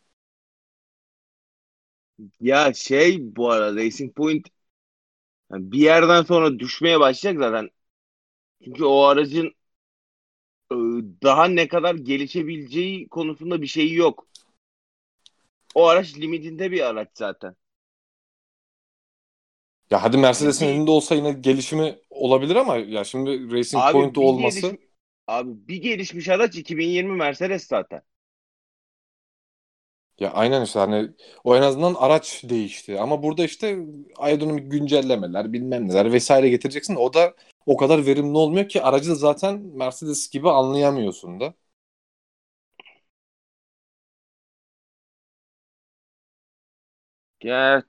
Ya 2.40 2.74
şey 2.74 3.36
bu 3.36 3.52
arada 3.52 3.76
Racing 3.82 4.16
Point 4.16 4.48
yani 5.52 5.72
bir 5.72 5.80
yerden 5.80 6.22
sonra 6.24 6.60
düşmeye 6.60 7.00
başlayacak 7.00 7.40
zaten. 7.44 7.70
Çünkü 8.66 8.86
o 8.86 9.04
aracın 9.04 9.54
e, 10.72 10.76
daha 11.24 11.46
ne 11.48 11.68
kadar 11.68 11.96
gelişebileceği 11.96 13.08
konusunda 13.10 13.62
bir 13.62 13.68
şeyi 13.68 13.94
yok. 13.96 14.28
O 15.76 15.88
araç 15.88 16.18
limitinde 16.18 16.72
bir 16.72 16.82
araç 16.90 17.10
zaten. 17.14 17.56
Ya 19.92 20.04
hadi 20.04 20.18
Mercedes'in 20.18 20.66
elinde 20.68 20.92
olsa 20.92 21.16
yine 21.16 21.32
gelişimi 21.34 22.00
olabilir 22.10 22.56
ama 22.56 22.78
ya 22.78 23.04
şimdi 23.04 23.52
Racing 23.54 23.86
Abi 23.86 23.92
Point'te 23.92 24.20
bir 24.22 24.28
olması 24.28 24.78
geliş- 24.78 24.80
abi 25.28 25.68
bir 25.68 25.82
gelişmiş 25.82 26.30
araç 26.30 26.56
2020 26.56 27.12
Mercedes 27.16 27.68
zaten. 27.68 28.02
Ya 30.20 30.32
aynen 30.34 30.62
işte 30.64 30.80
hani 30.80 31.10
o 31.44 31.56
en 31.58 31.62
azından 31.62 31.94
araç 31.94 32.44
değişti. 32.50 33.00
Ama 33.00 33.24
burada 33.24 33.44
işte 33.46 33.78
aerodinamik 34.18 34.72
güncellemeler 34.72 35.54
bilmem 35.54 35.88
neler 35.90 36.12
vesaire 36.14 36.50
getireceksin. 36.50 36.96
O 36.96 37.14
da 37.14 37.34
o 37.66 37.78
kadar 37.78 38.06
verimli 38.06 38.38
olmuyor 38.38 38.70
ki 38.70 38.82
aracı 38.84 39.10
da 39.12 39.16
zaten 39.16 39.60
Mercedes 39.62 40.30
gibi 40.30 40.50
anlayamıyorsun 40.50 41.40
da. 41.40 41.54
Ya 47.42 47.84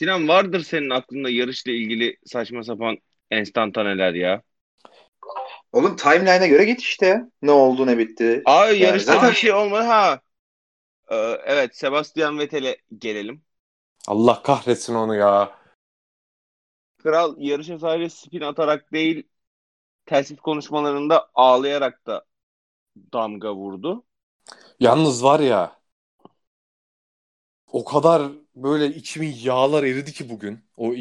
Sinan 0.00 0.28
vardır 0.28 0.60
senin 0.60 0.90
aklında 0.90 1.30
yarışla 1.30 1.72
ilgili 1.72 2.16
saçma 2.26 2.64
sapan 2.64 2.96
enstantaneler 3.30 4.14
ya. 4.14 4.42
Oğlum 5.72 5.96
timeline'a 5.96 6.46
göre 6.46 6.64
git 6.64 6.80
işte. 6.80 7.20
Ne 7.42 7.50
oldu 7.50 7.86
ne 7.86 7.98
bitti. 7.98 8.42
Abi 8.44 8.72
Yani 8.72 8.78
yarışta 8.78 9.14
zaten- 9.14 9.30
bir 9.30 9.36
şey 9.36 9.52
olmadı 9.52 9.82
ha. 9.82 10.20
Ee, 11.10 11.16
evet 11.44 11.76
Sebastian 11.76 12.38
Vettel'e 12.38 12.76
gelelim. 12.98 13.42
Allah 14.06 14.42
kahretsin 14.42 14.94
onu 14.94 15.14
ya. 15.14 15.58
Kral 16.98 17.34
yarışa 17.38 17.78
sadece 17.78 18.10
spin 18.10 18.40
atarak 18.40 18.92
değil 18.92 19.28
telsiz 20.06 20.40
konuşmalarında 20.40 21.30
ağlayarak 21.34 22.06
da 22.06 22.24
damga 23.12 23.54
vurdu. 23.54 24.04
Yalnız 24.80 25.24
var 25.24 25.40
ya 25.40 25.79
o 27.72 27.84
kadar 27.84 28.32
böyle 28.56 28.86
içimin 28.86 29.36
yağlar 29.42 29.84
eridi 29.84 30.12
ki 30.12 30.28
bugün 30.30 30.64
o 30.76 30.94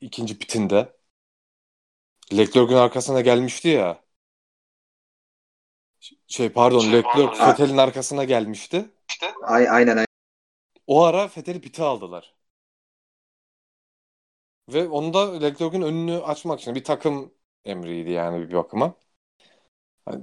ikinci 0.00 0.38
pitinde. 0.38 0.96
Leclerc'in 2.32 2.76
arkasına 2.76 3.20
gelmişti 3.20 3.68
ya. 3.68 4.02
Şey 6.26 6.48
pardon 6.48 6.92
Leclerc 6.92 7.46
Vettel'in 7.46 7.76
arkasına 7.76 8.24
gelmişti. 8.24 8.90
Ay, 9.42 9.68
aynen 9.68 9.96
aynen. 9.96 10.06
O 10.86 11.02
ara 11.04 11.24
Vettel'i 11.36 11.60
pite 11.60 11.82
aldılar. 11.82 12.34
Ve 14.68 14.88
onu 14.88 15.14
da 15.14 15.32
Leclerc'in 15.40 15.82
önünü 15.82 16.18
açmak 16.22 16.60
için 16.60 16.74
bir 16.74 16.84
takım 16.84 17.34
emriydi 17.64 18.10
yani 18.10 18.48
bir 18.48 18.54
bakıma. 18.54 18.94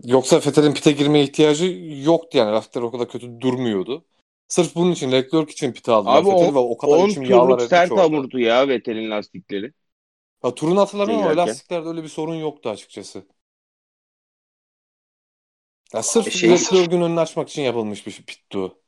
Yoksa 0.04 0.38
Vettel'in 0.38 0.74
pite 0.74 0.92
girmeye 0.92 1.24
ihtiyacı 1.24 1.66
yoktu 2.04 2.38
yani. 2.38 2.52
Lastikler 2.52 2.82
o 2.82 2.92
kadar 2.92 3.10
kötü 3.10 3.42
durmuyordu. 3.42 4.06
Sırf 4.50 4.76
bunun 4.76 4.92
için 4.92 5.12
Leclerc 5.12 5.52
için 5.52 5.72
pite 5.72 5.92
aldılar 5.92 6.22
Abi 6.22 6.28
Vettel'i 6.30 6.58
o- 6.58 6.70
o 6.70 6.78
kadar 6.78 6.98
10 6.98 7.10
içim 7.10 7.24
yağlar 7.24 7.46
turluk 7.58 7.70
sert 7.70 7.92
hamurdu 7.92 8.40
ya 8.40 8.68
Vettel'in 8.68 9.12
lastikleri. 9.12 9.74
Ya, 10.44 10.56
turunu 10.56 10.80
hatırlamıyorum 10.82 11.26
ama 11.26 11.38
lastiklerde 11.38 11.88
öyle 11.90 12.04
bir 12.04 12.08
sorun 12.08 12.36
yoktu 12.36 12.70
açıkçası. 12.70 13.24
Ya 15.94 16.04
sırf 16.04 16.28
E 16.28 16.32
şey- 16.32 16.50
Leclerc'in 16.52 17.02
önünü 17.02 17.20
açmak 17.20 17.50
için 17.50 17.62
yapılmış 17.62 18.08
bir 18.08 18.12
pitti 18.12 18.58
o. 18.58 18.80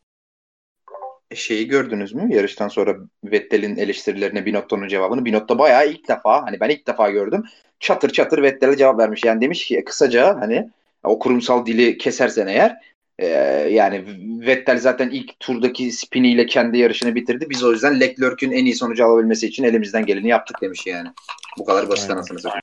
Şeyi 1.36 1.68
gördünüz 1.68 2.14
mü? 2.14 2.36
Yarıştan 2.36 2.68
sonra 2.68 2.96
Vettel'in 3.24 3.76
eleştirilerine 3.78 4.46
Binotto'nun 4.46 4.88
cevabını. 4.88 5.26
Binotto 5.26 5.60
bayağı 5.60 5.90
ilk 5.90 6.08
defa 6.08 6.42
hani 6.44 6.60
ben 6.60 6.70
ilk 6.70 6.88
defa 6.88 7.10
gördüm. 7.10 7.44
Çatır 7.80 8.10
çatır 8.10 8.42
Vettel'e 8.42 8.78
cevap 8.78 9.00
vermiş. 9.00 9.24
Yani 9.24 9.42
demiş 9.42 9.66
ki 9.68 9.84
kısaca 9.86 10.40
hani 10.42 10.70
o 11.04 11.20
kurumsal 11.20 11.66
dili 11.66 11.98
kesersen 11.98 12.48
eğer 12.48 12.78
e, 13.22 13.28
yani 13.72 14.06
Vettel 14.48 14.78
zaten 14.78 15.10
ilk 15.10 15.40
turdaki 15.40 15.92
spiniyle 15.92 16.46
kendi 16.46 16.78
yarışını 16.78 17.16
bitirdi. 17.16 17.50
Biz 17.50 17.64
o 17.64 17.72
yüzden 17.72 18.00
Leclerc'ün 18.00 18.52
en 18.52 18.66
iyi 18.66 18.76
sonucu 18.76 19.06
alabilmesi 19.06 19.48
için 19.48 19.64
elimizden 19.64 20.06
geleni 20.06 20.28
yaptık 20.28 20.62
demiş 20.62 20.88
yani. 20.88 21.10
Bu 21.58 21.66
kadar 21.66 21.90
basit 21.90 22.10
Aynen. 22.10 22.16
anasını 22.16 22.40
satayım. 22.40 22.62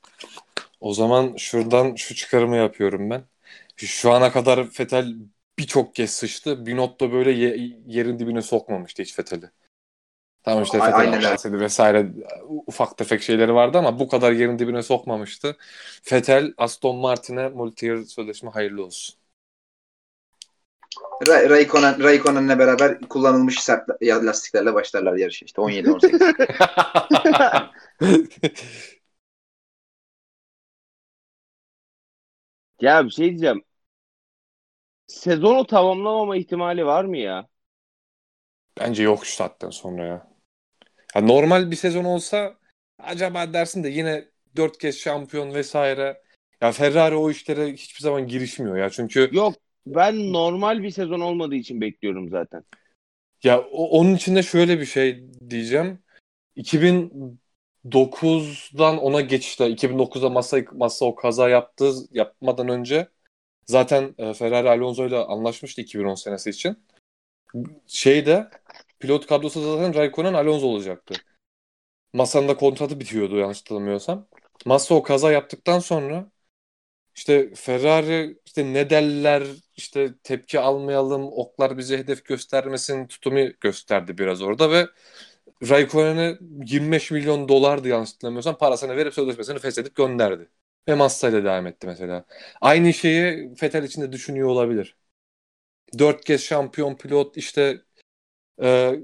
O 0.79 0.93
zaman 0.93 1.35
şuradan 1.37 1.95
şu 1.95 2.15
çıkarımı 2.15 2.55
yapıyorum 2.55 3.09
ben. 3.09 3.23
Şu 3.75 4.11
ana 4.11 4.31
kadar 4.31 4.59
Vettel 4.79 5.15
birçok 5.59 5.95
kez 5.95 6.09
sıçtı. 6.09 6.65
Binotto 6.65 7.11
böyle 7.11 7.31
ye- 7.31 7.77
yerin 7.87 8.19
dibine 8.19 8.41
sokmamıştı 8.41 9.03
hiç 9.03 9.19
Vettel'i. 9.19 9.51
Tamam 10.43 10.63
işte 10.63 10.77
öyle. 10.77 11.15
hatasıydı 11.15 11.59
vesaire 11.59 12.07
ufak 12.67 12.97
tefek 12.97 13.21
şeyleri 13.21 13.53
vardı 13.53 13.77
ama 13.77 13.99
bu 13.99 14.07
kadar 14.07 14.31
yerin 14.31 14.59
dibine 14.59 14.83
sokmamıştı. 14.83 15.57
Vettel 16.11 16.53
Aston 16.57 16.95
Martin'e 16.95 17.49
multi 17.49 18.05
sözleşme 18.07 18.49
hayırlı 18.49 18.85
olsun. 18.85 19.18
Ra- 21.27 21.49
Raikkonen, 21.49 22.03
Raikkonen'le 22.03 22.59
beraber 22.59 23.01
kullanılmış 23.01 23.59
sert 23.59 23.89
la- 23.89 24.25
lastiklerle 24.25 24.73
başlarlar 24.73 25.15
yarışı 25.15 25.45
işte 25.45 25.61
17-18. 25.61 26.21
Ya 32.81 33.05
bir 33.05 33.09
şey 33.09 33.29
diyeceğim. 33.29 33.63
Sezonu 35.07 35.67
tamamlamama 35.67 36.37
ihtimali 36.37 36.85
var 36.85 37.03
mı 37.03 37.17
ya? 37.17 37.47
Bence 38.79 39.03
yok 39.03 39.25
şu 39.25 39.35
saatten 39.35 39.69
sonra 39.69 40.05
ya. 40.05 40.27
Ha, 41.13 41.21
normal 41.21 41.71
bir 41.71 41.75
sezon 41.75 42.03
olsa 42.03 42.57
acaba 42.99 43.53
dersin 43.53 43.83
de 43.83 43.89
yine 43.89 44.25
dört 44.55 44.77
kez 44.77 44.97
şampiyon 44.97 45.53
vesaire. 45.53 46.21
Ya 46.61 46.71
Ferrari 46.71 47.15
o 47.15 47.31
işlere 47.31 47.73
hiçbir 47.73 48.01
zaman 48.01 48.27
girişmiyor 48.27 48.77
ya. 48.77 48.89
Çünkü 48.89 49.29
Yok 49.31 49.53
ben 49.85 50.33
normal 50.33 50.83
bir 50.83 50.89
sezon 50.89 51.19
olmadığı 51.19 51.55
için 51.55 51.81
bekliyorum 51.81 52.29
zaten. 52.29 52.63
ya 53.43 53.61
o- 53.61 53.89
onun 53.99 54.15
içinde 54.15 54.43
şöyle 54.43 54.79
bir 54.79 54.85
şey 54.85 55.23
diyeceğim. 55.49 55.99
2009'dan 56.55 58.97
ona 58.97 59.21
geçişte 59.21 59.69
2009'da 59.69 60.29
Massa, 60.29 60.57
Massa 60.73 61.05
o 61.05 61.15
kaza 61.15 61.49
yaptığı 61.49 61.93
yapmadan 62.11 62.67
önce 62.69 63.07
zaten 63.65 64.15
e, 64.17 64.33
Ferrari 64.33 64.69
Alonso 64.69 65.07
ile 65.07 65.17
anlaşmıştı 65.17 65.81
2010 65.81 66.15
senesi 66.15 66.49
için. 66.49 66.77
Şeyde 67.87 68.49
pilot 68.99 69.27
kadrosu 69.27 69.61
zaten 69.77 69.95
Raikkonen 69.95 70.33
Alonso 70.33 70.67
olacaktı. 70.67 71.15
Massa'nın 72.13 72.47
da 72.47 72.57
kontratı 72.57 72.99
bitiyordu 72.99 73.37
yanlış 73.37 73.59
hatırlamıyorsam. 73.59 74.27
Massa 74.65 74.95
o 74.95 75.03
kaza 75.03 75.31
yaptıktan 75.31 75.79
sonra 75.79 76.31
işte 77.19 77.53
Ferrari 77.55 78.37
işte 78.45 78.73
ne 78.73 78.89
derler 78.89 79.43
işte 79.77 80.13
tepki 80.23 80.59
almayalım 80.59 81.27
oklar 81.31 81.77
bize 81.77 81.97
hedef 81.97 82.25
göstermesin 82.25 83.07
tutumu 83.07 83.39
gösterdi 83.61 84.17
biraz 84.17 84.41
orada 84.41 84.71
ve 84.71 84.87
Raikkonen'e 85.69 86.37
25 86.65 87.11
milyon 87.11 87.49
dolardı 87.49 87.87
yanlış 87.87 88.13
hatırlamıyorsam 88.13 88.57
parasını 88.57 88.95
verip 88.95 89.13
sözleşmesini 89.13 89.59
feshedip 89.59 89.95
gönderdi. 89.95 90.49
Ve 90.87 90.95
Massa 90.95 91.29
ile 91.29 91.43
devam 91.43 91.67
etti 91.67 91.87
mesela. 91.87 92.25
Aynı 92.61 92.93
şeyi 92.93 93.51
Vettel 93.63 93.83
için 93.83 94.01
de 94.01 94.11
düşünüyor 94.11 94.47
olabilir. 94.49 94.97
Dört 95.99 96.25
kez 96.25 96.43
şampiyon 96.43 96.95
pilot 96.95 97.37
işte 97.37 97.81
e, 98.61 98.95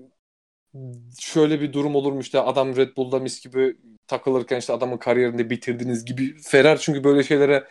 şöyle 1.19 1.61
bir 1.61 1.73
durum 1.73 1.95
olur 1.95 2.13
mu 2.13 2.19
işte 2.19 2.39
adam 2.39 2.75
Red 2.75 2.97
Bull'da 2.97 3.19
mis 3.19 3.41
gibi 3.43 3.77
takılırken 4.07 4.59
işte 4.59 4.73
adamın 4.73 4.97
kariyerini 4.97 5.49
bitirdiniz 5.49 6.05
gibi. 6.05 6.35
Ferrari 6.41 6.79
çünkü 6.79 7.03
böyle 7.03 7.23
şeylere 7.23 7.67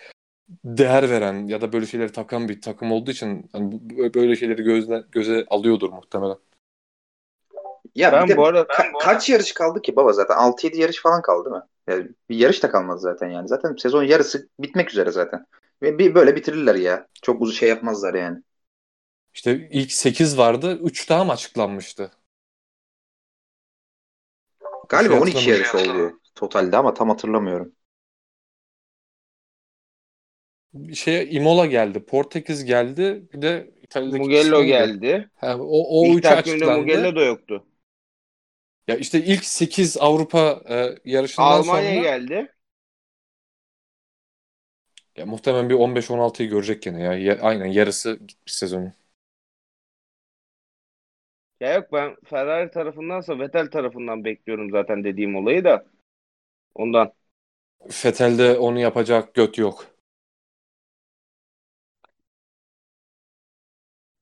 değer 0.49 1.11
veren 1.11 1.47
ya 1.47 1.61
da 1.61 1.73
böyle 1.73 1.87
şeyleri 1.87 2.13
takan 2.13 2.49
bir 2.49 2.61
takım 2.61 2.93
olduğu 2.93 3.11
için 3.11 3.51
hani 3.53 3.81
böyle 4.15 4.37
şeyleri 4.37 4.63
gözle, 4.63 5.05
göze 5.13 5.47
alıyordur 5.51 5.91
muhtemelen. 5.91 6.37
Ya 7.95 8.13
ben 8.13 8.25
bir 8.25 8.29
de 8.29 8.37
bu 8.37 8.47
arada, 8.47 8.61
ka- 8.61 8.93
bu 8.93 8.99
arada... 8.99 9.13
kaç 9.13 9.31
yarış 9.31 9.53
kaldı 9.53 9.83
ki 9.83 9.97
baba 9.97 10.13
zaten? 10.13 10.35
6-7 10.35 10.81
yarış 10.81 11.03
falan 11.03 11.23
kaldı 11.23 11.51
mı? 11.51 11.69
Yani 11.89 12.09
bir 12.29 12.37
yarış 12.37 12.63
da 12.63 12.71
kalmadı 12.71 13.01
zaten 13.01 13.29
yani. 13.29 13.49
Zaten 13.49 13.77
sezon 13.79 14.03
yarısı 14.03 14.49
bitmek 14.61 14.91
üzere 14.91 15.11
zaten. 15.11 15.47
Ve 15.83 15.99
bir 15.99 16.15
böyle 16.15 16.37
bitirirler 16.37 16.75
ya. 16.75 17.07
Çok 17.23 17.43
uzun 17.43 17.53
şey 17.53 17.69
yapmazlar 17.69 18.15
yani. 18.15 18.43
İşte 19.35 19.69
ilk 19.71 19.93
8 19.93 20.39
vardı. 20.39 20.79
3 20.83 21.11
daha 21.11 21.25
mı 21.25 21.33
açıklanmıştı? 21.33 22.11
Galiba 24.89 25.21
12 25.21 25.43
şey 25.43 25.55
yarış 25.55 25.75
oldu 25.75 26.21
totalde 26.35 26.77
ama 26.77 26.95
tam 26.95 27.09
hatırlamıyorum. 27.09 27.73
Şey 30.95 31.37
Imola 31.37 31.67
geldi, 31.67 32.05
Portekiz 32.05 32.65
geldi, 32.65 33.23
bir 33.33 33.43
de 33.43 33.71
İtalya'daki 33.83 34.23
Mugello 34.23 34.65
geldi. 34.65 35.31
Ha, 35.35 35.57
o 35.59 36.01
o 36.01 36.07
ilk 36.07 36.27
açıklandı. 36.27 36.81
Mugello 36.81 37.17
da 37.17 37.25
yoktu. 37.25 37.65
Ya 38.89 38.97
işte 38.97 39.25
ilk 39.25 39.45
8 39.45 39.97
Avrupa 40.01 40.63
e, 40.69 40.95
yarışından 41.05 41.47
Almanya 41.47 41.91
sonra 41.91 42.03
geldi. 42.03 42.53
Ya 45.17 45.27
muhtemelen 45.27 45.71
bir 45.71 45.75
15-16'yı 45.75 46.49
görecek 46.49 46.83
gene 46.83 47.03
ya. 47.03 47.15
ya. 47.15 47.39
Aynen 47.41 47.67
yarısı 47.67 48.19
gitmiş 48.27 48.55
sezonu. 48.55 48.93
Ya 51.61 51.75
yok 51.75 51.93
ben 51.93 52.17
Ferrari 52.25 52.71
tarafındansa 52.71 53.39
Vettel 53.39 53.71
tarafından 53.71 54.25
bekliyorum 54.25 54.71
zaten 54.71 55.05
dediğim 55.05 55.37
olayı 55.37 55.65
da. 55.65 55.87
Ondan. 56.75 57.13
Vettel'de 58.05 58.59
onu 58.59 58.81
yapacak 58.81 59.35
göt 59.35 59.59
yok. 59.59 59.94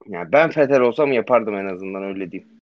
Yani 0.06 0.32
ben 0.32 0.50
Fetel 0.50 0.80
olsam 0.80 1.12
yapardım 1.12 1.54
en 1.54 1.66
azından 1.74 2.02
öyle 2.02 2.30
diyeyim. 2.32 2.60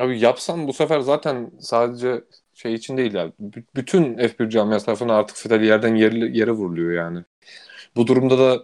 Abi 0.00 0.20
yapsam 0.20 0.68
bu 0.68 0.72
sefer 0.72 1.00
zaten 1.00 1.50
sadece 1.60 2.24
şey 2.54 2.74
için 2.74 2.96
değil 2.96 3.14
ya. 3.14 3.32
B- 3.38 3.62
bütün 3.76 4.16
F1 4.28 4.48
camiası 4.50 4.86
tarafından 4.86 5.14
artık 5.14 5.36
Fetel 5.36 5.62
yerden 5.62 5.94
yere, 5.94 6.38
yere 6.38 6.50
vuruluyor 6.50 6.92
yani. 6.92 7.24
Bu 7.96 8.08
durumda 8.08 8.38
da 8.38 8.62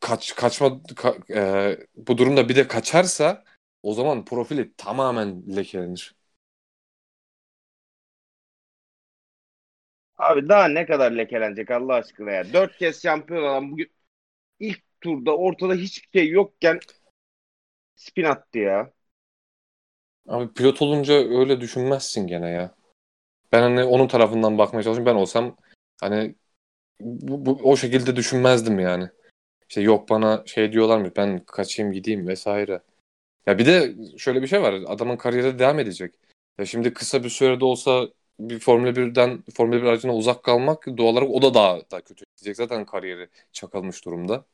kaç 0.00 0.34
kaçma 0.34 0.82
ka, 0.96 1.14
e, 1.34 1.76
bu 1.96 2.18
durumda 2.18 2.48
bir 2.48 2.56
de 2.56 2.68
kaçarsa 2.68 3.44
o 3.82 3.94
zaman 3.94 4.24
profili 4.24 4.74
tamamen 4.76 5.56
lekelenir. 5.56 6.14
Abi 10.18 10.48
daha 10.48 10.68
ne 10.68 10.86
kadar 10.86 11.12
lekelenecek 11.12 11.70
Allah 11.70 11.94
aşkına 11.94 12.30
ya. 12.30 12.52
Dört 12.52 12.76
kez 12.78 13.02
şampiyon 13.02 13.42
olan 13.42 13.70
bugün 13.72 13.90
ilk 14.68 14.82
turda 15.00 15.36
ortada 15.36 15.74
hiçbir 15.74 16.20
şey 16.20 16.28
yokken 16.28 16.80
spin 17.96 18.24
attı 18.24 18.58
ya. 18.58 18.92
Abi 20.28 20.52
pilot 20.52 20.82
olunca 20.82 21.14
öyle 21.14 21.60
düşünmezsin 21.60 22.26
gene 22.26 22.50
ya. 22.50 22.74
Ben 23.52 23.62
hani 23.62 23.84
onun 23.84 24.08
tarafından 24.08 24.58
bakmaya 24.58 24.82
çalışıyorum. 24.82 25.14
Ben 25.14 25.20
olsam 25.20 25.56
hani 26.00 26.34
bu, 27.00 27.46
bu, 27.46 27.60
o 27.62 27.76
şekilde 27.76 28.16
düşünmezdim 28.16 28.80
yani. 28.80 29.08
İşte 29.68 29.80
yok 29.80 30.08
bana 30.10 30.42
şey 30.46 30.72
diyorlar 30.72 30.98
mı 30.98 31.12
ben 31.16 31.44
kaçayım 31.44 31.92
gideyim 31.92 32.28
vesaire. 32.28 32.82
Ya 33.46 33.58
bir 33.58 33.66
de 33.66 33.94
şöyle 34.18 34.42
bir 34.42 34.46
şey 34.46 34.62
var. 34.62 34.74
Adamın 34.86 35.16
kariyeri 35.16 35.58
devam 35.58 35.78
edecek. 35.78 36.14
Ya 36.58 36.66
şimdi 36.66 36.92
kısa 36.94 37.24
bir 37.24 37.28
sürede 37.28 37.64
olsa 37.64 38.08
bir 38.40 38.58
Formula 38.58 38.96
1'den 38.96 39.44
Formula 39.54 39.82
1 39.82 39.86
aracına 39.86 40.14
uzak 40.14 40.42
kalmak 40.44 40.86
doğal 40.86 41.12
olarak 41.12 41.30
o 41.30 41.42
da 41.42 41.54
daha, 41.54 41.90
daha 41.90 42.00
kötü 42.00 42.24
gidecek. 42.36 42.56
Zaten 42.56 42.86
kariyeri 42.86 43.28
çakılmış 43.52 44.04
durumda. 44.04 44.44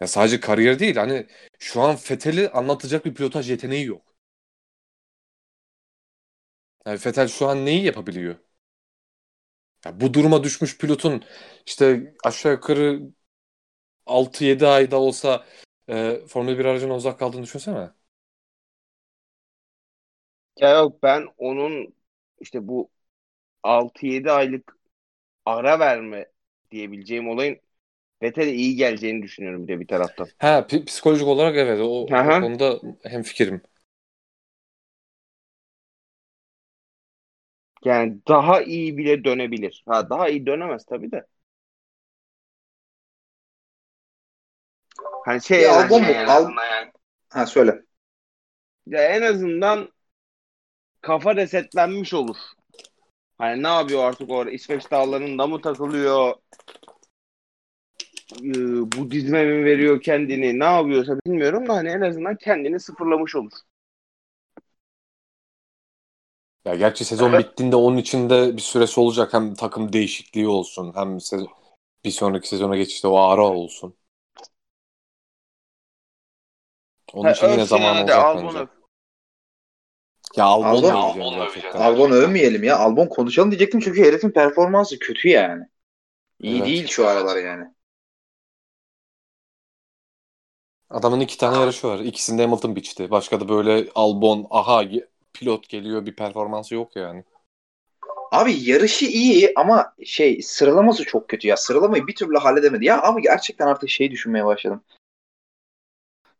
Ya 0.00 0.06
sadece 0.06 0.40
kariyer 0.40 0.78
değil 0.78 0.96
hani 0.96 1.26
şu 1.58 1.80
an 1.80 1.96
Fethel'i 1.96 2.48
anlatacak 2.50 3.04
bir 3.04 3.14
pilotaj 3.14 3.50
yeteneği 3.50 3.84
yok. 3.86 4.14
Yani 6.86 6.98
Fettel 6.98 7.28
şu 7.28 7.48
an 7.48 7.66
neyi 7.66 7.84
yapabiliyor? 7.84 8.36
Ya 9.84 10.00
bu 10.00 10.14
duruma 10.14 10.44
düşmüş 10.44 10.78
pilotun 10.78 11.24
işte 11.66 12.14
aşağı 12.24 12.52
yukarı 12.52 13.00
6-7 14.06 14.66
ayda 14.68 14.98
olsa 15.00 15.46
e, 15.90 16.20
Formula 16.28 16.58
1 16.60 16.64
aracına 16.66 16.96
uzak 16.96 17.18
kaldığını 17.20 17.42
düşünsene. 17.44 17.90
Ya 20.56 20.70
yok 20.78 21.02
ben 21.02 21.26
onun 21.38 21.94
işte 22.40 22.68
bu 22.68 22.90
6-7 23.62 24.32
aylık 24.32 24.78
ara 25.46 25.80
verme 25.80 26.32
diyebileceğim 26.72 27.28
olayın 27.30 27.60
Vettel'e 28.22 28.52
iyi 28.52 28.76
geleceğini 28.76 29.22
düşünüyorum 29.22 29.68
bir 29.68 29.72
de 29.74 29.80
bir 29.80 29.86
taraftan. 29.86 30.28
Ha 30.38 30.66
psikolojik 30.86 31.26
olarak 31.26 31.56
evet 31.56 31.80
o, 31.80 32.02
o 32.02 32.06
konuda 32.06 32.80
hem 33.04 33.22
fikrim. 33.22 33.62
Yani 37.84 38.18
daha 38.28 38.62
iyi 38.62 38.96
bile 38.96 39.24
dönebilir. 39.24 39.84
Ha 39.86 40.10
daha 40.10 40.28
iyi 40.28 40.46
dönemez 40.46 40.86
tabii 40.86 41.12
de. 41.12 41.26
Hani 45.24 45.42
şey 45.42 45.62
ya 45.62 45.76
albüm 45.76 46.02
mu? 46.02 46.12
Al... 46.28 46.42
Yani. 46.70 46.92
Ha 47.28 47.46
söyle. 47.46 47.82
Ya 48.86 49.02
en 49.02 49.22
azından 49.22 49.88
kafa 51.00 51.36
resetlenmiş 51.36 52.14
olur. 52.14 52.36
Hani 53.38 53.62
ne 53.62 53.68
yapıyor 53.68 54.04
artık 54.04 54.30
orada? 54.30 54.50
İsveç 54.50 54.90
dağlarında 54.90 55.46
mı 55.46 55.60
takılıyor? 55.60 56.34
Ee, 58.32 58.92
Budizme 58.92 59.44
mi 59.44 59.64
veriyor 59.64 60.00
kendini? 60.00 60.58
Ne 60.58 60.64
yapıyorsa 60.64 61.16
bilmiyorum 61.26 61.68
da 61.68 61.74
hani 61.74 61.88
en 61.88 62.00
azından 62.00 62.36
kendini 62.36 62.80
sıfırlamış 62.80 63.36
olur. 63.36 63.52
Ya 66.64 66.74
gerçi 66.74 67.04
sezon 67.04 67.32
evet. 67.32 67.50
bittiğinde 67.50 67.76
onun 67.76 67.96
içinde 67.96 68.56
bir 68.56 68.62
süresi 68.62 69.00
olacak. 69.00 69.34
Hem 69.34 69.54
takım 69.54 69.92
değişikliği 69.92 70.48
olsun 70.48 70.92
hem 70.94 71.18
bir 72.04 72.10
sonraki 72.10 72.48
sezona 72.48 72.76
geçişte 72.76 73.08
o 73.08 73.18
ara 73.18 73.46
olsun. 73.46 73.94
Onun 77.12 77.24
ha, 77.24 77.32
için 77.32 77.48
yine 77.48 77.64
zaman 77.64 77.98
olacak 77.98 78.24
Albon 78.24 78.54
bence. 78.54 78.66
Ya 80.36 80.44
Albon, 80.44 80.66
Albon, 80.66 80.90
Albon, 80.90 81.34
gerçekten. 81.34 81.80
Albon 81.80 82.10
övmeyelim 82.10 82.64
ya. 82.64 82.78
Albon 82.78 83.06
konuşalım 83.06 83.50
diyecektim 83.50 83.80
çünkü 83.80 84.04
herifin 84.04 84.30
performansı 84.30 84.98
kötü 84.98 85.28
yani. 85.28 85.64
İyi 86.40 86.56
evet. 86.56 86.66
değil 86.66 86.86
şu 86.86 87.08
aralar 87.08 87.36
yani. 87.36 87.77
Adamın 90.90 91.20
iki 91.20 91.38
tane 91.38 91.58
yarışı 91.58 91.88
var. 91.88 91.98
İkisinde 91.98 92.42
Hamilton 92.42 92.76
biçti. 92.76 93.10
Başka 93.10 93.40
da 93.40 93.48
böyle 93.48 93.88
Albon, 93.94 94.46
aha 94.50 94.82
pilot 95.32 95.68
geliyor 95.68 96.06
bir 96.06 96.16
performansı 96.16 96.74
yok 96.74 96.96
yani. 96.96 97.24
Abi 98.32 98.70
yarışı 98.70 99.06
iyi 99.06 99.52
ama 99.56 99.94
şey 100.04 100.42
sıralaması 100.42 101.04
çok 101.04 101.28
kötü 101.28 101.48
ya. 101.48 101.56
Sıralamayı 101.56 102.06
bir 102.06 102.14
türlü 102.14 102.38
halledemedi. 102.38 102.84
Ya 102.84 103.02
abi 103.02 103.22
gerçekten 103.22 103.66
artık 103.66 103.88
şey 103.88 104.10
düşünmeye 104.10 104.44
başladım. 104.44 104.82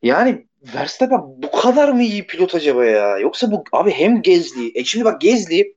Yani 0.03 0.47
Verstappen 0.75 1.21
bu 1.25 1.51
kadar 1.51 1.89
mı 1.89 2.03
iyi 2.03 2.27
pilot 2.27 2.55
acaba 2.55 2.85
ya? 2.85 3.19
Yoksa 3.19 3.51
bu 3.51 3.65
abi 3.73 3.91
hem 3.91 4.23
Gezli. 4.23 4.79
E 4.79 4.85
şimdi 4.85 5.05
bak 5.05 5.21
Gezli 5.21 5.77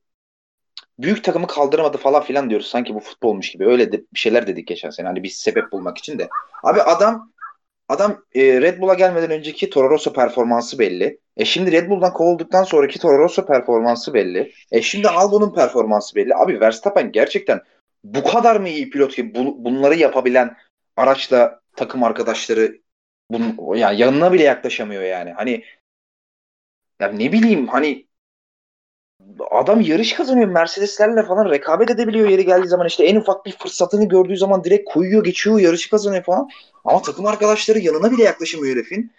büyük 1.00 1.24
takımı 1.24 1.48
kaldıramadı 1.48 1.98
falan 1.98 2.24
filan 2.24 2.50
diyoruz. 2.50 2.68
Sanki 2.68 2.96
bu 2.96 3.00
futbolmuş 3.00 3.52
gibi. 3.52 3.66
Öyle 3.66 3.92
de 3.92 3.98
bir 4.14 4.20
şeyler 4.20 4.48
dedik 4.48 4.68
geçen 4.68 4.90
sene. 4.90 5.08
Hani 5.08 5.24
bir 5.24 5.30
sebep 5.30 5.72
bulmak 5.72 5.98
için 5.98 6.20
de. 6.20 6.30
Abi 6.64 6.82
adam 6.82 7.32
Adam 7.92 8.24
e, 8.36 8.62
Red 8.62 8.82
Bull'a 8.82 8.94
gelmeden 8.94 9.32
önceki 9.32 9.70
Toro 9.70 9.90
Rosso 9.90 10.14
performansı 10.14 10.80
belli. 10.80 11.20
E 11.38 11.46
şimdi 11.46 11.72
Red 11.72 11.90
Bull'dan 11.90 12.14
kovulduktan 12.14 12.64
sonraki 12.64 13.00
Toro 13.00 13.18
Rosso 13.18 13.46
performansı 13.46 14.14
belli. 14.14 14.52
E 14.72 14.82
şimdi 14.82 15.10
Albon'un 15.10 15.54
performansı 15.54 16.16
belli. 16.16 16.36
Abi 16.36 16.60
Verstappen 16.60 17.12
gerçekten 17.12 17.62
bu 18.04 18.24
kadar 18.24 18.56
mı 18.56 18.70
iyi 18.70 18.90
pilot 18.90 19.16
ki 19.16 19.36
bu, 19.36 19.66
bunları 19.66 19.96
yapabilen 19.96 20.58
araçla 20.98 21.60
takım 21.76 22.04
arkadaşları 22.04 22.78
bun, 23.32 23.76
yani 23.76 24.00
yanına 24.00 24.34
bile 24.34 24.44
yaklaşamıyor 24.44 25.04
yani. 25.04 25.32
Hani 25.32 25.64
ya 27.00 27.08
ne 27.08 27.32
bileyim 27.32 27.68
hani 27.68 28.08
adam 29.52 29.82
yarış 29.82 30.14
kazanıyor. 30.14 30.48
Mercedeslerle 30.48 31.24
falan 31.24 31.50
rekabet 31.50 31.90
edebiliyor 31.90 32.30
yeri 32.30 32.46
geldiği 32.46 32.68
zaman 32.68 32.88
işte 32.88 33.06
en 33.06 33.16
ufak 33.16 33.46
bir 33.46 33.52
fırsatını 33.52 34.08
gördüğü 34.08 34.38
zaman 34.38 34.64
direkt 34.64 34.94
koyuyor, 34.94 35.24
geçiyor, 35.24 35.60
yarışı 35.60 35.90
kazanıyor 35.90 36.24
falan. 36.24 36.50
Ama 36.86 37.02
takım 37.02 37.26
arkadaşları 37.26 37.80
yanına 37.80 38.12
bile 38.12 38.24
yaklaşamıyor 38.24 38.76
herifin. 38.76 39.12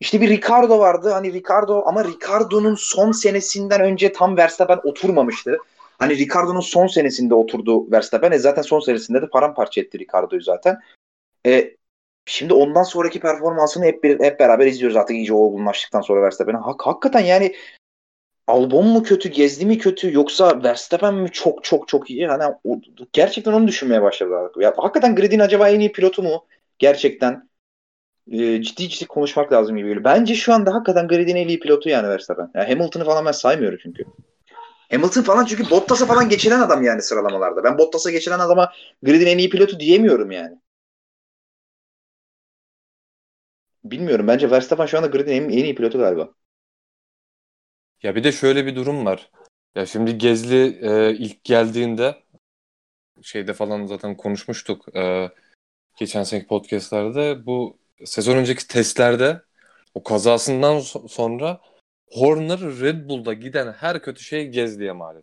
İşte 0.00 0.20
bir 0.20 0.28
Ricardo 0.28 0.78
vardı. 0.78 1.10
Hani 1.10 1.32
Ricardo 1.32 1.82
ama 1.86 2.04
Ricardo'nun 2.04 2.74
son 2.74 3.12
senesinden 3.12 3.80
önce 3.80 4.12
tam 4.12 4.36
Verstappen 4.36 4.80
oturmamıştı. 4.84 5.58
Hani 5.98 6.18
Ricardo'nun 6.18 6.60
son 6.60 6.86
senesinde 6.86 7.34
oturdu 7.34 7.90
Verstappen. 7.90 8.32
E 8.32 8.38
zaten 8.38 8.62
son 8.62 8.80
senesinde 8.80 9.22
de 9.22 9.28
paramparça 9.28 9.80
etti 9.80 9.98
Ricardo'yu 9.98 10.42
zaten. 10.42 10.80
E, 11.46 11.76
şimdi 12.26 12.54
ondan 12.54 12.82
sonraki 12.82 13.20
performansını 13.20 13.84
hep 13.84 14.04
bir, 14.04 14.20
hep 14.20 14.40
beraber 14.40 14.66
izliyoruz 14.66 14.96
artık 14.96 15.16
iyice 15.16 15.34
olgunlaştıktan 15.34 16.00
sonra 16.00 16.22
Verstappen'in. 16.22 16.58
Hak, 16.58 16.86
hakikaten 16.86 17.20
yani 17.20 17.54
Albon 18.46 18.86
mu 18.86 19.02
kötü, 19.02 19.28
Gezdi 19.28 19.66
mi 19.66 19.78
kötü 19.78 20.12
yoksa 20.14 20.62
Verstappen 20.64 21.14
mi 21.14 21.30
çok 21.32 21.64
çok 21.64 21.88
çok 21.88 22.10
iyi? 22.10 22.26
Hani 22.26 22.42
o, 22.64 22.80
gerçekten 23.12 23.52
onu 23.52 23.68
düşünmeye 23.68 24.02
başladılar. 24.02 24.50
Ya, 24.60 24.72
hakikaten 24.76 25.14
Grid'in 25.16 25.38
acaba 25.38 25.68
en 25.68 25.80
iyi 25.80 25.92
pilotu 25.92 26.22
mu? 26.22 26.46
Gerçekten 26.78 27.48
e, 28.32 28.62
ciddi 28.62 28.90
ciddi 28.90 29.06
konuşmak 29.06 29.52
lazım 29.52 29.76
gibi 29.76 29.88
geliyor. 29.88 30.04
Bence 30.04 30.34
şu 30.34 30.54
anda 30.54 30.74
hakikaten 30.74 31.08
Grid'in 31.08 31.36
en 31.36 31.48
iyi 31.48 31.60
pilotu 31.60 31.88
yani 31.88 32.08
Verstappen. 32.08 32.50
Yani 32.54 32.68
Hamilton'ı 32.68 33.04
falan 33.04 33.26
ben 33.26 33.32
saymıyorum 33.32 33.78
çünkü. 33.82 34.04
Hamilton 34.90 35.22
falan 35.22 35.44
çünkü 35.44 35.70
Bottas'a 35.70 36.06
falan 36.06 36.28
geçilen 36.28 36.60
adam 36.60 36.82
yani 36.84 37.02
sıralamalarda. 37.02 37.64
Ben 37.64 37.78
Bottas'a 37.78 38.10
geçilen 38.10 38.38
adama 38.38 38.72
Grid'in 39.02 39.26
en 39.26 39.38
iyi 39.38 39.50
pilotu 39.50 39.80
diyemiyorum 39.80 40.30
yani. 40.30 40.56
Bilmiyorum. 43.84 44.28
Bence 44.28 44.50
Verstappen 44.50 44.86
şu 44.86 44.98
anda 44.98 45.06
Grid'in 45.06 45.32
en, 45.32 45.42
en 45.44 45.64
iyi 45.64 45.74
pilotu 45.74 45.98
galiba. 45.98 46.34
Ya 48.04 48.14
bir 48.14 48.24
de 48.24 48.32
şöyle 48.32 48.66
bir 48.66 48.76
durum 48.76 49.06
var. 49.06 49.30
Ya 49.74 49.86
şimdi 49.86 50.18
Gezli 50.18 50.78
e, 50.82 51.12
ilk 51.16 51.44
geldiğinde 51.44 52.22
şeyde 53.22 53.54
falan 53.54 53.86
zaten 53.86 54.16
konuşmuştuk. 54.16 54.96
E, 54.96 55.30
geçen 55.96 56.22
seneki 56.22 56.46
podcastlerde 56.46 57.46
bu 57.46 57.78
sezon 58.04 58.36
önceki 58.36 58.68
testlerde 58.68 59.42
o 59.94 60.02
kazasından 60.02 60.76
so- 60.76 61.08
sonra 61.08 61.60
Horner 62.10 62.60
Red 62.60 63.08
Bull'da 63.08 63.32
giden 63.32 63.72
her 63.72 64.02
kötü 64.02 64.22
şey 64.24 64.48
Gezli'ye 64.48 64.92
mal. 64.92 65.22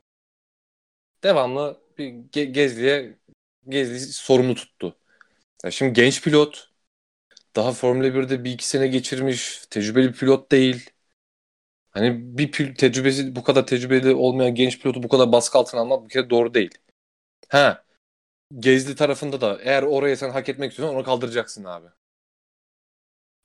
Devamlı 1.23 1.81
bir 1.97 2.11
Ge- 2.13 2.51
Gezli'ye 2.51 3.17
Gezli 3.69 3.99
sorumlu 3.99 4.55
tuttu. 4.55 4.95
Ya 5.63 5.71
şimdi 5.71 5.93
genç 5.93 6.23
pilot 6.23 6.69
daha 7.55 7.71
Formula 7.71 8.13
1'de 8.13 8.43
bir 8.43 8.51
iki 8.51 8.67
sene 8.67 8.87
geçirmiş 8.87 9.65
tecrübeli 9.69 10.11
pilot 10.11 10.51
değil. 10.51 10.89
Hani 11.91 12.37
bir 12.37 12.75
tecrübesi 12.75 13.35
bu 13.35 13.43
kadar 13.43 13.67
tecrübeli 13.67 14.15
olmayan 14.15 14.55
genç 14.55 14.79
pilotu 14.79 15.03
bu 15.03 15.09
kadar 15.09 15.31
baskı 15.31 15.57
altına 15.57 15.81
almak 15.81 16.03
bir 16.03 16.09
kere 16.09 16.29
doğru 16.29 16.53
değil. 16.53 16.77
Ha. 17.49 17.83
Gezli 18.59 18.95
tarafında 18.95 19.41
da 19.41 19.59
eğer 19.61 19.83
oraya 19.83 20.15
sen 20.15 20.29
hak 20.29 20.49
etmek 20.49 20.71
istiyorsan 20.71 20.95
onu 20.97 21.03
kaldıracaksın 21.03 21.63
abi. 21.63 21.87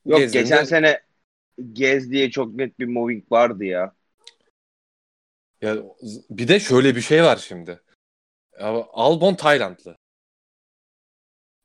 Yok 0.04 0.20
Gezdiğinde- 0.20 0.42
geçen 0.42 0.64
sene 0.64 1.00
Gez 1.72 2.10
diye 2.10 2.30
çok 2.30 2.54
net 2.54 2.78
bir 2.78 2.86
moving 2.86 3.32
vardı 3.32 3.64
ya. 3.64 3.94
Ya 5.62 5.76
bir 6.30 6.48
de 6.48 6.60
şöyle 6.60 6.96
bir 6.96 7.00
şey 7.00 7.22
var 7.24 7.36
şimdi. 7.36 7.80
Albon 8.92 9.34
Taylandlı. 9.34 9.96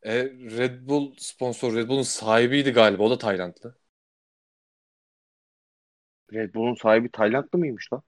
E, 0.04 0.24
Red 0.58 0.88
Bull 0.88 1.16
sponsor 1.18 1.76
Red 1.76 1.88
Bull'un 1.88 2.02
sahibiydi 2.02 2.72
galiba 2.72 3.04
o 3.04 3.10
da 3.10 3.18
Taylandlı. 3.18 3.81
Red 6.34 6.54
Bull'un 6.54 6.76
sahibi 6.76 7.10
Taylandlı 7.12 7.60
mıymış 7.60 7.94
lan? 7.94 8.04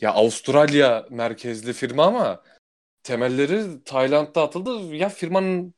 Ya 0.00 0.12
Avustralya 0.12 1.06
merkezli 1.10 1.72
firma 1.72 2.04
ama 2.04 2.42
temelleri 3.02 3.84
Tayland'da 3.84 4.42
atıldı. 4.42 4.94
Ya 4.96 5.08
firmanın 5.08 5.74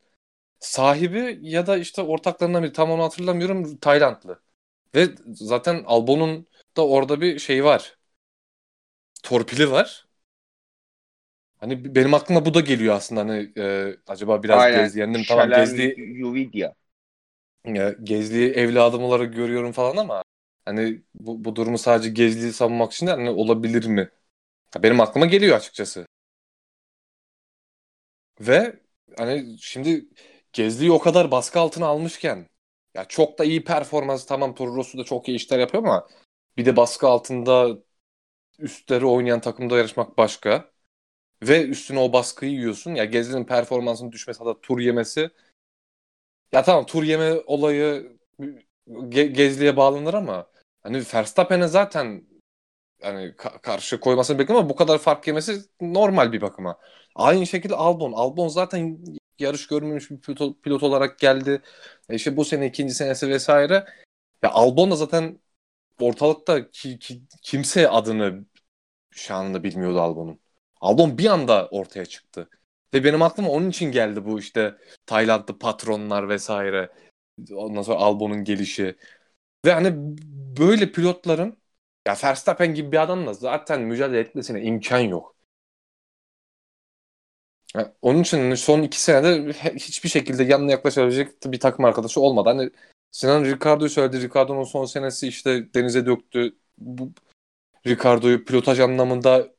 sahibi 0.58 1.38
ya 1.42 1.66
da 1.66 1.76
işte 1.76 2.02
ortaklarından 2.02 2.62
biri 2.62 2.72
tam 2.72 2.90
onu 2.90 3.02
hatırlamıyorum 3.02 3.76
Taylandlı. 3.76 4.42
Ve 4.94 5.08
zaten 5.34 5.82
Albon'un 5.86 6.46
da 6.76 6.86
orada 6.86 7.20
bir 7.20 7.38
şey 7.38 7.64
var. 7.64 7.98
Torpili 9.22 9.70
var. 9.70 10.06
Hani 11.58 11.94
benim 11.94 12.14
aklıma 12.14 12.44
bu 12.46 12.54
da 12.54 12.60
geliyor 12.60 12.94
aslında 12.94 13.20
hani 13.20 13.52
e, 13.58 13.96
acaba 14.06 14.42
biraz 14.42 14.62
Aynen. 14.62 14.84
Gezli 14.84 15.00
yendim 15.00 15.22
tamam 15.28 15.46
Şalen 15.46 15.64
Gezli 15.64 15.94
Yuvidya. 16.00 16.74
ya, 17.64 17.92
Gezli'yi 18.02 18.50
evladım 18.50 19.02
olarak 19.04 19.34
görüyorum 19.34 19.72
falan 19.72 19.96
ama 19.96 20.22
hani 20.64 21.02
bu, 21.14 21.44
bu 21.44 21.56
durumu 21.56 21.78
sadece 21.78 22.10
Gezli'yi 22.10 22.52
savunmak 22.52 22.92
için 22.92 23.06
de 23.06 23.10
hani 23.10 23.30
olabilir 23.30 23.86
mi? 23.86 24.10
Ya 24.76 24.84
benim 24.84 25.00
aklıma 25.02 25.26
geliyor 25.26 25.56
açıkçası. 25.56 26.06
Ve 28.40 28.80
hani 29.18 29.56
şimdi 29.60 30.08
Gezli'yi 30.52 30.92
o 30.92 30.98
kadar 30.98 31.30
baskı 31.30 31.60
altına 31.60 31.86
almışken 31.86 32.46
ya 32.94 33.04
çok 33.04 33.38
da 33.38 33.44
iyi 33.44 33.64
performans 33.64 34.26
tamam 34.26 34.54
Toro 34.54 34.82
da 34.98 35.04
çok 35.04 35.28
iyi 35.28 35.36
işler 35.36 35.58
yapıyor 35.58 35.82
ama 35.84 36.08
bir 36.56 36.66
de 36.66 36.76
baskı 36.76 37.06
altında 37.08 37.78
üstleri 38.58 39.06
oynayan 39.06 39.40
takımda 39.40 39.78
yarışmak 39.78 40.18
başka. 40.18 40.72
Ve 41.42 41.64
üstüne 41.66 42.00
o 42.00 42.14
baskıyı 42.14 42.52
yiyorsun. 42.52 42.96
Ya 42.96 43.06
Gezli'nin 43.06 43.44
performansının 43.46 44.12
düşmesi 44.12 44.38
hatta 44.44 44.62
tur 44.62 44.80
yemesi. 44.80 45.30
Ya 46.52 46.62
tamam 46.62 46.86
tur 46.86 47.02
yeme 47.02 47.32
olayı 47.46 48.12
Ge- 48.90 49.32
Gezli'ye 49.32 49.76
bağlanır 49.76 50.14
ama 50.14 50.46
hani 50.82 51.02
Verstappen'e 51.14 51.68
zaten 51.68 52.24
hani 53.02 53.26
ka- 53.26 53.60
karşı 53.60 54.00
koymasını 54.00 54.38
bekliyorum 54.38 54.64
ama 54.64 54.70
bu 54.70 54.76
kadar 54.76 54.98
fark 54.98 55.26
yemesi 55.26 55.60
normal 55.80 56.32
bir 56.32 56.40
bakıma. 56.40 56.78
Aynı 57.14 57.46
şekilde 57.46 57.74
Albon. 57.74 58.12
Albon 58.12 58.48
zaten 58.48 58.98
yarış 59.38 59.66
görmemiş 59.66 60.10
bir 60.10 60.20
pilot, 60.20 60.62
pilot 60.62 60.82
olarak 60.82 61.18
geldi. 61.18 61.62
E 62.08 62.14
işte 62.14 62.36
bu 62.36 62.44
sene 62.44 62.66
ikinci 62.66 62.94
senesi 62.94 63.28
vesaire. 63.28 63.86
Ya 64.42 64.50
Albon 64.50 64.90
da 64.90 64.96
zaten 64.96 65.40
ortalıkta 66.00 66.70
ki, 66.70 66.98
ki- 66.98 67.22
kimse 67.42 67.88
adını 67.88 68.44
şanını 69.12 69.62
bilmiyordu 69.62 70.00
Albon'un. 70.00 70.40
Albon 70.80 71.18
bir 71.18 71.26
anda 71.26 71.68
ortaya 71.68 72.06
çıktı. 72.06 72.48
Ve 72.94 73.04
benim 73.04 73.22
aklıma 73.22 73.48
onun 73.50 73.70
için 73.70 73.92
geldi 73.92 74.24
bu 74.24 74.38
işte 74.38 74.74
Taylandlı 75.06 75.58
patronlar 75.58 76.28
vesaire. 76.28 76.90
Ondan 77.54 77.82
sonra 77.82 77.98
Albon'un 77.98 78.44
gelişi. 78.44 78.96
Ve 79.66 79.72
hani 79.72 79.94
böyle 80.58 80.92
pilotların 80.92 81.58
ya 82.06 82.16
Verstappen 82.24 82.74
gibi 82.74 82.92
bir 82.92 83.02
adamla 83.02 83.34
zaten 83.34 83.82
mücadele 83.82 84.20
etmesine 84.20 84.62
imkan 84.62 85.00
yok. 85.00 85.36
Ya 87.74 87.94
onun 88.02 88.20
için 88.22 88.54
son 88.54 88.82
iki 88.82 89.00
senede 89.02 89.52
hiçbir 89.74 90.08
şekilde 90.08 90.44
yanına 90.44 90.70
yaklaşabilecek 90.70 91.44
bir 91.44 91.60
takım 91.60 91.84
arkadaşı 91.84 92.20
olmadı. 92.20 92.48
Hani 92.48 92.70
Sinan 93.10 93.44
Ricardo'yu 93.44 93.90
söyledi. 93.90 94.22
Ricardo'nun 94.22 94.64
son 94.64 94.84
senesi 94.84 95.28
işte 95.28 95.74
denize 95.74 96.06
döktü. 96.06 96.56
Bu, 96.78 97.12
Ricardo'yu 97.86 98.44
pilotaj 98.44 98.80
anlamında 98.80 99.54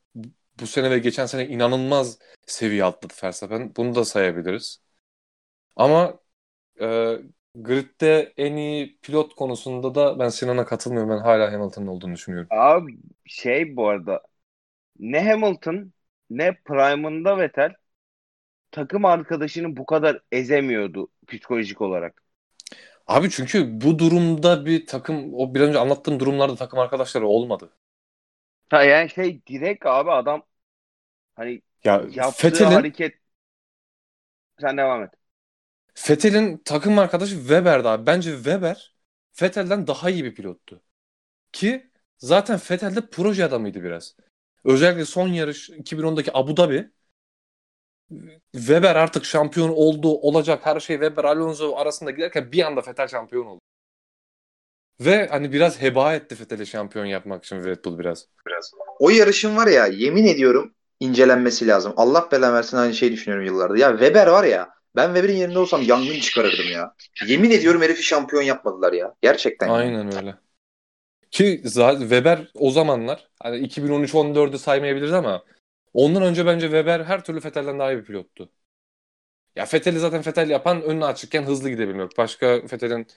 bu 0.60 0.68
sene 0.68 0.92
ve 0.92 1.00
geçen 1.00 1.26
sene 1.26 1.48
inanılmaz 1.48 2.20
seviye 2.48 2.86
atladı 2.86 3.14
Verstappen. 3.24 3.76
Bunu 3.78 3.96
da 3.96 4.06
sayabiliriz. 4.06 4.82
Ama 5.76 6.20
e, 6.82 7.18
gridde 7.56 8.34
en 8.38 8.56
iyi 8.56 9.00
pilot 9.02 9.36
konusunda 9.36 9.96
da 9.96 10.20
ben 10.20 10.30
Sinan'a 10.30 10.66
katılmıyorum. 10.66 11.10
Ben 11.12 11.18
hala 11.20 11.52
Hamilton'ın 11.54 11.88
olduğunu 11.88 12.14
düşünüyorum. 12.14 12.50
Abi 12.50 12.98
şey 13.26 13.76
bu 13.76 13.88
arada 13.90 14.22
ne 15.00 15.30
Hamilton 15.32 15.94
ne 16.32 16.56
Prime'ında 16.66 17.38
Vettel 17.40 17.76
takım 18.72 19.06
arkadaşını 19.06 19.78
bu 19.78 19.86
kadar 19.86 20.22
ezemiyordu 20.32 21.10
psikolojik 21.28 21.82
olarak. 21.82 22.24
Abi 23.08 23.30
çünkü 23.30 23.82
bu 23.82 24.00
durumda 24.00 24.66
bir 24.66 24.86
takım 24.88 25.34
o 25.34 25.54
bir 25.56 25.62
önce 25.62 25.80
anlattığım 25.80 26.20
durumlarda 26.20 26.56
takım 26.56 26.80
arkadaşları 26.80 27.28
olmadı. 27.28 27.70
Ha 28.70 28.84
yani 28.84 29.10
şey 29.10 29.46
direkt 29.48 29.86
abi 29.86 30.12
adam 30.12 30.44
hani 31.36 31.62
Ya 31.84 32.08
yaptığı 32.08 32.66
Vettel'in 32.66 32.72
hareket 32.72 33.20
sen 34.60 34.78
devam 34.78 35.04
et. 35.04 35.12
Vettel'in 36.10 36.58
takım 36.58 37.00
arkadaşı 37.00 37.36
Weber'di 37.36 37.88
abi. 37.88 38.06
Bence 38.06 38.36
Weber 38.36 38.96
Vettel'den 39.42 39.88
daha 39.88 40.10
iyi 40.10 40.24
bir 40.24 40.36
pilottu. 40.36 40.82
Ki 41.52 41.92
zaten 42.18 42.60
Vettel 42.72 42.96
de 42.96 43.10
proje 43.10 43.46
adamıydı 43.46 43.84
biraz. 43.84 44.16
Özellikle 44.64 45.06
son 45.06 45.28
yarış 45.28 45.70
2010'daki 45.70 46.38
Abu 46.38 46.58
Dhabi 46.58 46.92
Weber 48.52 48.96
artık 48.96 49.26
şampiyon 49.26 49.70
oldu 49.70 50.08
olacak 50.08 50.66
her 50.66 50.80
şey 50.80 50.96
Weber 50.96 51.24
Alonso 51.24 51.76
arasında 51.76 52.12
giderken 52.12 52.52
bir 52.52 52.64
anda 52.64 52.82
Vettel 52.88 53.08
şampiyon 53.08 53.46
oldu. 53.46 53.60
Ve 55.00 55.28
hani 55.28 55.54
biraz 55.54 55.82
heba 55.82 56.16
etti 56.16 56.40
Vettel'i 56.40 56.68
şampiyon 56.68 57.06
yapmak 57.06 57.44
için 57.44 57.64
Red 57.64 57.86
Bull 57.86 58.00
biraz. 58.00 58.28
biraz. 58.48 58.72
O 59.00 59.10
yarışın 59.10 59.58
var 59.58 59.68
ya 59.68 59.88
yemin 59.88 60.26
ediyorum 60.26 60.74
incelenmesi 61.00 61.68
lazım. 61.68 61.94
Allah 61.98 62.30
belanı 62.32 62.54
versin 62.54 62.78
aynı 62.78 62.94
şeyi 62.94 63.12
düşünüyorum 63.12 63.46
yıllardır. 63.46 63.76
Ya 63.76 63.90
Weber 63.92 64.28
var 64.28 64.44
ya 64.44 64.70
ben 64.96 65.06
Weber'in 65.06 65.38
yerinde 65.38 65.60
olsam 65.60 65.82
yangın 65.82 66.20
çıkarırdım 66.20 66.72
ya. 66.72 66.96
Yemin 67.28 67.52
ediyorum 67.52 67.82
herifi 67.82 68.04
şampiyon 68.04 68.42
yapmadılar 68.42 68.94
ya. 68.94 69.16
Gerçekten. 69.22 69.70
Aynen 69.70 70.18
öyle. 70.18 70.36
Ki 71.32 71.62
zaten 71.66 72.00
Weber 72.00 72.52
o 72.54 72.72
zamanlar 72.72 73.30
hani 73.40 73.58
2013-14'ü 73.58 74.58
saymayabiliriz 74.60 75.14
ama 75.14 75.44
ondan 75.94 76.24
önce 76.24 76.46
bence 76.46 76.66
Weber 76.66 77.00
her 77.00 77.24
türlü 77.24 77.46
Vettel'den 77.46 77.80
daha 77.80 77.92
iyi 77.92 77.98
bir 77.98 78.06
pilottu. 78.06 78.50
Ya 79.56 79.66
Vettel'i 79.74 80.00
zaten 80.00 80.26
Vettel 80.26 80.50
yapan 80.50 80.82
önüne 80.82 81.06
açıkken 81.06 81.44
hızlı 81.44 81.70
gidebilmek. 81.70 82.18
Başka 82.18 82.48
Vettel'in 82.48 83.08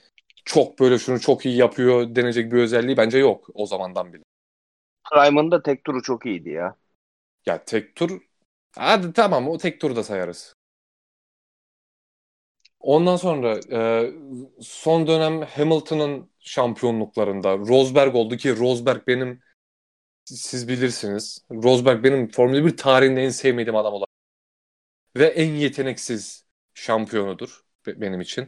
çok 0.45 0.79
böyle 0.79 0.99
şunu 0.99 1.19
çok 1.19 1.45
iyi 1.45 1.57
yapıyor 1.57 2.15
denecek 2.15 2.51
bir 2.51 2.57
özelliği 2.57 2.97
bence 2.97 3.17
yok 3.17 3.47
o 3.53 3.65
zamandan 3.65 4.13
bile. 4.13 4.23
Prime'ın 5.11 5.51
da 5.51 5.63
tek 5.63 5.83
turu 5.83 6.01
çok 6.01 6.25
iyiydi 6.25 6.49
ya. 6.49 6.75
Ya 7.45 7.63
tek 7.65 7.95
tur 7.95 8.21
hadi 8.75 9.13
tamam 9.13 9.47
o 9.47 9.57
tek 9.57 9.81
turu 9.81 9.95
da 9.95 10.03
sayarız. 10.03 10.54
Ondan 12.79 13.15
sonra 13.15 13.59
e, 13.71 14.11
son 14.61 15.07
dönem 15.07 15.41
Hamilton'ın 15.41 16.29
şampiyonluklarında 16.39 17.57
Rosberg 17.57 18.15
oldu 18.15 18.37
ki 18.37 18.57
Rosberg 18.57 19.07
benim 19.07 19.41
siz 20.25 20.67
bilirsiniz. 20.67 21.45
Rosberg 21.51 22.03
benim 22.03 22.27
Formula 22.31 22.65
1 22.65 22.77
tarihinde 22.77 23.23
en 23.23 23.29
sevmediğim 23.29 23.75
adam 23.75 23.93
olarak. 23.93 24.09
Ve 25.17 25.25
en 25.25 25.53
yeteneksiz 25.53 26.45
şampiyonudur 26.73 27.65
benim 27.87 28.21
için. 28.21 28.47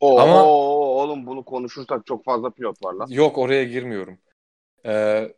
Oo, 0.00 0.20
Ama 0.20 0.44
oğlum 0.44 1.26
bunu 1.26 1.44
konuşursak 1.44 2.06
çok 2.06 2.24
fazla 2.24 2.50
pilot 2.50 2.84
var 2.84 2.94
lan. 2.94 3.06
Yok 3.10 3.38
oraya 3.38 3.64
girmiyorum. 3.64 4.18
Ee, 4.86 5.34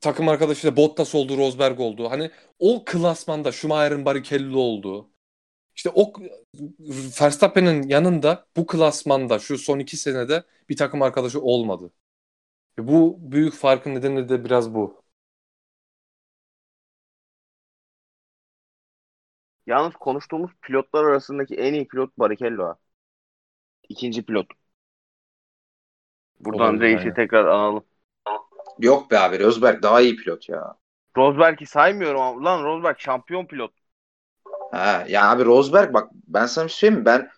takım 0.00 0.28
arkadaşı 0.28 0.66
da 0.66 0.76
Bottas 0.76 1.14
oldu, 1.14 1.36
Rosberg 1.36 1.80
oldu. 1.80 2.10
Hani 2.10 2.30
o 2.58 2.84
klasmanda 2.84 3.52
Schumacher'ın 3.52 4.04
Barrichello 4.04 4.58
olduğu. 4.58 5.10
İşte 5.76 5.90
o 5.94 6.12
Verstappen'in 7.20 7.82
yanında 7.88 8.46
bu 8.56 8.66
klasmanda 8.66 9.38
şu 9.38 9.58
son 9.58 9.78
iki 9.78 9.96
senede 9.96 10.44
bir 10.68 10.76
takım 10.76 11.02
arkadaşı 11.02 11.40
olmadı. 11.40 11.92
Ve 12.78 12.88
bu 12.88 13.18
büyük 13.20 13.54
farkın 13.54 13.94
nedeni 13.94 14.28
de 14.28 14.44
biraz 14.44 14.74
bu. 14.74 15.02
Yalnız 19.66 19.94
konuştuğumuz 19.94 20.50
pilotlar 20.62 21.04
arasındaki 21.04 21.54
en 21.54 21.74
iyi 21.74 21.88
pilot 21.88 22.18
Barrichello. 22.18 22.74
İkinci 23.88 24.22
pilot. 24.22 24.46
Buradan 26.40 26.74
Olabilir, 26.74 26.80
reisi 26.80 27.14
tekrar 27.14 27.44
analım. 27.46 27.84
Yok 28.78 29.10
be 29.10 29.18
abi 29.18 29.40
Rosberg 29.40 29.82
daha 29.82 30.00
iyi 30.00 30.16
pilot 30.16 30.48
ya. 30.48 30.76
Rosberg'i 31.16 31.66
saymıyorum 31.66 32.20
ama 32.20 32.44
lan 32.44 32.64
Rosberg 32.64 32.98
şampiyon 32.98 33.46
pilot. 33.46 33.72
Ha, 34.72 35.04
ya 35.08 35.30
abi 35.30 35.44
Rosberg 35.44 35.94
bak 35.94 36.08
ben 36.28 36.46
sana 36.46 36.64
bir 36.64 36.70
şey 36.70 36.78
söyleyeyim 36.78 37.00
mi? 37.00 37.06
Ben 37.06 37.28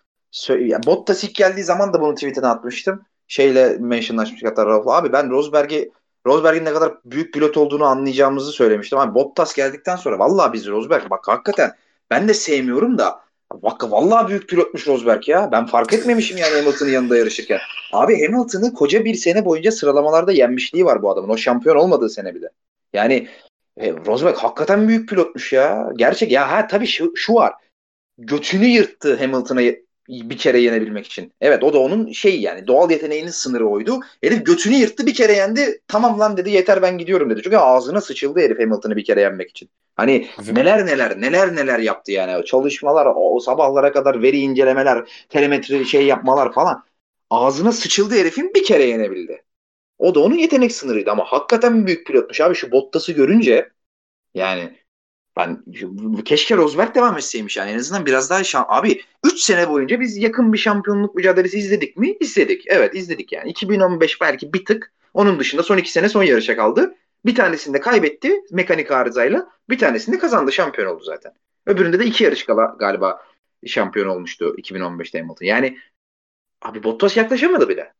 ya 0.67 0.83
Bottas 0.85 1.23
ilk 1.23 1.35
geldiği 1.35 1.63
zaman 1.63 1.93
da 1.93 2.01
bunu 2.01 2.15
tweetine 2.15 2.47
atmıştım. 2.47 3.05
Şeyle 3.27 3.77
mentionlaşmış 3.79 4.43
hatta 4.43 4.65
Rauf. 4.65 4.87
Abi 4.87 5.13
ben 5.13 5.29
Rosberg'i 5.29 5.91
Rosberg'in 6.27 6.65
ne 6.65 6.73
kadar 6.73 6.93
büyük 7.05 7.33
pilot 7.33 7.57
olduğunu 7.57 7.85
anlayacağımızı 7.85 8.51
söylemiştim. 8.51 8.99
Abi 8.99 9.15
Bottas 9.15 9.53
geldikten 9.53 9.95
sonra 9.95 10.19
vallahi 10.19 10.53
biz 10.53 10.67
Rosberg 10.67 11.09
bak 11.09 11.27
hakikaten 11.27 11.71
ben 12.11 12.27
de 12.27 12.33
sevmiyorum 12.33 12.97
da 12.97 13.21
bak 13.53 13.91
vallahi 13.91 14.27
büyük 14.27 14.49
pilotmuş 14.49 14.87
Rosberg 14.87 15.27
ya. 15.27 15.49
Ben 15.51 15.65
fark 15.65 15.93
etmemişim 15.93 16.37
yani 16.37 16.55
Hamilton'ın 16.55 16.89
yanında 16.89 17.17
yarışırken. 17.17 17.59
Abi 17.93 18.25
Hamilton'ı 18.25 18.73
koca 18.73 19.05
bir 19.05 19.15
sene 19.15 19.45
boyunca 19.45 19.71
sıralamalarda 19.71 20.31
yenmişliği 20.31 20.85
var 20.85 21.01
bu 21.01 21.09
adamın. 21.09 21.29
O 21.29 21.37
şampiyon 21.37 21.75
olmadığı 21.75 22.09
sene 22.09 22.35
bile. 22.35 22.49
Yani 22.93 23.27
e, 23.79 23.93
Rosberg 23.93 24.35
hakikaten 24.35 24.87
büyük 24.87 25.09
pilotmuş 25.09 25.53
ya. 25.53 25.89
Gerçek 25.95 26.31
ya 26.31 26.51
ha 26.51 26.67
tabii 26.67 26.87
şu, 26.87 27.11
şu 27.15 27.33
var. 27.33 27.53
Götünü 28.17 28.65
yırttı 28.65 29.15
Hamilton'a 29.15 29.61
bir 30.09 30.37
kere 30.37 30.59
yenebilmek 30.59 31.05
için. 31.05 31.33
Evet 31.41 31.63
o 31.63 31.73
da 31.73 31.79
onun 31.79 32.11
şey 32.11 32.41
yani 32.41 32.67
doğal 32.67 32.91
yeteneğinin 32.91 33.29
sınırı 33.29 33.67
oydu. 33.67 33.99
Herif 34.23 34.45
götünü 34.45 34.75
yırttı 34.75 35.05
bir 35.05 35.13
kere 35.13 35.33
yendi. 35.33 35.81
Tamam 35.87 36.19
lan 36.19 36.37
dedi 36.37 36.49
yeter 36.49 36.81
ben 36.81 36.97
gidiyorum 36.97 37.29
dedi. 37.29 37.41
Çünkü 37.43 37.57
ağzına 37.57 38.01
sıçıldı 38.01 38.39
herif 38.39 38.59
Hamilton'ı 38.59 38.95
bir 38.95 39.03
kere 39.03 39.21
yenmek 39.21 39.49
için. 39.49 39.69
Hani 39.95 40.27
neler 40.53 40.85
neler 40.85 41.21
neler 41.21 41.55
neler 41.55 41.79
yaptı 41.79 42.11
yani. 42.11 42.45
Çalışmalar, 42.45 43.07
o 43.15 43.39
sabahlara 43.39 43.91
kadar 43.91 44.21
veri 44.21 44.39
incelemeler, 44.39 45.25
telemetri 45.29 45.85
şey 45.85 46.05
yapmalar 46.05 46.53
falan. 46.53 46.83
Ağzına 47.29 47.71
sıçıldı 47.71 48.15
herifin 48.15 48.53
bir 48.55 48.63
kere 48.63 48.83
yenebildi. 48.83 49.43
O 49.99 50.15
da 50.15 50.19
onun 50.19 50.35
yetenek 50.35 50.71
sınırıydı 50.71 51.11
ama 51.11 51.25
hakikaten 51.25 51.87
büyük 51.87 52.07
pilotmuş 52.07 52.41
abi 52.41 52.55
şu 52.55 52.71
Bottas'ı 52.71 53.11
görünce 53.11 53.69
yani 54.33 54.79
ben 55.37 55.63
keşke 56.25 56.57
Rosberg 56.57 56.95
devam 56.95 57.17
etseymiş 57.17 57.57
yani 57.57 57.71
en 57.71 57.77
azından 57.79 58.05
biraz 58.05 58.29
daha 58.29 58.43
şan 58.43 58.65
abi 58.67 59.01
3 59.25 59.39
sene 59.39 59.69
boyunca 59.69 59.99
biz 59.99 60.17
yakın 60.17 60.53
bir 60.53 60.57
şampiyonluk 60.57 61.15
mücadelesi 61.15 61.57
izledik 61.59 61.97
mi? 61.97 62.17
İzledik. 62.19 62.63
Evet 62.67 62.95
izledik 62.95 63.31
yani. 63.31 63.49
2015 63.49 64.21
belki 64.21 64.53
bir 64.53 64.65
tık. 64.65 64.93
Onun 65.13 65.39
dışında 65.39 65.63
son 65.63 65.77
2 65.77 65.91
sene 65.91 66.09
son 66.09 66.23
yarışa 66.23 66.55
kaldı. 66.55 66.95
Bir 67.25 67.35
tanesinde 67.35 67.79
kaybetti 67.79 68.41
mekanik 68.51 68.91
arızayla. 68.91 69.49
Bir 69.69 69.77
tanesinde 69.77 70.19
kazandı 70.19 70.51
şampiyon 70.51 70.95
oldu 70.95 71.03
zaten. 71.03 71.33
Öbüründe 71.65 71.99
de 71.99 72.05
iki 72.05 72.23
yarış 72.23 72.43
kala 72.43 72.75
galiba 72.79 73.25
şampiyon 73.67 74.07
olmuştu 74.07 74.55
2015'te 74.57 75.19
Hamilton. 75.19 75.45
Yani 75.45 75.77
abi 76.61 76.83
Bottas 76.83 77.17
yaklaşamadı 77.17 77.69
bile. 77.69 77.93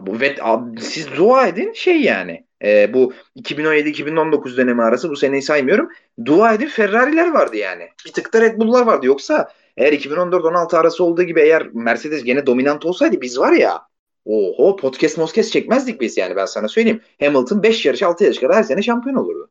Bu 0.00 0.20
vet 0.20 0.38
abi, 0.42 0.80
siz 0.80 1.16
dua 1.16 1.46
edin 1.46 1.72
şey 1.72 2.00
yani. 2.00 2.44
E, 2.64 2.94
bu 2.94 3.12
2017-2019 3.36 4.56
dönemi 4.56 4.82
arası 4.82 5.10
bu 5.10 5.16
seneyi 5.16 5.42
saymıyorum. 5.42 5.88
Dua 6.24 6.54
edin 6.54 6.66
Ferrari'ler 6.66 7.30
vardı 7.30 7.56
yani. 7.56 7.88
Bir 8.06 8.12
tık 8.12 8.32
da 8.32 8.40
Red 8.40 8.58
Bull'lar 8.58 8.86
vardı. 8.86 9.06
Yoksa 9.06 9.52
eğer 9.76 9.92
2014-16 9.92 10.76
arası 10.76 11.04
olduğu 11.04 11.22
gibi 11.22 11.40
eğer 11.40 11.68
Mercedes 11.72 12.24
gene 12.24 12.46
dominant 12.46 12.84
olsaydı 12.84 13.20
biz 13.20 13.38
var 13.38 13.52
ya 13.52 13.82
oho 14.24 14.76
podcast 14.76 15.18
moskes 15.18 15.50
çekmezdik 15.50 16.00
biz 16.00 16.16
yani 16.16 16.36
ben 16.36 16.46
sana 16.46 16.68
söyleyeyim. 16.68 17.00
Hamilton 17.20 17.62
5 17.62 17.86
yarış 17.86 18.02
6 18.02 18.24
yarış 18.24 18.38
kadar 18.38 18.56
her 18.56 18.62
sene 18.62 18.82
şampiyon 18.82 19.16
olurdu. 19.16 19.50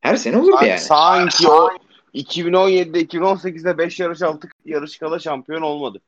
Her 0.00 0.16
sene 0.16 0.36
olurdu 0.36 0.56
sanki, 0.56 0.68
yani. 0.68 0.80
Sanki 0.80 1.48
o 1.48 1.68
2017'de 2.14 3.00
2018'de 3.00 3.78
5 3.78 4.00
yarış 4.00 4.22
6 4.22 4.48
yarış 4.64 4.98
kala 4.98 5.18
şampiyon 5.18 5.62
olmadı. 5.62 6.00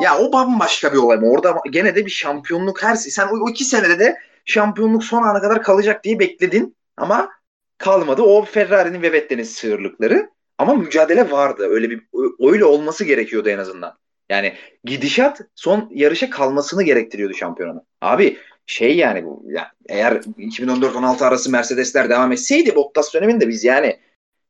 Ya 0.00 0.18
o 0.18 0.32
bambaşka 0.32 0.92
bir 0.92 0.98
olay 0.98 1.16
mı? 1.18 1.30
Orada 1.30 1.56
gene 1.70 1.94
de 1.94 2.06
bir 2.06 2.10
şampiyonluk 2.10 2.82
her 2.82 2.94
sen 2.94 3.26
o, 3.26 3.44
o 3.44 3.50
iki 3.50 3.64
senede 3.64 3.98
de 3.98 4.16
şampiyonluk 4.44 5.04
son 5.04 5.22
ana 5.22 5.40
kadar 5.40 5.62
kalacak 5.62 6.04
diye 6.04 6.18
bekledin 6.18 6.76
ama 6.96 7.30
kalmadı. 7.78 8.22
O 8.22 8.44
Ferrari'nin 8.44 9.02
ve 9.02 9.12
Vettel'in 9.12 9.42
sığırlıkları 9.42 10.30
ama 10.58 10.74
mücadele 10.74 11.30
vardı. 11.30 11.66
Öyle 11.70 11.90
bir 11.90 12.02
öyle 12.40 12.64
olması 12.64 13.04
gerekiyordu 13.04 13.48
en 13.48 13.58
azından. 13.58 13.98
Yani 14.30 14.54
gidişat 14.84 15.40
son 15.54 15.88
yarışa 15.94 16.30
kalmasını 16.30 16.82
gerektiriyordu 16.82 17.34
şampiyonun. 17.34 17.82
Abi 18.00 18.38
şey 18.66 18.96
yani 18.96 19.24
bu 19.24 19.44
ya 19.46 19.72
eğer 19.88 20.12
2014-16 20.12 21.24
arası 21.24 21.50
Mercedesler 21.50 22.10
devam 22.10 22.32
etseydi 22.32 22.74
Bottas 22.74 23.14
döneminde 23.14 23.48
biz 23.48 23.64
yani 23.64 23.98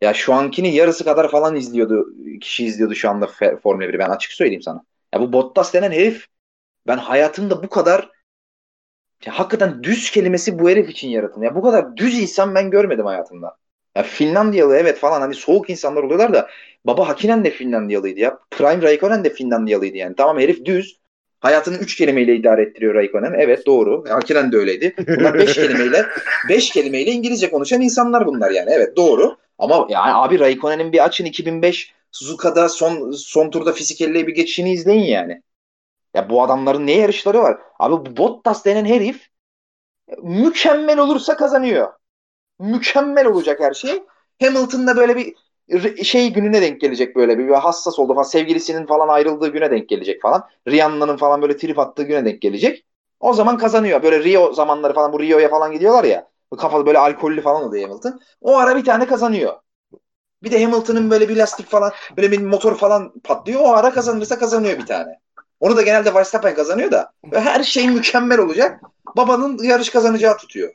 ya 0.00 0.14
şu 0.14 0.34
ankinin 0.34 0.68
yarısı 0.68 1.04
kadar 1.04 1.30
falan 1.30 1.56
izliyordu 1.56 2.14
kişi 2.40 2.64
izliyordu 2.64 2.94
şu 2.94 3.10
anda 3.10 3.26
Formula 3.62 3.84
1'i 3.84 3.98
ben 3.98 4.10
açık 4.10 4.32
söyleyeyim 4.32 4.62
sana. 4.62 4.84
Ya 5.14 5.20
bu 5.20 5.32
Bottas 5.32 5.74
denen 5.74 5.90
herif 5.92 6.26
ben 6.86 6.96
hayatımda 6.98 7.62
bu 7.62 7.68
kadar 7.68 8.10
ya 9.26 9.38
hakikaten 9.38 9.82
düz 9.82 10.10
kelimesi 10.10 10.58
bu 10.58 10.70
herif 10.70 10.90
için 10.90 11.08
yaratıldı. 11.08 11.44
Ya 11.44 11.54
bu 11.54 11.62
kadar 11.62 11.96
düz 11.96 12.18
insan 12.18 12.54
ben 12.54 12.70
görmedim 12.70 13.06
hayatımda. 13.06 13.56
Ya 13.96 14.02
Finlandiyalı 14.02 14.76
evet 14.76 14.98
falan 14.98 15.20
hani 15.20 15.34
soğuk 15.34 15.70
insanlar 15.70 16.02
oluyorlar 16.02 16.34
da 16.34 16.48
baba 16.84 17.08
Hakinen 17.08 17.44
de 17.44 17.50
Finlandiyalıydı 17.50 18.20
ya. 18.20 18.38
Prime 18.50 18.82
Raikkonen 18.82 19.24
de 19.24 19.30
Finlandiyalıydı 19.30 19.96
yani. 19.96 20.16
Tamam 20.16 20.38
herif 20.38 20.64
düz. 20.64 21.02
Hayatını 21.40 21.76
üç 21.76 21.96
kelimeyle 21.96 22.36
idare 22.36 22.62
ettiriyor 22.62 22.94
Raikkonen. 22.94 23.34
Evet 23.38 23.66
doğru. 23.66 24.04
Hakinen 24.08 24.52
de 24.52 24.56
öyleydi. 24.56 24.94
Bunlar 25.18 25.34
beş 25.34 25.54
kelimeyle 25.54 26.06
beş 26.48 26.70
kelimeyle 26.70 27.10
İngilizce 27.10 27.50
konuşan 27.50 27.80
insanlar 27.80 28.26
bunlar 28.26 28.50
yani. 28.50 28.70
Evet 28.72 28.96
doğru. 28.96 29.36
Ama 29.58 29.86
yani 29.90 30.14
abi 30.14 30.38
Raikkonen'in 30.38 30.92
bir 30.92 31.04
açın 31.04 31.24
2005 31.24 31.92
Suzuka'da 32.12 32.68
son 32.68 33.10
son 33.12 33.50
turda 33.50 33.72
fizikelliğe 33.72 34.26
bir 34.26 34.34
geçişini 34.34 34.72
izleyin 34.72 35.04
yani. 35.04 35.42
Ya 36.14 36.30
bu 36.30 36.42
adamların 36.44 36.86
ne 36.86 36.92
yarışları 36.92 37.38
var? 37.42 37.60
Abi 37.80 37.94
bu 38.10 38.16
Bottas 38.16 38.64
denen 38.64 38.84
herif 38.86 39.28
mükemmel 40.22 40.98
olursa 40.98 41.36
kazanıyor. 41.36 41.92
Mükemmel 42.60 43.26
olacak 43.26 43.60
her 43.60 43.74
şey. 43.74 44.02
Hamilton'da 44.42 44.96
böyle 44.98 45.16
bir 45.16 45.34
şey 46.04 46.32
gününe 46.34 46.62
denk 46.62 46.82
gelecek 46.82 47.16
böyle 47.16 47.38
bir, 47.38 47.48
bir 47.48 47.54
hassas 47.54 48.00
oldu 48.00 48.14
falan 48.14 48.24
sevgilisinin 48.24 48.86
falan 48.86 49.08
ayrıldığı 49.08 49.48
güne 49.48 49.72
denk 49.72 49.90
gelecek 49.90 50.22
falan. 50.22 50.48
Rihanna'nın 50.68 51.18
falan 51.18 51.42
böyle 51.42 51.58
trip 51.58 51.80
attığı 51.80 52.04
güne 52.04 52.26
denk 52.26 52.42
gelecek. 52.42 52.86
O 53.20 53.34
zaman 53.34 53.58
kazanıyor. 53.58 54.04
Böyle 54.04 54.24
Rio 54.24 54.54
zamanları 54.54 54.94
falan 54.94 55.14
bu 55.14 55.20
Rio'ya 55.20 55.50
falan 55.50 55.72
gidiyorlar 55.72 56.04
ya. 56.04 56.30
Kafalı 56.58 56.86
böyle 56.86 56.98
alkollü 56.98 57.42
falan 57.42 57.64
oluyor 57.64 57.88
Hamilton. 57.88 58.20
O 58.42 58.56
ara 58.58 58.76
bir 58.76 58.84
tane 58.86 59.06
kazanıyor. 59.08 59.54
Bir 60.42 60.50
de 60.50 60.64
Hamilton'ın 60.64 61.10
böyle 61.10 61.28
bir 61.28 61.36
lastik 61.36 61.70
falan 61.70 61.92
böyle 62.16 62.32
bir 62.32 62.38
motor 62.40 62.76
falan 62.76 63.12
patlıyor. 63.24 63.60
O 63.60 63.72
ara 63.72 63.92
kazanırsa 63.92 64.38
kazanıyor 64.38 64.78
bir 64.78 64.86
tane. 64.86 65.18
Onu 65.60 65.76
da 65.76 65.82
genelde 65.82 66.14
Verstappen 66.14 66.54
kazanıyor 66.54 66.90
da. 66.90 67.12
Her 67.32 67.62
şey 67.62 67.88
mükemmel 67.88 68.38
olacak. 68.38 68.80
Babanın 69.16 69.58
yarış 69.62 69.90
kazanacağı 69.90 70.36
tutuyor. 70.36 70.72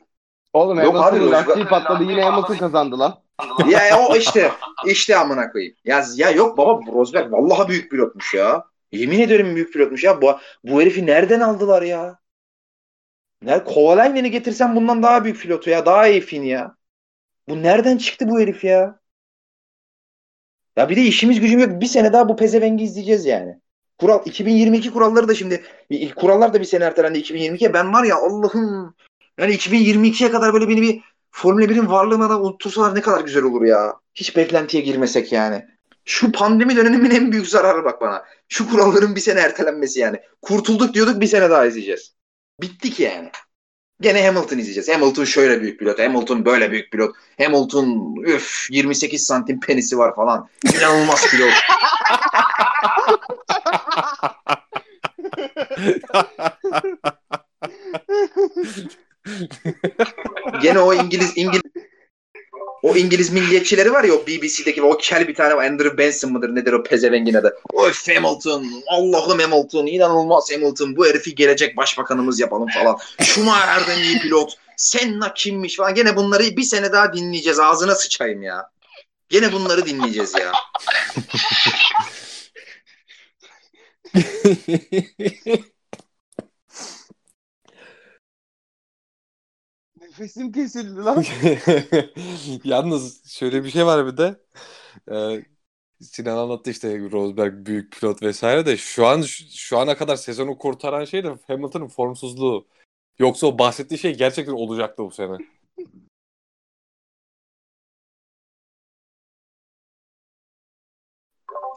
Oğlum 0.52 0.80
Yok 0.80 0.96
Hamilton'ın 0.96 1.32
lastiği 1.32 1.64
patladı 1.66 2.02
yine 2.02 2.22
Hamilton 2.22 2.56
kazandı 2.56 2.98
lan. 2.98 3.22
ya, 3.68 3.86
ya 3.86 3.98
o 3.98 4.16
işte 4.16 4.52
işte 4.86 5.16
amına 5.16 5.52
koyayım. 5.52 5.74
Ya, 5.84 6.04
ya 6.14 6.30
yok 6.30 6.58
baba 6.58 6.92
Rosberg 6.92 7.32
vallahi 7.32 7.68
büyük 7.68 7.90
pilotmuş 7.90 8.34
ya. 8.34 8.64
Yemin 8.92 9.20
ederim 9.20 9.54
büyük 9.54 9.72
pilotmuş 9.72 10.04
ya. 10.04 10.22
Bu, 10.22 10.38
bu 10.64 10.80
herifi 10.80 11.06
nereden 11.06 11.40
aldılar 11.40 11.82
ya? 11.82 12.18
Nerede 13.42 13.64
Kovalainen'i 13.64 14.30
getirsen 14.30 14.76
bundan 14.76 15.02
daha 15.02 15.24
büyük 15.24 15.40
pilotu 15.40 15.70
ya. 15.70 15.86
Daha 15.86 16.06
iyi 16.06 16.20
fin 16.20 16.42
ya. 16.42 16.74
Bu 17.48 17.62
nereden 17.62 17.98
çıktı 17.98 18.28
bu 18.28 18.40
herif 18.40 18.64
ya? 18.64 19.00
Ya 20.78 20.88
bir 20.88 20.96
de 20.96 21.02
işimiz 21.02 21.40
gücüm 21.40 21.60
yok. 21.60 21.80
Bir 21.80 21.86
sene 21.86 22.12
daha 22.12 22.28
bu 22.28 22.36
pezevengi 22.36 22.84
izleyeceğiz 22.84 23.26
yani. 23.26 23.58
Kural 23.98 24.20
2022 24.24 24.92
kuralları 24.92 25.28
da 25.28 25.34
şimdi 25.34 25.62
kurallar 26.16 26.54
da 26.54 26.60
bir 26.60 26.64
sene 26.64 26.84
ertelendi 26.84 27.18
2022'ye. 27.18 27.74
Ben 27.74 27.92
var 27.92 28.04
ya 28.04 28.16
Allah'ım 28.16 28.94
yani 29.38 29.54
2022'ye 29.54 30.30
kadar 30.30 30.54
böyle 30.54 30.68
beni 30.68 30.82
bir 30.82 31.00
Formula 31.30 31.64
1'in 31.64 31.90
varlığına 31.90 32.30
da 32.30 32.40
unuttursalar 32.40 32.94
ne 32.94 33.00
kadar 33.00 33.20
güzel 33.20 33.42
olur 33.42 33.62
ya. 33.62 33.94
Hiç 34.14 34.36
beklentiye 34.36 34.82
girmesek 34.82 35.32
yani. 35.32 35.64
Şu 36.04 36.32
pandemi 36.32 36.76
döneminin 36.76 37.10
en 37.10 37.32
büyük 37.32 37.48
zararı 37.48 37.84
bak 37.84 38.00
bana. 38.00 38.24
Şu 38.48 38.70
kuralların 38.70 39.16
bir 39.16 39.20
sene 39.20 39.40
ertelenmesi 39.40 40.00
yani. 40.00 40.20
Kurtulduk 40.42 40.94
diyorduk 40.94 41.20
bir 41.20 41.26
sene 41.26 41.50
daha 41.50 41.66
izleyeceğiz. 41.66 42.14
Bittik 42.60 43.00
yani. 43.00 43.30
Gene 44.00 44.26
Hamilton 44.26 44.58
izleyeceğiz. 44.58 44.88
Hamilton 44.88 45.24
şöyle 45.24 45.60
büyük 45.60 45.78
pilot. 45.78 45.98
Hamilton 45.98 46.44
böyle 46.44 46.70
büyük 46.70 46.92
pilot. 46.92 47.16
Hamilton 47.38 48.16
üf 48.22 48.66
28 48.70 49.26
santim 49.26 49.60
penisi 49.60 49.98
var 49.98 50.14
falan. 50.14 50.48
İnanılmaz 50.74 51.30
pilot. 51.30 51.52
Gene 60.62 60.78
o 60.78 60.94
İngiliz 60.94 61.32
İngiliz 61.36 61.72
o 62.82 62.96
İngiliz 62.96 63.30
milliyetçileri 63.30 63.92
var 63.92 64.04
ya 64.04 64.14
o 64.14 64.26
BBC'deki 64.26 64.82
o 64.82 64.96
kel 64.96 65.28
bir 65.28 65.34
tane 65.34 65.54
Andrew 65.54 65.98
Benson 65.98 66.32
mıdır 66.32 66.54
nedir 66.54 66.72
o 66.72 66.82
pezevengin 66.82 67.34
adı. 67.34 67.58
Of 67.72 68.08
Hamilton 68.08 68.66
Allah'ım 68.86 69.38
Hamilton 69.38 69.86
inanılmaz 69.86 70.52
Hamilton 70.52 70.96
bu 70.96 71.06
herifi 71.06 71.34
gelecek 71.34 71.76
başbakanımız 71.76 72.40
yapalım 72.40 72.68
falan. 72.68 72.98
Schumacher'den 73.22 74.02
iyi 74.02 74.18
pilot. 74.18 74.52
Senna 74.76 75.34
kimmiş 75.34 75.76
falan. 75.76 75.94
Gene 75.94 76.16
bunları 76.16 76.56
bir 76.56 76.62
sene 76.62 76.92
daha 76.92 77.12
dinleyeceğiz. 77.12 77.58
Ağzına 77.58 77.94
sıçayım 77.94 78.42
ya. 78.42 78.70
Gene 79.28 79.52
bunları 79.52 79.86
dinleyeceğiz 79.86 80.34
ya. 80.34 80.52
Nefesim 90.18 90.52
kesildi 90.52 91.00
lan. 91.00 91.24
Yalnız 92.64 93.30
şöyle 93.30 93.64
bir 93.64 93.70
şey 93.70 93.86
var 93.86 94.06
bir 94.06 94.16
de. 94.16 94.36
Ee, 95.12 95.44
Sinan 96.00 96.36
anlattı 96.36 96.70
işte 96.70 97.10
Rosberg 97.10 97.66
büyük 97.66 97.92
pilot 97.92 98.22
vesaire 98.22 98.66
de 98.66 98.76
şu 98.76 99.06
an 99.06 99.22
şu 99.54 99.78
ana 99.78 99.96
kadar 99.96 100.16
sezonu 100.16 100.58
kurtaran 100.58 101.04
şey 101.04 101.24
de 101.24 101.38
Hamilton'ın 101.46 101.88
formsuzluğu. 101.88 102.66
Yoksa 103.18 103.46
o 103.46 103.58
bahsettiği 103.58 103.98
şey 103.98 104.16
gerçekten 104.16 104.52
olacaktı 104.52 105.04
bu 105.04 105.10
sene. 105.10 105.36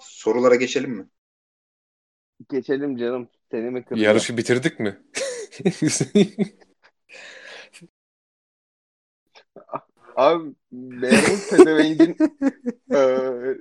Sorulara 0.01 0.55
geçelim 0.55 0.91
mi? 0.91 1.07
Geçelim 2.49 2.97
canım. 2.97 3.29
Seni 3.51 3.69
mi 3.69 3.83
kıracağım? 3.83 4.05
Yarışı 4.05 4.37
bitirdik 4.37 4.79
mi? 4.79 5.01
Abi 10.15 10.55
Beyazıt 10.71 11.49
Pezeveng'in 11.49 12.17
eee, 12.91 13.57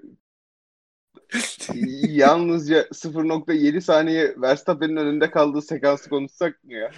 yalnızca 2.09 2.89
0.7 2.93 3.81
saniye 3.81 4.35
Verstappen'in 4.41 4.97
önünde 4.97 5.31
kaldığı 5.31 5.63
sekansı 5.63 6.11
konuşsak 6.11 6.65
mı 6.65 6.73
ya? 6.73 6.91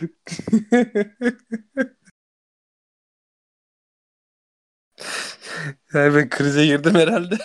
Yani 5.95 6.15
ben 6.15 6.29
krize 6.29 6.67
girdim 6.67 6.95
herhalde. 6.95 7.39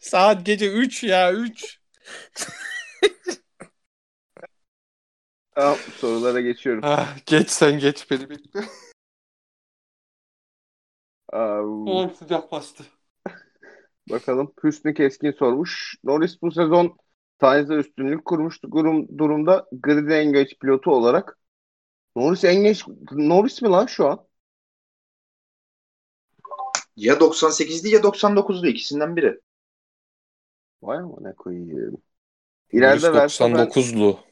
Saat 0.00 0.46
gece 0.46 0.72
3 0.72 1.04
ya 1.04 1.32
3. 1.32 1.80
Tamam 5.60 5.76
sorulara 5.96 6.40
geçiyorum. 6.40 6.80
Ah, 6.84 7.16
geç 7.26 7.50
sen 7.50 7.78
geç 7.78 8.10
beni 8.10 8.30
bekle. 8.30 8.60
Aa, 11.32 11.60
Oh, 11.86 12.14
sıcak 12.14 12.52
bastı. 12.52 12.84
bakalım. 14.10 14.52
Hüsnü 14.64 14.94
Keskin 14.94 15.32
sormuş. 15.32 15.94
Norris 16.04 16.42
bu 16.42 16.52
sezon 16.52 16.96
Sainz'e 17.40 17.74
üstünlük 17.74 18.24
kurmuş 18.24 18.62
durum, 18.62 19.18
durumda 19.18 19.66
grid 19.72 20.08
en 20.10 20.32
geç 20.32 20.58
pilotu 20.58 20.90
olarak. 20.90 21.38
Norris 22.16 22.44
en 22.44 22.62
geç 22.62 22.84
Norris 23.12 23.62
mi 23.62 23.68
lan 23.68 23.86
şu 23.86 24.06
an? 24.06 24.26
Ya 26.96 27.14
98'li 27.20 27.88
ya 27.88 28.00
99'lu 28.02 28.66
ikisinden 28.66 29.16
biri. 29.16 29.40
Vay 30.82 30.98
amına 30.98 31.34
koyayım. 31.34 31.68
Norris 31.78 32.00
İleride 32.72 33.12
Verstappen 33.12 33.56
99'lu. 33.66 34.29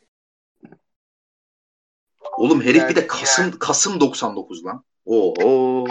Oğlum 2.39 2.63
herif 2.63 2.77
Yani- 2.77 2.91
bir 2.91 2.97
de 2.97 3.07
Kasım 3.07 3.59
Kasım 3.59 4.01
99 4.01 4.65
lan. 4.65 4.85
Oho. 5.07 5.85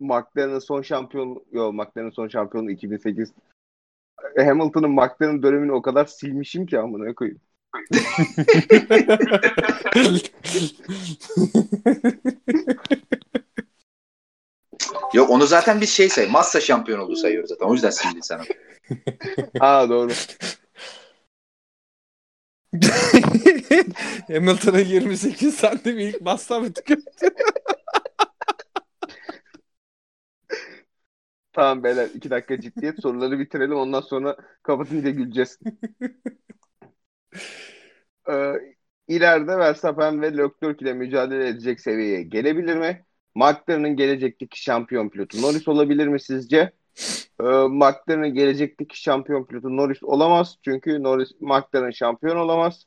McLaren'ın 0.00 0.58
son 0.58 0.82
şampiyon 0.82 1.44
yok 1.52 1.74
McLaren'ın 1.74 2.10
son 2.10 2.28
şampiyonu 2.28 2.70
2008. 2.70 3.32
Hamilton'ın 4.36 4.90
McLaren 4.90 5.42
dönemini 5.42 5.72
o 5.72 5.82
kadar 5.82 6.04
silmişim 6.04 6.66
ki 6.66 6.78
amına 6.78 7.14
koyayım. 7.14 7.40
Yok 15.14 15.30
onu 15.30 15.46
zaten 15.46 15.80
biz 15.80 15.90
şey 15.90 16.08
say. 16.08 16.26
Massa 16.26 16.60
şampiyon 16.60 16.98
oldu 16.98 17.16
sayıyoruz 17.16 17.48
zaten. 17.48 17.66
O 17.66 17.72
yüzden 17.72 17.90
sildi 17.90 18.20
sana. 18.22 18.42
Aa 19.60 19.88
doğru. 19.88 20.12
Hamilton'ın 24.28 24.78
28 24.84 25.54
santim 25.54 25.98
ilk 25.98 26.20
bassa 26.20 26.60
mı 26.60 26.72
tüketti? 26.72 27.26
Tamam 31.52 31.84
beyler 31.84 32.08
iki 32.14 32.30
dakika 32.30 32.60
ciddiyet 32.60 33.00
soruları 33.02 33.38
bitirelim 33.38 33.76
ondan 33.76 34.00
sonra 34.00 34.36
kapatınca 34.62 35.10
güleceğiz. 35.10 35.58
ee, 38.30 38.52
ileride 39.08 39.58
Verstappen 39.58 40.22
ve 40.22 40.32
Leclerc 40.36 40.84
ile 40.84 40.92
mücadele 40.92 41.48
edecek 41.48 41.80
seviyeye 41.80 42.22
gelebilir 42.22 42.76
mi? 42.76 43.04
McLaren'ın 43.34 43.96
gelecekteki 43.96 44.62
şampiyon 44.62 45.08
pilotu 45.08 45.42
Norris 45.42 45.68
olabilir 45.68 46.06
mi 46.06 46.20
sizce? 46.20 46.72
Ee, 47.40 47.44
McLaren'ın 47.68 48.34
gelecekteki 48.34 49.02
şampiyon 49.02 49.44
pilotu 49.46 49.76
Norris 49.76 50.02
olamaz. 50.02 50.56
Çünkü 50.64 51.02
Norris 51.02 51.30
McLaren 51.40 51.90
şampiyon 51.90 52.36
olamaz. 52.36 52.86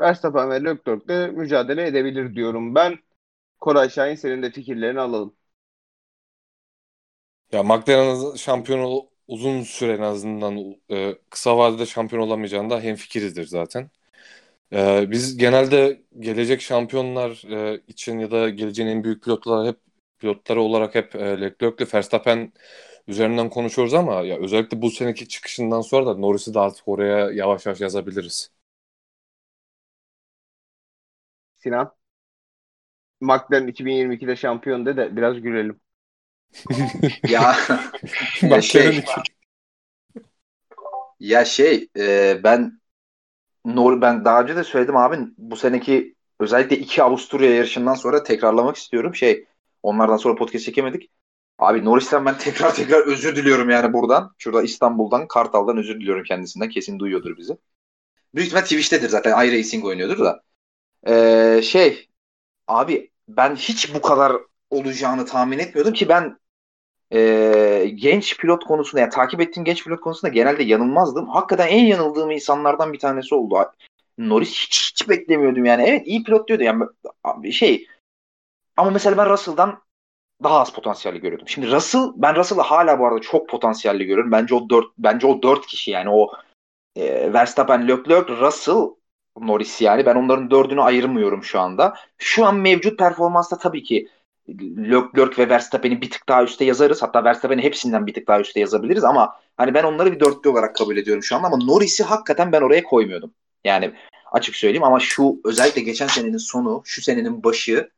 Verstappen 0.00 0.50
ve 0.50 0.64
Leclerc 0.64 1.08
de 1.08 1.26
mücadele 1.28 1.86
edebilir 1.86 2.34
diyorum 2.34 2.74
ben. 2.74 2.98
Koray 3.60 3.90
Şahin 3.90 4.14
senin 4.14 4.42
de 4.42 4.50
fikirlerini 4.52 5.00
alalım. 5.00 5.36
Ya 7.52 7.62
McLaren'ın 7.62 8.36
şampiyon 8.36 9.08
uzun 9.28 9.62
süre 9.62 9.92
en 9.92 10.02
azından 10.02 10.76
e, 10.90 11.14
kısa 11.30 11.58
vadede 11.58 11.86
şampiyon 11.86 12.22
olamayacağında 12.22 12.80
hemfikirizdir 12.80 13.46
zaten. 13.46 13.90
E, 14.72 15.10
biz 15.10 15.36
genelde 15.36 16.02
gelecek 16.20 16.60
şampiyonlar 16.62 17.44
e, 17.52 17.82
için 17.88 18.18
ya 18.18 18.30
da 18.30 18.50
geleceğin 18.50 18.88
en 18.88 19.04
büyük 19.04 19.24
pilotlar 19.24 19.66
hep 19.66 19.76
pilotları 20.18 20.62
olarak 20.62 20.94
hep 20.94 21.14
e, 21.16 21.40
Leclerc'le 21.40 21.94
Verstappen 21.94 22.52
üzerinden 23.08 23.50
konuşuyoruz 23.50 23.94
ama 23.94 24.14
ya 24.22 24.38
özellikle 24.38 24.82
bu 24.82 24.90
seneki 24.90 25.28
çıkışından 25.28 25.80
sonra 25.80 26.06
da 26.06 26.14
Norris'i 26.14 26.54
de 26.54 26.60
artık 26.60 26.88
oraya 26.88 27.30
yavaş 27.30 27.66
yavaş 27.66 27.80
yazabiliriz. 27.80 28.50
Sinan. 31.58 31.94
McLaren 33.20 33.68
2022'de 33.68 34.36
şampiyon 34.36 34.86
de 34.86 34.96
de 34.96 35.16
biraz 35.16 35.40
gülelim. 35.40 35.80
ya 37.28 37.56
McLaren 38.42 38.60
şey- 38.60 39.04
ya 41.20 41.44
şey 41.44 41.88
e, 41.98 42.40
ben 42.44 42.80
Nor 43.64 44.00
ben 44.00 44.24
daha 44.24 44.42
önce 44.42 44.56
de 44.56 44.64
söyledim 44.64 44.96
abi 44.96 45.16
bu 45.38 45.56
seneki 45.56 46.14
özellikle 46.40 46.78
iki 46.78 47.02
Avusturya 47.02 47.54
yarışından 47.54 47.94
sonra 47.94 48.22
tekrarlamak 48.22 48.76
istiyorum. 48.76 49.14
Şey 49.14 49.46
Onlardan 49.82 50.16
sonra 50.16 50.34
podcast 50.34 50.64
çekemedik. 50.64 51.10
Abi 51.58 51.84
Norris'ten 51.84 52.26
ben 52.26 52.38
tekrar 52.38 52.74
tekrar 52.74 53.06
özür 53.06 53.36
diliyorum 53.36 53.70
yani 53.70 53.92
buradan. 53.92 54.34
Şurada 54.38 54.62
İstanbul'dan, 54.62 55.28
Kartal'dan 55.28 55.76
özür 55.76 56.00
diliyorum 56.00 56.24
kendisinden. 56.24 56.68
Kesin 56.68 56.98
duyuyordur 56.98 57.36
bizi. 57.36 57.56
Büyük 58.34 58.46
ihtimal 58.46 58.62
Twitch'tedir 58.62 59.08
zaten. 59.08 59.46
iRacing 59.46 59.84
oynuyordur 59.84 60.18
da. 60.18 60.42
Ee, 61.06 61.62
şey 61.62 62.08
abi 62.68 63.10
ben 63.28 63.56
hiç 63.56 63.94
bu 63.94 64.02
kadar 64.02 64.36
olacağını 64.70 65.26
tahmin 65.26 65.58
etmiyordum 65.58 65.94
ki 65.94 66.08
ben 66.08 66.38
e, 67.12 67.90
genç 67.94 68.38
pilot 68.38 68.64
konusunda 68.64 69.00
yani 69.00 69.10
takip 69.10 69.40
ettiğim 69.40 69.64
genç 69.64 69.84
pilot 69.84 70.00
konusunda 70.00 70.32
genelde 70.32 70.62
yanılmazdım. 70.62 71.28
Hakikaten 71.28 71.68
en 71.68 71.84
yanıldığım 71.84 72.30
insanlardan 72.30 72.92
bir 72.92 72.98
tanesi 72.98 73.34
oldu. 73.34 73.72
Norris 74.18 74.48
hiç, 74.48 74.92
hiç 74.92 75.08
beklemiyordum 75.08 75.64
yani. 75.64 75.82
Evet 75.82 76.06
iyi 76.06 76.22
pilot 76.22 76.48
diyordu 76.48 76.62
yani 76.64 77.52
şey. 77.52 77.86
Ama 78.76 78.90
mesela 78.90 79.16
ben 79.16 79.30
Russell'dan 79.30 79.82
daha 80.42 80.60
az 80.60 80.72
potansiyelli 80.72 81.20
görüyordum. 81.20 81.48
Şimdi 81.48 81.70
Russell 81.70 82.12
ben 82.16 82.36
Russell'ı 82.36 82.60
hala 82.60 82.98
bu 82.98 83.06
arada 83.06 83.20
çok 83.20 83.48
potansiyelli 83.48 84.04
görüyorum. 84.04 84.32
Bence 84.32 84.54
o 84.54 84.70
dört 84.70 84.86
bence 84.98 85.26
o 85.26 85.42
dört 85.42 85.66
kişi 85.66 85.90
yani 85.90 86.10
o 86.10 86.32
e, 86.96 87.32
Verstappen, 87.32 87.88
Leclerc, 87.88 88.36
Russell, 88.36 88.90
Norris 89.40 89.80
yani 89.80 90.06
ben 90.06 90.14
onların 90.14 90.50
dördünü 90.50 90.80
ayırmıyorum 90.80 91.44
şu 91.44 91.60
anda. 91.60 91.94
Şu 92.18 92.46
an 92.46 92.56
mevcut 92.56 92.98
performansta 92.98 93.58
tabii 93.58 93.82
ki 93.82 94.08
Leclerc 94.78 95.38
ve 95.38 95.48
Verstappen'i 95.48 96.00
bir 96.00 96.10
tık 96.10 96.28
daha 96.28 96.44
üstte 96.44 96.64
yazarız. 96.64 97.02
Hatta 97.02 97.24
Verstappen'i 97.24 97.62
hepsinden 97.62 98.06
bir 98.06 98.14
tık 98.14 98.28
daha 98.28 98.40
üstte 98.40 98.60
yazabiliriz 98.60 99.04
ama 99.04 99.36
hani 99.56 99.74
ben 99.74 99.84
onları 99.84 100.12
bir 100.12 100.20
dörtlü 100.20 100.50
olarak 100.50 100.76
kabul 100.76 100.96
ediyorum 100.96 101.22
şu 101.22 101.36
anda 101.36 101.46
ama 101.46 101.56
Norris'i 101.56 102.04
hakikaten 102.04 102.52
ben 102.52 102.60
oraya 102.60 102.82
koymuyordum. 102.82 103.34
Yani 103.64 103.92
açık 104.32 104.56
söyleyeyim 104.56 104.84
ama 104.84 105.00
şu 105.00 105.40
özellikle 105.44 105.80
geçen 105.80 106.06
senenin 106.06 106.36
sonu, 106.36 106.82
şu 106.84 107.02
senenin 107.02 107.44
başı 107.44 107.90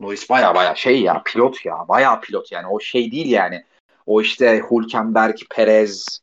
Norris 0.00 0.30
baya 0.30 0.54
baya 0.54 0.74
şey 0.74 1.02
ya 1.02 1.22
pilot 1.22 1.64
ya 1.64 1.88
baya 1.88 2.20
pilot 2.20 2.52
yani 2.52 2.66
o 2.66 2.80
şey 2.80 3.12
değil 3.12 3.30
yani. 3.30 3.64
O 4.06 4.20
işte 4.20 4.62
Hülkenberg, 4.70 5.36
Perez 5.50 6.20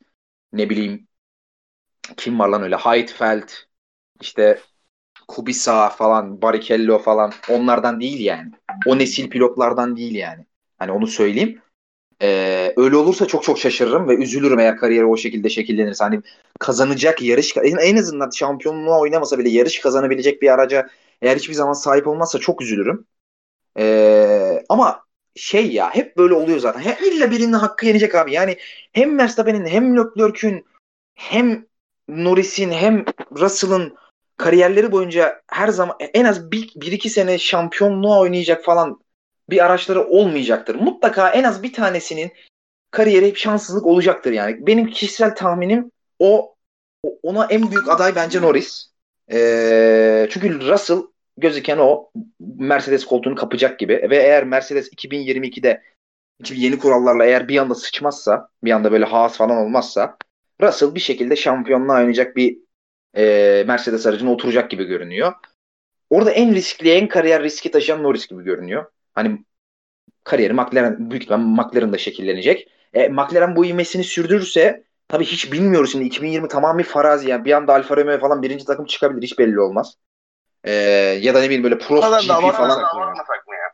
ne 0.53 0.69
bileyim 0.69 1.07
kim 2.17 2.39
var 2.39 2.49
lan 2.49 2.63
öyle 2.63 2.75
Heidfeld 2.75 3.49
işte 4.21 4.59
Kubica 5.27 5.89
falan 5.89 6.41
Barrichello 6.41 6.99
falan 6.99 7.33
onlardan 7.49 8.01
değil 8.01 8.25
yani. 8.25 8.51
O 8.85 8.97
nesil 8.97 9.29
pilotlardan 9.29 9.97
değil 9.97 10.15
yani. 10.15 10.45
Hani 10.79 10.91
onu 10.91 11.07
söyleyeyim. 11.07 11.61
Ee, 12.21 12.73
öyle 12.77 12.95
olursa 12.95 13.25
çok 13.25 13.43
çok 13.43 13.59
şaşırırım 13.59 14.07
ve 14.07 14.15
üzülürüm 14.15 14.59
eğer 14.59 14.77
kariyeri 14.77 15.05
o 15.05 15.17
şekilde 15.17 15.49
şekillenirse. 15.49 16.03
Hani 16.03 16.21
kazanacak 16.59 17.21
yarış 17.21 17.57
en 17.81 17.97
azından 17.97 18.29
şampiyonluğa 18.29 18.99
oynamasa 18.99 19.39
bile 19.39 19.49
yarış 19.49 19.79
kazanabilecek 19.79 20.41
bir 20.41 20.53
araca 20.53 20.89
eğer 21.21 21.37
hiçbir 21.37 21.53
zaman 21.53 21.73
sahip 21.73 22.07
olmazsa 22.07 22.39
çok 22.39 22.61
üzülürüm. 22.61 23.05
Ee, 23.77 24.63
ama 24.69 25.03
şey 25.35 25.71
ya 25.71 25.95
hep 25.95 26.17
böyle 26.17 26.33
oluyor 26.33 26.59
zaten. 26.59 26.79
Hem 26.79 27.11
illa 27.11 27.31
birinin 27.31 27.53
hakkı 27.53 27.85
yenecek 27.85 28.15
abi. 28.15 28.33
Yani 28.33 28.57
hem 28.93 29.17
Verstappen'in 29.17 29.65
hem 29.65 29.97
Leclerc'ün 29.97 30.65
hem 31.15 31.65
Norris'in 32.07 32.71
hem 32.71 33.05
Russell'ın 33.39 33.95
kariyerleri 34.37 34.91
boyunca 34.91 35.41
her 35.47 35.67
zaman 35.67 35.95
en 35.99 36.25
az 36.25 36.51
bir, 36.51 36.71
bir 36.75 36.91
iki 36.91 37.09
sene 37.09 37.37
şampiyonluğa 37.37 38.19
oynayacak 38.19 38.63
falan 38.65 39.01
bir 39.49 39.65
araçları 39.65 40.07
olmayacaktır. 40.07 40.75
Mutlaka 40.75 41.29
en 41.29 41.43
az 41.43 41.63
bir 41.63 41.73
tanesinin 41.73 42.31
kariyeri 42.91 43.27
hep 43.27 43.37
şanssızlık 43.37 43.85
olacaktır 43.85 44.31
yani. 44.31 44.67
Benim 44.67 44.89
kişisel 44.89 45.35
tahminim 45.35 45.91
o 46.19 46.55
ona 47.23 47.45
en 47.45 47.71
büyük 47.71 47.89
aday 47.89 48.15
bence 48.15 48.41
Norris. 48.41 48.91
Ee, 49.31 50.27
çünkü 50.31 50.61
Russell 50.61 51.01
gözüken 51.37 51.77
o 51.77 52.11
Mercedes 52.39 53.05
koltuğunu 53.05 53.35
kapacak 53.35 53.79
gibi 53.79 54.07
ve 54.09 54.17
eğer 54.17 54.43
Mercedes 54.43 54.93
2022'de 54.93 55.83
yeni 56.53 56.79
kurallarla 56.79 57.25
eğer 57.25 57.47
bir 57.47 57.57
anda 57.57 57.75
sıçmazsa 57.75 58.49
bir 58.63 58.71
anda 58.71 58.91
böyle 58.91 59.05
Haas 59.05 59.37
falan 59.37 59.57
olmazsa 59.57 60.17
Russell 60.61 60.95
bir 60.95 60.99
şekilde 60.99 61.35
şampiyonluğa 61.35 61.97
oynayacak 61.97 62.35
bir 62.35 62.57
e, 63.17 63.63
Mercedes 63.67 64.05
aracına 64.05 64.31
oturacak 64.31 64.71
gibi 64.71 64.85
görünüyor. 64.85 65.33
Orada 66.09 66.31
en 66.31 66.55
riskli, 66.55 66.91
en 66.91 67.07
kariyer 67.07 67.43
riski 67.43 67.71
taşıyan 67.71 68.03
Norris 68.03 68.27
gibi 68.27 68.43
görünüyor. 68.43 68.85
Hani 69.13 69.45
kariyeri 70.23 70.53
McLaren 70.53 71.11
büyük 71.11 71.23
ihtimalle 71.23 71.43
McLaren'da 71.43 71.97
şekillenecek. 71.97 72.69
E, 72.93 73.07
McLaren 73.07 73.55
bu 73.55 73.65
ivmesini 73.65 74.03
sürdürürse 74.03 74.83
tabii 75.07 75.25
hiç 75.25 75.51
bilmiyoruz 75.51 75.91
şimdi 75.91 76.05
2020 76.05 76.47
tamam 76.47 76.77
bir 76.77 76.83
farazi 76.83 77.29
yani 77.29 77.45
bir 77.45 77.51
anda 77.51 77.73
Alfa 77.73 77.97
Romeo 77.97 78.19
falan 78.19 78.41
birinci 78.41 78.65
takım 78.65 78.85
çıkabilir 78.85 79.21
hiç 79.23 79.39
belli 79.39 79.59
olmaz. 79.59 79.97
E, 80.63 80.71
ya 81.21 81.33
da 81.33 81.39
ne 81.39 81.45
bileyim 81.45 81.63
böyle 81.63 81.77
Prost 81.77 82.07
GP 82.21 82.51
falan. 82.51 82.79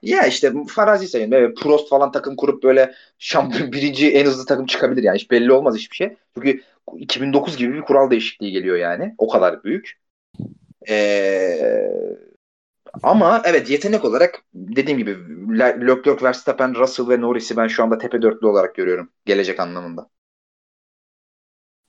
Ya 0.02 0.26
işte 0.28 0.54
farazi 0.68 1.08
sayın. 1.08 1.32
Evet, 1.32 1.58
Prost 1.58 1.90
falan 1.90 2.12
takım 2.12 2.36
kurup 2.36 2.64
böyle 2.64 2.94
şampiyon 3.20 3.72
birinci 3.74 4.12
en 4.12 4.26
hızlı 4.26 4.46
takım 4.46 4.66
çıkabilir 4.66 5.04
yani. 5.04 5.16
Hiç 5.16 5.32
belli 5.32 5.52
olmaz 5.54 5.76
hiçbir 5.76 5.96
şey. 5.96 6.16
Çünkü 6.36 6.62
2009 6.98 7.58
gibi 7.58 7.74
bir 7.74 7.82
kural 7.82 8.12
değişikliği 8.12 8.52
geliyor 8.52 8.78
yani. 8.78 9.16
O 9.18 9.28
kadar 9.28 9.64
büyük. 9.64 10.00
Ee, 10.90 11.88
ama 13.04 13.42
evet 13.46 13.70
yetenek 13.70 14.06
olarak 14.06 14.44
dediğim 14.54 14.98
gibi 14.98 15.18
Leclerc, 15.60 16.24
Verstappen, 16.26 16.76
Russell 16.76 17.10
ve 17.10 17.22
Norris'i 17.22 17.58
ben 17.58 17.68
şu 17.68 17.84
anda 17.84 17.98
tepe 17.98 18.22
dörtlü 18.22 18.48
olarak 18.48 18.76
görüyorum. 18.76 19.12
Gelecek 19.26 19.60
anlamında. 19.60 20.10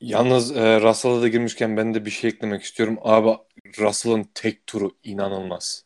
Yalnız 0.01 0.57
e, 0.57 0.81
Russell'a 0.81 1.23
da 1.23 1.29
girmişken 1.29 1.77
ben 1.77 1.95
de 1.95 2.05
bir 2.05 2.11
şey 2.11 2.31
eklemek 2.31 2.63
istiyorum. 2.63 2.99
Abi 3.03 3.39
Russell'ın 3.79 4.31
tek 4.35 4.67
turu 4.67 4.91
inanılmaz. 5.03 5.85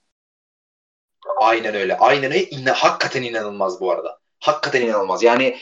Aynen 1.40 1.74
öyle. 1.74 1.98
Aynen 1.98 2.32
öyle. 2.32 2.50
İna, 2.50 2.72
hakikaten 2.72 3.22
inanılmaz 3.22 3.80
bu 3.80 3.92
arada. 3.92 4.18
Hakikaten 4.40 4.82
inanılmaz. 4.82 5.22
Yani 5.22 5.58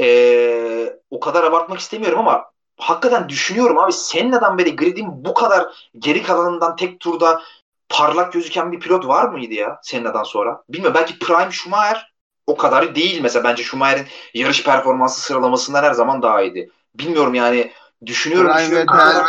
ee, 0.00 0.96
o 1.10 1.20
kadar 1.20 1.44
abartmak 1.44 1.78
istemiyorum 1.78 2.18
ama 2.18 2.50
hakikaten 2.76 3.28
düşünüyorum 3.28 3.78
abi 3.78 3.92
Senna'dan 3.92 4.58
beri 4.58 4.76
gridin 4.76 5.24
bu 5.24 5.34
kadar 5.34 5.90
geri 5.98 6.22
kalanından 6.22 6.76
tek 6.76 7.00
turda 7.00 7.42
parlak 7.88 8.32
gözüken 8.32 8.72
bir 8.72 8.80
pilot 8.80 9.06
var 9.06 9.28
mıydı 9.28 9.54
ya 9.54 9.80
Senna'dan 9.82 10.22
sonra? 10.22 10.62
Bilmiyorum 10.68 10.96
belki 11.00 11.18
Prime 11.18 11.50
Schumacher 11.50 12.12
o 12.46 12.56
kadar 12.56 12.94
değil 12.94 13.20
mesela 13.22 13.44
bence 13.44 13.62
Schumacher'in 13.62 14.06
yarış 14.34 14.64
performansı 14.64 15.20
sıralamasından 15.20 15.82
her 15.82 15.92
zaman 15.92 16.22
daha 16.22 16.42
iyiydi. 16.42 16.70
Bilmiyorum 16.94 17.34
yani 17.34 17.72
düşünüyorum. 18.06 18.50
Prime 18.50 18.62
düşünüyorum, 18.62 18.94
Vettel. 18.94 19.24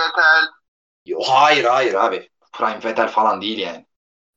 Hayır 1.26 1.63
hayır 1.63 1.93
abi. 1.93 2.30
Prime 2.53 2.84
Vettel 2.84 3.07
falan 3.07 3.41
değil 3.41 3.57
yani. 3.57 3.86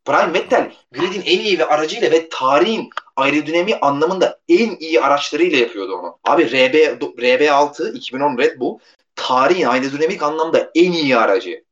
Prime 0.04 0.34
Vettel 0.34 0.72
gridin 0.92 1.22
en 1.22 1.40
iyi 1.40 1.58
ve 1.58 1.64
aracıyla 1.64 2.10
ve 2.10 2.28
tarihin 2.28 2.90
aerodinami 3.16 3.76
anlamında 3.76 4.40
en 4.48 4.76
iyi 4.76 5.00
araçlarıyla 5.00 5.58
yapıyordu 5.58 5.96
onu. 5.96 6.18
Abi 6.24 6.46
RB 6.46 6.74
RB6 7.18 7.94
2010 7.94 8.38
Red 8.38 8.60
Bull 8.60 8.78
tarihin 9.14 9.66
aerodinamik 9.66 10.22
anlamda 10.22 10.70
en 10.74 10.92
iyi 10.92 11.16
aracı. 11.16 11.64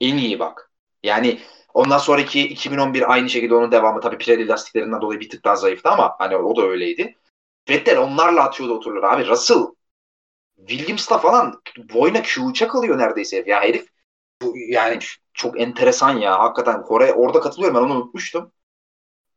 En 0.00 0.16
iyi 0.16 0.38
bak. 0.38 0.70
Yani 1.02 1.40
ondan 1.74 1.98
sonraki 1.98 2.48
2011 2.48 3.12
aynı 3.12 3.30
şekilde 3.30 3.54
onun 3.54 3.72
devamı 3.72 4.00
tabii 4.00 4.18
Pirelli 4.18 4.48
lastiklerinden 4.48 5.00
dolayı 5.00 5.20
bir 5.20 5.28
tık 5.28 5.44
daha 5.44 5.56
zayıftı 5.56 5.88
ama 5.88 6.14
hani 6.18 6.36
o 6.36 6.56
da 6.56 6.62
öyleydi. 6.62 7.16
Vettel 7.68 7.98
onlarla 7.98 8.44
atıyordu 8.44 8.74
otururlar 8.74 9.12
abi. 9.12 9.26
Russell 9.26 9.66
Williams'la 10.66 11.18
falan 11.18 11.62
boyuna 11.94 12.22
Q'ça 12.22 12.68
kalıyor 12.68 12.98
neredeyse. 12.98 13.44
Ya 13.46 13.62
herif 13.62 13.86
bu, 14.42 14.54
yani 14.56 14.98
çok 15.34 15.60
enteresan 15.60 16.18
ya. 16.18 16.38
Hakikaten 16.38 16.82
Kore 16.82 17.12
orada 17.12 17.40
katılıyorum 17.40 17.76
ben 17.76 17.82
onu 17.82 17.94
unutmuştum. 17.94 18.52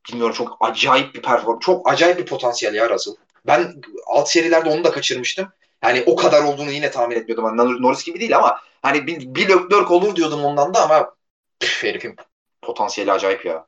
Bilmiyorum 0.09 0.33
çok 0.33 0.57
acayip 0.59 1.15
bir 1.15 1.21
perform. 1.21 1.59
Çok 1.59 1.91
acayip 1.91 2.17
bir 2.17 2.25
potansiyel 2.25 2.73
ya 2.73 2.89
Russell. 2.89 3.15
Ben 3.47 3.81
alt 4.07 4.29
serilerde 4.29 4.69
onu 4.69 4.83
da 4.83 4.91
kaçırmıştım. 4.91 5.47
Yani 5.83 6.03
o 6.05 6.15
kadar 6.15 6.43
olduğunu 6.43 6.71
yine 6.71 6.91
tahmin 6.91 7.15
etmiyordum. 7.15 7.45
Hani 7.45 7.81
Norris 7.81 8.03
gibi 8.03 8.19
değil 8.19 8.37
ama 8.37 8.59
hani 8.81 9.07
bir, 9.07 9.35
bir 9.35 9.49
Leclerc 9.49 9.93
olur 9.93 10.15
diyordum 10.15 10.45
ondan 10.45 10.73
da 10.73 10.83
ama 10.83 11.15
püf, 11.59 11.83
herifin 11.83 12.15
potansiyeli 12.61 13.11
acayip 13.11 13.45
ya. 13.45 13.65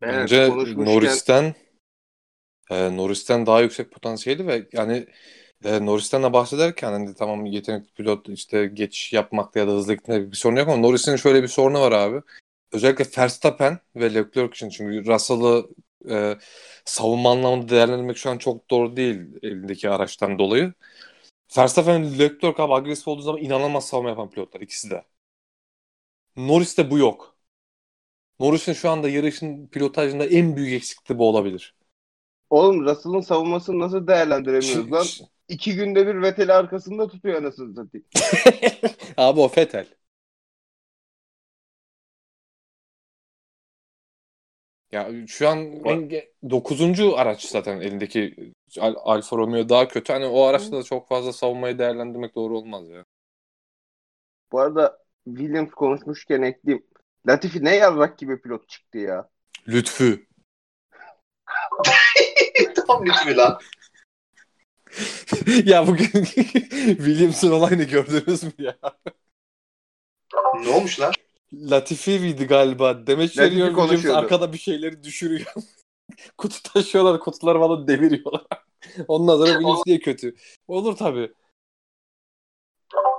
Bence 0.00 0.36
evet. 0.36 0.76
Norris'ten 0.76 1.54
e, 2.72 2.96
Norris'ten 2.96 3.46
daha 3.46 3.60
yüksek 3.60 3.90
potansiyeli 3.92 4.46
ve 4.46 4.68
yani 4.72 5.06
e, 5.64 5.86
Norris'ten 5.86 6.22
de 6.22 6.32
bahsederken 6.32 6.92
hani 6.92 7.14
tamam 7.14 7.46
yetenekli 7.46 7.94
pilot 7.94 8.28
işte 8.28 8.66
geçiş 8.66 9.12
yapmakta 9.12 9.60
ya 9.60 9.68
da 9.68 9.72
hızlı 9.72 9.94
gitmekte 9.94 10.30
bir 10.32 10.36
sorun 10.36 10.56
yok 10.56 10.68
ama 10.68 10.76
Norris'in 10.76 11.16
şöyle 11.16 11.42
bir 11.42 11.48
sorunu 11.48 11.80
var 11.80 11.92
abi. 11.92 12.22
Özellikle 12.72 13.04
Verstappen 13.18 13.78
ve 13.96 14.14
Leclerc 14.14 14.48
için 14.48 14.68
çünkü 14.68 15.06
Russell'ı 15.06 15.68
e, 16.10 16.38
savunma 16.84 17.30
anlamında 17.32 17.68
değerlendirmek 17.68 18.16
şu 18.16 18.30
an 18.30 18.38
çok 18.38 18.70
doğru 18.70 18.96
değil 18.96 19.20
elindeki 19.42 19.90
araçtan 19.90 20.38
dolayı. 20.38 20.74
Verstappen 21.58 22.04
ve 22.04 22.18
Leclerc 22.18 22.62
abi 22.62 22.74
agresif 22.74 23.08
olduğu 23.08 23.22
zaman 23.22 23.42
inanılmaz 23.42 23.88
savunma 23.88 24.10
yapan 24.10 24.30
pilotlar 24.30 24.60
ikisi 24.60 24.90
de. 24.90 25.04
Norris'te 26.36 26.90
bu 26.90 26.98
yok. 26.98 27.36
Norris'in 28.40 28.72
şu 28.72 28.90
anda 28.90 29.08
yarışın 29.08 29.66
pilotajında 29.66 30.26
en 30.26 30.56
büyük 30.56 30.72
eksikliği 30.72 31.18
bu 31.18 31.28
olabilir. 31.28 31.74
Oğlum 32.52 32.84
Russell'ın 32.84 33.20
savunmasını 33.20 33.78
nasıl 33.78 34.06
değerlendiremiyoruz 34.06 34.92
lan? 34.92 35.28
İki 35.48 35.74
günde 35.74 36.06
bir 36.06 36.22
Vettel'i 36.22 36.52
arkasında 36.52 37.08
tutuyor 37.08 37.42
anasını 37.42 37.74
satayım. 37.74 38.06
Abi 39.16 39.40
o 39.40 39.50
Vettel. 39.56 39.86
Ya 44.92 45.26
şu 45.26 45.48
an 45.48 45.58
en, 45.84 46.10
9. 46.50 47.00
araç 47.16 47.44
zaten 47.44 47.80
elindeki 47.80 48.52
Al- 48.80 48.96
Alfa 48.98 49.36
Romeo 49.36 49.68
daha 49.68 49.88
kötü. 49.88 50.12
Hani 50.12 50.26
o 50.26 50.42
araçta 50.42 50.76
da 50.76 50.82
çok 50.82 51.08
fazla 51.08 51.32
savunmayı 51.32 51.78
değerlendirmek 51.78 52.34
doğru 52.34 52.58
olmaz 52.58 52.88
ya. 52.88 53.04
Bu 54.52 54.60
arada 54.60 54.98
Williams 55.24 55.70
konuşmuşken 55.70 56.42
ekleyeyim. 56.42 56.86
Latifi 57.28 57.64
ne 57.64 57.76
yarrak 57.76 58.18
gibi 58.18 58.40
pilot 58.40 58.68
çıktı 58.68 58.98
ya. 58.98 59.28
Lütfü. 59.68 60.26
Tam 62.92 63.06
lütfü 63.06 63.36
lan. 63.36 63.58
ya 65.64 65.86
bugün 65.86 66.24
Williams'ın 66.84 67.50
olayını 67.50 67.82
gördünüz 67.82 68.42
mü 68.42 68.52
ya? 68.58 68.76
Ne 70.54 70.68
olmuş 70.68 71.00
lan? 71.00 71.12
Latifi 71.52 72.18
miydi 72.18 72.46
galiba? 72.46 73.06
Demet 73.06 73.38
Latifi 73.38 73.40
veriyor 73.40 73.68
Williams 73.68 74.16
arkada 74.16 74.52
bir 74.52 74.58
şeyleri 74.58 75.04
düşürüyor. 75.04 75.52
Kutu 76.38 76.62
taşıyorlar, 76.62 77.20
kutuları 77.20 77.58
falan 77.58 77.88
deviriyorlar. 77.88 78.46
Ondan 79.08 79.36
sonra 79.36 79.52
Williams 79.52 79.84
diye 79.86 80.00
kötü. 80.00 80.34
Olur 80.68 80.96
tabii. 80.96 81.32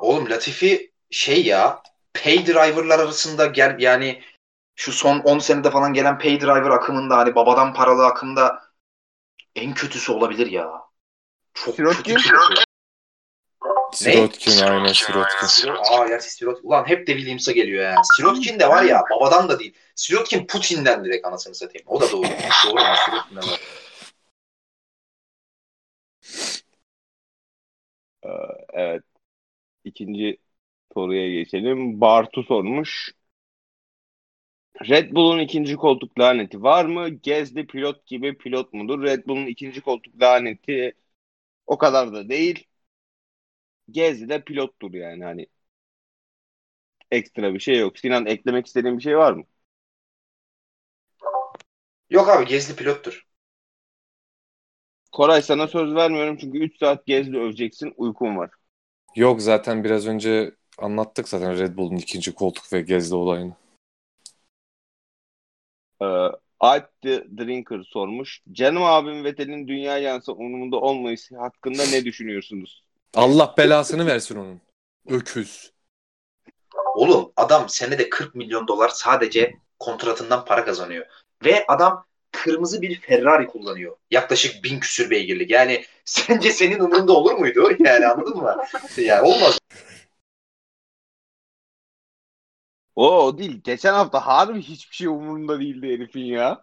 Oğlum 0.01 0.29
Latifi 0.29 0.91
şey 1.11 1.45
ya 1.45 1.81
pay 2.23 2.45
driver'lar 2.45 2.99
arasında 2.99 3.45
gel 3.45 3.75
yani 3.79 4.21
şu 4.75 4.91
son 4.91 5.19
10 5.19 5.39
senede 5.39 5.71
falan 5.71 5.93
gelen 5.93 6.19
pay 6.19 6.41
driver 6.41 6.69
akımında 6.69 7.17
hani 7.17 7.35
babadan 7.35 7.73
paralı 7.73 8.05
akımda 8.05 8.62
en 9.55 9.73
kötüsü 9.73 10.11
olabilir 10.11 10.51
ya. 10.51 10.81
Çok 11.53 11.75
Sirotkin? 11.75 12.15
kötü 12.15 12.29
pilot. 12.29 12.63
Sirotkin 13.93 14.61
aynen 14.65 14.93
Sirotkin. 14.93 15.69
Aa 15.69 16.07
gerçi 16.07 16.29
Sirotkin. 16.31 16.67
Ulan 16.67 16.87
hep 16.87 17.07
de 17.07 17.11
Williams'a 17.13 17.51
geliyor 17.51 17.83
ya. 17.83 17.95
Sirotkin 18.17 18.59
de 18.59 18.69
var 18.69 18.83
ya 18.83 19.01
babadan 19.11 19.49
da 19.49 19.59
değil. 19.59 19.73
Sirotkin 19.95 20.47
Putin'den 20.47 21.05
direkt 21.05 21.25
anasını 21.25 21.55
satayım. 21.55 21.87
O 21.87 22.01
da 22.01 22.11
doğru. 22.11 22.23
doğru 22.65 22.73
mu? 22.73 22.95
Sirotkin'den 23.05 23.43
var. 23.51 23.59
Evet. 28.73 29.03
İkinci 29.83 30.37
soruya 30.93 31.29
geçelim. 31.33 32.01
Bartu 32.01 32.43
sormuş. 32.43 33.11
Red 34.89 35.11
Bull'un 35.15 35.39
ikinci 35.39 35.75
koltuk 35.75 36.19
laneti 36.19 36.63
var 36.63 36.85
mı? 36.85 37.09
Gezdi 37.09 37.67
pilot 37.67 38.05
gibi 38.05 38.37
pilot 38.37 38.73
mudur? 38.73 39.03
Red 39.03 39.27
Bull'un 39.27 39.45
ikinci 39.45 39.81
koltuk 39.81 40.21
laneti 40.21 40.93
o 41.67 41.77
kadar 41.77 42.13
da 42.13 42.29
değil. 42.29 42.67
Gezdi 43.91 44.29
de 44.29 44.43
pilottur 44.43 44.93
yani 44.93 45.23
hani. 45.23 45.47
Ekstra 47.11 47.53
bir 47.53 47.59
şey 47.59 47.77
yok. 47.79 47.99
Sinan 47.99 48.25
eklemek 48.25 48.67
istediğin 48.67 48.97
bir 48.97 49.03
şey 49.03 49.17
var 49.17 49.33
mı? 49.33 49.43
Yok 52.09 52.29
abi 52.29 52.45
gezli 52.45 52.75
pilottur. 52.75 53.27
Koray 55.11 55.41
sana 55.41 55.67
söz 55.67 55.95
vermiyorum 55.95 56.37
çünkü 56.37 56.59
3 56.59 56.77
saat 56.79 57.05
gezdi 57.05 57.37
öveceksin. 57.37 57.93
Uykum 57.97 58.37
var. 58.37 58.49
Yok 59.15 59.41
zaten 59.41 59.83
biraz 59.83 60.07
önce 60.07 60.55
anlattık 60.77 61.29
zaten 61.29 61.59
Red 61.59 61.77
Bull'un 61.77 61.95
ikinci 61.95 62.33
koltuk 62.33 62.73
ve 62.73 62.81
gezdi 62.81 63.15
olayını. 63.15 63.53
Ee, 66.03 66.31
Alp 66.59 67.01
the 67.01 67.25
Drinker 67.37 67.83
sormuş. 67.83 68.41
Canım 68.51 68.83
abim 68.83 69.23
Vettel'in 69.23 69.67
dünya 69.67 69.97
yansı 69.97 70.33
umurumda 70.33 70.77
olmayışı 70.77 71.37
hakkında 71.37 71.83
ne 71.85 72.05
düşünüyorsunuz? 72.05 72.83
Allah 73.15 73.53
belasını 73.57 74.05
versin 74.05 74.35
onun. 74.35 74.61
Öküz. 75.07 75.71
Oğlum 76.95 77.31
adam 77.35 77.69
senede 77.69 78.09
40 78.09 78.35
milyon 78.35 78.67
dolar 78.67 78.89
sadece 78.89 79.53
kontratından 79.79 80.45
para 80.45 80.65
kazanıyor. 80.65 81.05
Ve 81.45 81.65
adam 81.67 82.05
kırmızı 82.31 82.81
bir 82.81 82.99
Ferrari 82.99 83.47
kullanıyor. 83.47 83.95
Yaklaşık 84.11 84.63
bin 84.63 84.79
küsür 84.79 85.09
beygirlik. 85.09 85.51
Yani 85.51 85.83
sence 86.05 86.51
senin 86.51 86.79
umurunda 86.79 87.13
olur 87.13 87.33
muydu? 87.33 87.71
Yani 87.79 88.07
anladın 88.07 88.37
mı? 88.37 88.63
Yani 88.97 89.21
olmaz. 89.21 89.59
O, 92.95 93.25
o 93.25 93.37
değil. 93.37 93.61
Geçen 93.63 93.93
hafta 93.93 94.27
harbi 94.27 94.61
hiçbir 94.61 94.95
şey 94.95 95.07
umurunda 95.07 95.59
değildi 95.59 95.87
herifin 95.93 96.23
ya. 96.25 96.61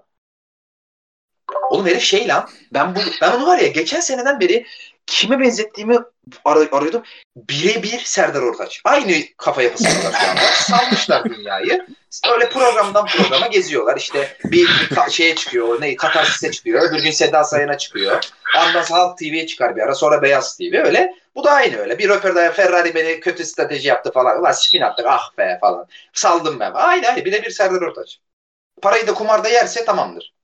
Oğlum 1.71 1.87
herif 1.87 2.03
şey 2.03 2.29
lan. 2.29 2.49
Ben 2.73 2.95
bu 2.95 3.01
ben 3.21 3.33
onu 3.33 3.47
var 3.47 3.59
ya 3.59 3.69
geçen 3.69 4.01
seneden 4.01 4.41
beri 4.41 4.67
kime 5.07 5.41
benzettiğimi 5.41 5.99
ar- 6.45 6.69
arıyordum. 6.73 7.03
Birebir 7.37 7.99
Serdar 8.05 8.43
Ortaç. 8.43 8.81
Aynı 8.85 9.13
kafa 9.37 9.63
yapısındalar 9.63 10.13
şu 10.21 10.31
anda. 10.31 10.41
Salmışlar 10.41 11.25
dünyayı. 11.25 11.87
Öyle 12.33 12.49
programdan 12.49 13.07
programa 13.07 13.47
geziyorlar. 13.47 13.97
İşte 13.97 14.37
bir 14.45 14.67
ka- 14.67 15.11
şeye 15.11 15.35
çıkıyor. 15.35 15.81
Ne 15.81 15.97
Katarsis'e 15.97 16.51
çıkıyor. 16.51 16.91
Öbür 16.91 17.03
gün 17.03 17.11
Seda 17.11 17.45
Sayan'a 17.45 17.79
çıkıyor. 17.79 18.21
Ondan 18.59 18.83
sonra 18.83 19.01
Halk 19.01 19.19
TV'ye 19.19 19.47
çıkar 19.47 19.77
bir 19.77 19.81
ara. 19.83 19.95
Sonra 19.95 20.23
Beyaz 20.23 20.57
TV. 20.57 20.83
Öyle. 20.85 21.15
Bu 21.35 21.45
da 21.45 21.51
aynı 21.51 21.77
öyle. 21.77 21.99
Bir 21.99 22.09
röportajda 22.09 22.53
Ferrari 22.53 22.95
beni 22.95 23.21
kötü 23.21 23.45
strateji 23.45 23.89
yaptı 23.89 24.13
falan. 24.13 24.41
Ulan 24.41 24.53
spin 24.53 24.81
attık 24.81 25.07
ah 25.09 25.39
be 25.39 25.59
falan. 25.61 25.87
Saldım 26.13 26.61
ben. 26.61 26.73
Aynı 26.75 27.09
aynı. 27.09 27.25
Birebir 27.25 27.51
Serdar 27.51 27.83
Ortaç. 27.83 28.19
Parayı 28.83 29.07
da 29.07 29.15
kumarda 29.15 29.49
yerse 29.49 29.85
tamamdır. 29.85 30.35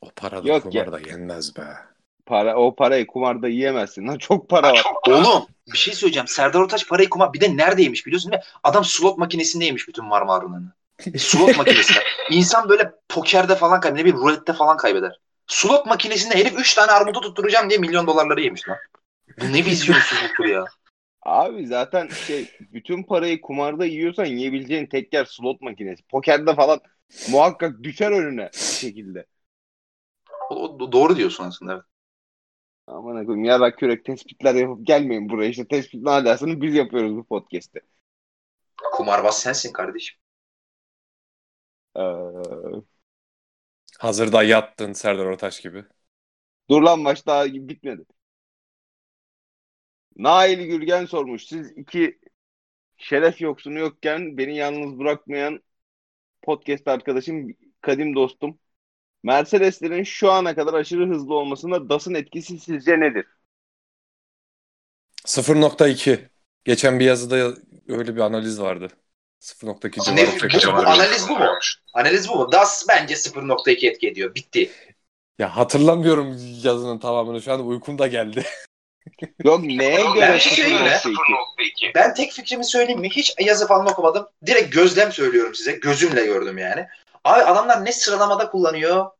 O 0.00 0.10
para 0.16 0.44
da 0.44 0.48
Yok 0.48 0.62
kumar 0.62 0.92
da 0.92 0.98
yenmez 0.98 1.56
be. 1.56 1.91
Para, 2.32 2.56
o 2.56 2.74
parayı 2.74 3.06
kumarda 3.06 3.48
yiyemezsin. 3.48 4.08
Lan 4.08 4.18
çok 4.18 4.48
para 4.48 4.72
var. 4.72 4.84
Oğlum 5.08 5.46
bir 5.72 5.78
şey 5.78 5.94
söyleyeceğim. 5.94 6.28
Serdar 6.28 6.60
Ortaç 6.60 6.88
parayı 6.88 7.08
kumar 7.08 7.32
bir 7.32 7.40
de 7.40 7.56
neredeymiş 7.56 8.06
biliyorsun 8.06 8.32
değil 8.32 8.40
mi? 8.40 8.46
Adam 8.62 8.84
slot 8.84 9.18
makinesinde 9.18 9.64
yemiş 9.64 9.88
bütün 9.88 10.04
marmarununu. 10.04 10.66
Slot 11.18 11.56
makinesinde. 11.56 11.98
İnsan 12.30 12.68
böyle 12.68 12.92
pokerde 13.08 13.54
falan 13.56 13.80
kaybeder. 13.80 14.00
Ne 14.00 14.04
bileyim 14.04 14.26
rulette 14.26 14.52
falan 14.52 14.76
kaybeder. 14.76 15.20
Slot 15.46 15.86
makinesinde 15.86 16.34
herif 16.34 16.58
3 16.58 16.74
tane 16.74 16.92
armudu 16.92 17.20
tutturacağım 17.20 17.70
diye 17.70 17.78
milyon 17.78 18.06
dolarları 18.06 18.40
yemiş 18.40 18.68
lan. 18.68 18.76
Bu 19.40 19.52
ne 19.52 19.64
vizyonsuzluktur 19.64 20.44
ya. 20.44 20.64
Abi 21.22 21.66
zaten 21.66 22.08
şey 22.26 22.48
bütün 22.60 23.02
parayı 23.02 23.40
kumarda 23.40 23.84
yiyorsan 23.84 24.24
yiyebileceğin 24.24 24.86
tek 24.86 25.14
yer 25.14 25.24
slot 25.24 25.60
makinesi. 25.60 26.02
Pokerde 26.02 26.54
falan 26.54 26.80
muhakkak 27.30 27.82
düşer 27.82 28.10
önüne 28.10 28.50
bir 28.52 28.58
şekilde. 28.58 29.26
O, 30.50 30.54
o- 30.54 30.92
doğru 30.92 31.16
diyorsun 31.16 31.44
aslında. 31.44 31.72
Evet. 31.72 31.82
Aman 32.86 33.26
koyayım 33.26 33.44
yarak 33.44 33.78
kürek 33.78 34.04
tespitler 34.04 34.54
yapıp 34.54 34.86
gelmeyin 34.86 35.28
buraya 35.28 35.48
işte 35.50 35.68
tespit 35.68 36.02
nalasını 36.02 36.60
biz 36.60 36.74
yapıyoruz 36.74 37.16
bu 37.16 37.24
podcast'te. 37.24 37.80
Kumarbaz 38.92 39.42
sensin 39.42 39.72
kardeşim. 39.72 40.18
Ee, 41.96 42.02
Hazırda 43.98 44.42
yattın 44.42 44.92
Serdar 44.92 45.26
Ortaç 45.26 45.62
gibi. 45.62 45.84
dur 46.70 46.82
lan 46.82 47.00
maç 47.00 47.26
daha 47.26 47.46
bitmedi. 47.46 48.04
Nail 50.16 50.66
Gürgen 50.66 51.04
sormuş. 51.06 51.46
Siz 51.46 51.72
iki 51.76 52.18
şeref 52.96 53.40
yoksunu 53.40 53.78
yokken 53.78 54.38
beni 54.38 54.56
yalnız 54.56 54.98
bırakmayan 54.98 55.60
podcast 56.42 56.88
arkadaşım, 56.88 57.48
kadim 57.80 58.14
dostum. 58.14 58.58
Mercedeslerin 59.22 60.04
şu 60.04 60.30
ana 60.30 60.54
kadar 60.54 60.74
aşırı 60.74 61.08
hızlı 61.08 61.34
olmasında 61.34 61.88
DAS'ın 61.88 62.14
etkisi 62.14 62.58
sizce 62.58 63.00
nedir? 63.00 63.26
0.2. 65.26 66.18
Geçen 66.64 67.00
bir 67.00 67.04
yazıda 67.04 67.54
öyle 67.88 68.16
bir 68.16 68.20
analiz 68.20 68.60
vardı. 68.60 68.88
0.2 69.40 70.16
Ne, 70.16 70.16
civarı 70.16 70.30
bu, 70.30 70.34
bu, 70.34 70.38
çekeceğim. 70.38 70.76
analiz 70.76 71.28
bu 71.28 71.38
mu? 71.38 71.48
Analiz 71.94 72.28
bu 72.28 72.36
mu? 72.36 72.52
DAS 72.52 72.88
bence 72.88 73.14
0.2 73.14 73.88
etki 73.88 74.08
ediyor. 74.08 74.34
Bitti. 74.34 74.70
Ya 75.38 75.56
hatırlamıyorum 75.56 76.36
yazının 76.62 76.98
tamamını. 76.98 77.42
Şu 77.42 77.52
an 77.52 77.66
uykum 77.66 77.98
da 77.98 78.06
geldi. 78.06 78.44
Yok 79.44 79.64
neye 79.64 80.12
göre 80.14 80.34
bir 80.34 80.40
şey 80.40 80.52
söyleyeyim 80.52 80.82
mi? 80.82 80.88
0.2? 80.88 81.94
Ben 81.94 82.14
tek 82.14 82.32
fikrimi 82.32 82.64
söyleyeyim 82.64 83.00
mi? 83.00 83.10
Hiç 83.10 83.34
yazı 83.40 83.66
falan 83.66 83.86
okumadım. 83.86 84.26
Direkt 84.46 84.74
gözlem 84.74 85.12
söylüyorum 85.12 85.54
size. 85.54 85.72
Gözümle 85.72 86.26
gördüm 86.26 86.58
yani. 86.58 86.86
Abi 87.24 87.42
adamlar 87.42 87.84
ne 87.84 87.92
sıralamada 87.92 88.50
kullanıyor 88.50 89.10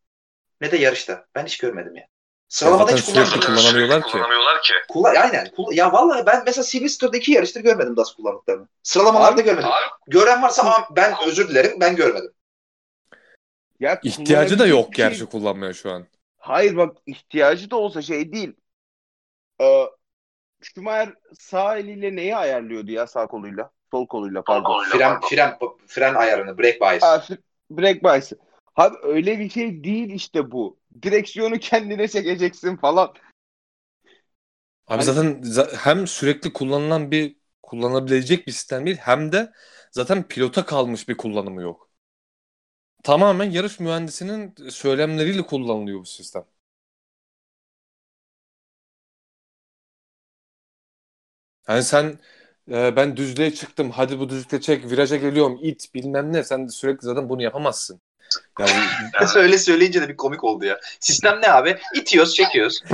ne 0.60 0.72
de 0.72 0.76
yarışta. 0.76 1.26
Ben 1.34 1.46
hiç 1.46 1.58
görmedim 1.58 1.96
ya. 1.96 2.06
Sıralamada 2.48 2.92
hiç 2.92 3.04
kullanmıyorlar. 3.04 4.02
kullanamıyorlar 4.02 4.62
ki. 4.62 4.72
Kullan, 4.88 5.14
aynen. 5.14 5.48
Kullan- 5.56 5.74
ya 5.74 5.92
vallahi 5.92 6.26
ben 6.26 6.42
mesela 6.46 6.64
Silverstone'da 6.64 7.16
iki 7.16 7.32
yarıştır 7.32 7.60
görmedim 7.60 7.96
DAS 7.96 8.14
kullandıklarını. 8.14 8.68
Sıralamalarda 8.82 9.34
Abi- 9.40 9.44
görmedim. 9.44 9.70
Gören 10.06 10.42
varsa 10.42 10.62
ama 10.62 10.88
ben 10.96 11.14
özür 11.26 11.48
dilerim 11.48 11.80
ben 11.80 11.96
görmedim. 11.96 12.32
Ya 13.80 14.00
İhtiyacı 14.02 14.58
da 14.58 14.66
yok 14.66 14.84
şey- 14.84 15.04
gerçi 15.04 15.26
kullanmaya 15.26 15.72
şu 15.72 15.90
an. 15.92 16.06
Hayır 16.38 16.76
bak 16.76 16.96
ihtiyacı 17.06 17.70
da 17.70 17.76
olsa 17.76 18.02
şey 18.02 18.32
değil. 18.32 18.52
Ee, 19.60 19.86
Schumacher 20.62 21.14
sağ 21.38 21.76
eliyle 21.76 22.16
neyi 22.16 22.36
ayarlıyordu 22.36 22.90
ya 22.90 23.06
sağ 23.06 23.26
koluyla? 23.26 23.70
Sol 23.90 24.06
koluyla 24.06 24.42
pardon. 24.42 24.84
Fren, 24.84 25.20
fren, 25.20 25.58
fren 25.86 26.14
ayarını, 26.14 26.58
brake 26.58 26.80
bias. 26.80 27.02
Aa, 27.02 27.22
break 27.76 28.02
bias'ı. 28.04 28.38
Abi 28.76 28.96
öyle 29.02 29.38
bir 29.38 29.50
şey 29.50 29.84
değil 29.84 30.10
işte 30.10 30.50
bu. 30.50 30.78
Direksiyonu 31.02 31.58
kendine 31.58 32.08
çekeceksin 32.08 32.76
falan. 32.76 33.08
Abi 33.08 33.14
Hani- 34.86 35.02
zaten 35.04 35.42
za- 35.42 35.76
hem 35.76 36.06
sürekli 36.06 36.52
kullanılan 36.52 37.10
bir 37.10 37.36
kullanabilecek 37.62 38.46
bir 38.46 38.52
sistem 38.52 38.86
değil 38.86 38.96
hem 38.96 39.32
de 39.32 39.52
zaten 39.90 40.28
pilota 40.28 40.64
kalmış 40.66 41.08
bir 41.08 41.16
kullanımı 41.16 41.62
yok. 41.62 41.88
tamamen 43.04 43.50
yarış 43.50 43.80
mühendisinin 43.80 44.54
söylemleriyle 44.70 45.42
kullanılıyor 45.42 46.00
bu 46.00 46.04
sistem. 46.06 46.44
Yani 51.68 51.82
sen 51.82 52.18
e, 52.70 52.96
ben 52.96 53.16
düzlüğe 53.16 53.54
çıktım 53.54 53.90
hadi 53.90 54.18
bu 54.18 54.28
düzlükte 54.28 54.60
çek 54.60 54.90
viraja 54.90 55.16
geliyorum 55.16 55.58
it 55.62 55.94
bilmem 55.94 56.32
ne 56.32 56.44
sen 56.44 56.66
de 56.66 56.70
sürekli 56.70 57.04
zaten 57.06 57.28
bunu 57.28 57.42
yapamazsın. 57.42 58.00
Yani, 58.60 58.72
Öyle 59.36 59.58
söyleyince 59.58 60.02
de 60.02 60.08
bir 60.08 60.16
komik 60.16 60.44
oldu 60.44 60.64
ya. 60.64 60.80
Sistem 61.00 61.40
ne 61.42 61.50
abi? 61.50 61.78
İtiyoruz, 61.96 62.34
çekiyoruz. 62.34 62.82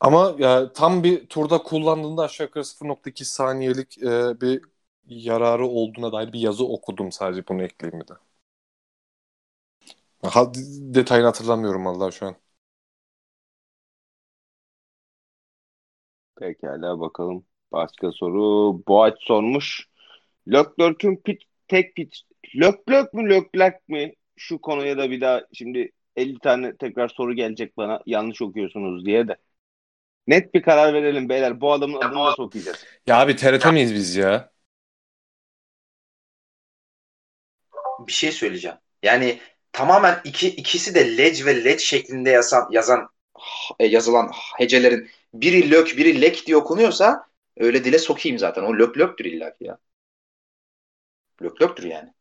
Ama 0.00 0.34
ya 0.38 0.72
tam 0.72 1.04
bir 1.04 1.26
turda 1.26 1.58
kullandığında 1.62 2.22
aşağı 2.22 2.46
yukarı 2.46 2.64
0.2 2.64 3.24
saniyelik 3.24 3.98
e, 4.02 4.40
bir 4.40 4.62
yararı 5.06 5.66
olduğuna 5.66 6.12
dair 6.12 6.32
bir 6.32 6.40
yazı 6.40 6.64
okudum 6.64 7.12
sadece 7.12 7.48
bunu 7.48 7.62
ekleyeyim 7.62 8.00
bir 8.00 8.08
de. 8.08 8.14
Ha, 10.22 10.52
detayını 10.94 11.26
hatırlamıyorum 11.26 11.86
Allah 11.86 12.10
şu 12.10 12.26
an. 12.26 12.36
Pekala 16.42 17.00
bakalım. 17.00 17.46
Başka 17.72 18.12
soru. 18.12 18.82
Boğaç 18.88 19.14
sormuş. 19.20 19.88
Leclerc'ün 20.48 21.16
pit, 21.16 21.42
tek 21.68 21.96
pit. 21.96 22.16
Leclerc 22.56 23.08
mü 23.12 23.30
Leclerc 23.30 23.76
mi? 23.88 24.14
Şu 24.36 24.58
konuya 24.58 24.98
da 24.98 25.10
bir 25.10 25.20
daha 25.20 25.42
şimdi 25.52 25.92
50 26.16 26.38
tane 26.38 26.76
tekrar 26.76 27.08
soru 27.08 27.34
gelecek 27.34 27.76
bana 27.76 28.00
yanlış 28.06 28.42
okuyorsunuz 28.42 29.06
diye 29.06 29.28
de. 29.28 29.36
Net 30.26 30.54
bir 30.54 30.62
karar 30.62 30.94
verelim 30.94 31.28
beyler. 31.28 31.60
Bu 31.60 31.72
adamın 31.72 31.98
adını 31.98 32.24
nasıl 32.24 32.42
okuyacağız? 32.42 32.84
Ya 33.06 33.20
abi 33.20 33.36
TRT 33.36 33.72
miyiz 33.72 33.94
biz 33.94 34.16
ya? 34.16 34.50
Bir 38.06 38.12
şey 38.12 38.32
söyleyeceğim. 38.32 38.76
Yani 39.02 39.38
tamamen 39.72 40.20
iki, 40.24 40.48
ikisi 40.48 40.94
de 40.94 41.16
lec 41.16 41.46
ve 41.46 41.64
lec 41.64 41.78
şeklinde 41.78 42.30
yazan, 42.30 42.68
yazan 42.70 43.08
e, 43.78 43.86
yazılan 43.86 44.30
hecelerin 44.58 45.08
biri 45.34 45.70
lök 45.70 45.96
biri 45.98 46.20
lek 46.20 46.46
diye 46.46 46.56
okunuyorsa 46.56 47.26
öyle 47.56 47.84
dile 47.84 47.98
sokayım 47.98 48.38
zaten. 48.38 48.62
O 48.62 48.78
lök 48.78 48.98
löktür 48.98 49.24
illa 49.24 49.54
ki 49.54 49.64
ya. 49.64 49.78
Lök 51.42 51.62
löktür 51.62 51.84
yani. 51.84 52.14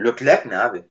Lök 0.00 0.22
lek 0.22 0.46
ne 0.46 0.58
abi? 0.58 0.84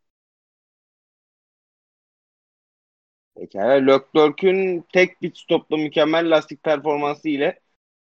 Pekala. 3.36 3.74
Leclerc'ün 3.88 4.82
tek 4.94 5.20
pit 5.22 5.38
stopla 5.38 5.78
mükemmel 5.78 6.32
lastik 6.32 6.64
performansı 6.64 7.30
ile 7.30 7.60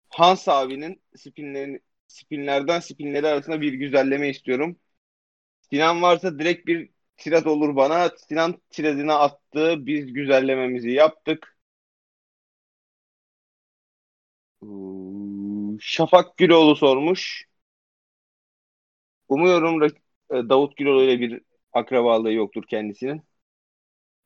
Hans 0.09 0.47
abinin 0.47 1.01
spinlerin, 1.15 1.83
spinlerden 2.07 2.79
spinleri 2.79 3.27
arasında 3.27 3.61
bir 3.61 3.73
güzelleme 3.73 4.29
istiyorum. 4.29 4.79
Sinan 5.71 6.01
varsa 6.01 6.39
direkt 6.39 6.67
bir 6.67 6.89
tirat 7.17 7.47
olur 7.47 7.75
bana. 7.75 8.09
Sinan 8.09 8.61
tiradına 8.69 9.19
attı. 9.19 9.75
Biz 9.85 10.13
güzellememizi 10.13 10.91
yaptık. 10.91 11.57
Şafak 15.79 16.38
Güloğlu 16.38 16.75
sormuş. 16.75 17.45
Umuyorum 19.27 19.83
e, 19.83 19.89
Davut 20.49 20.77
Güloğlu 20.77 21.03
ile 21.03 21.19
bir 21.19 21.41
akrabalığı 21.73 22.33
yoktur 22.33 22.63
kendisinin. 22.67 23.21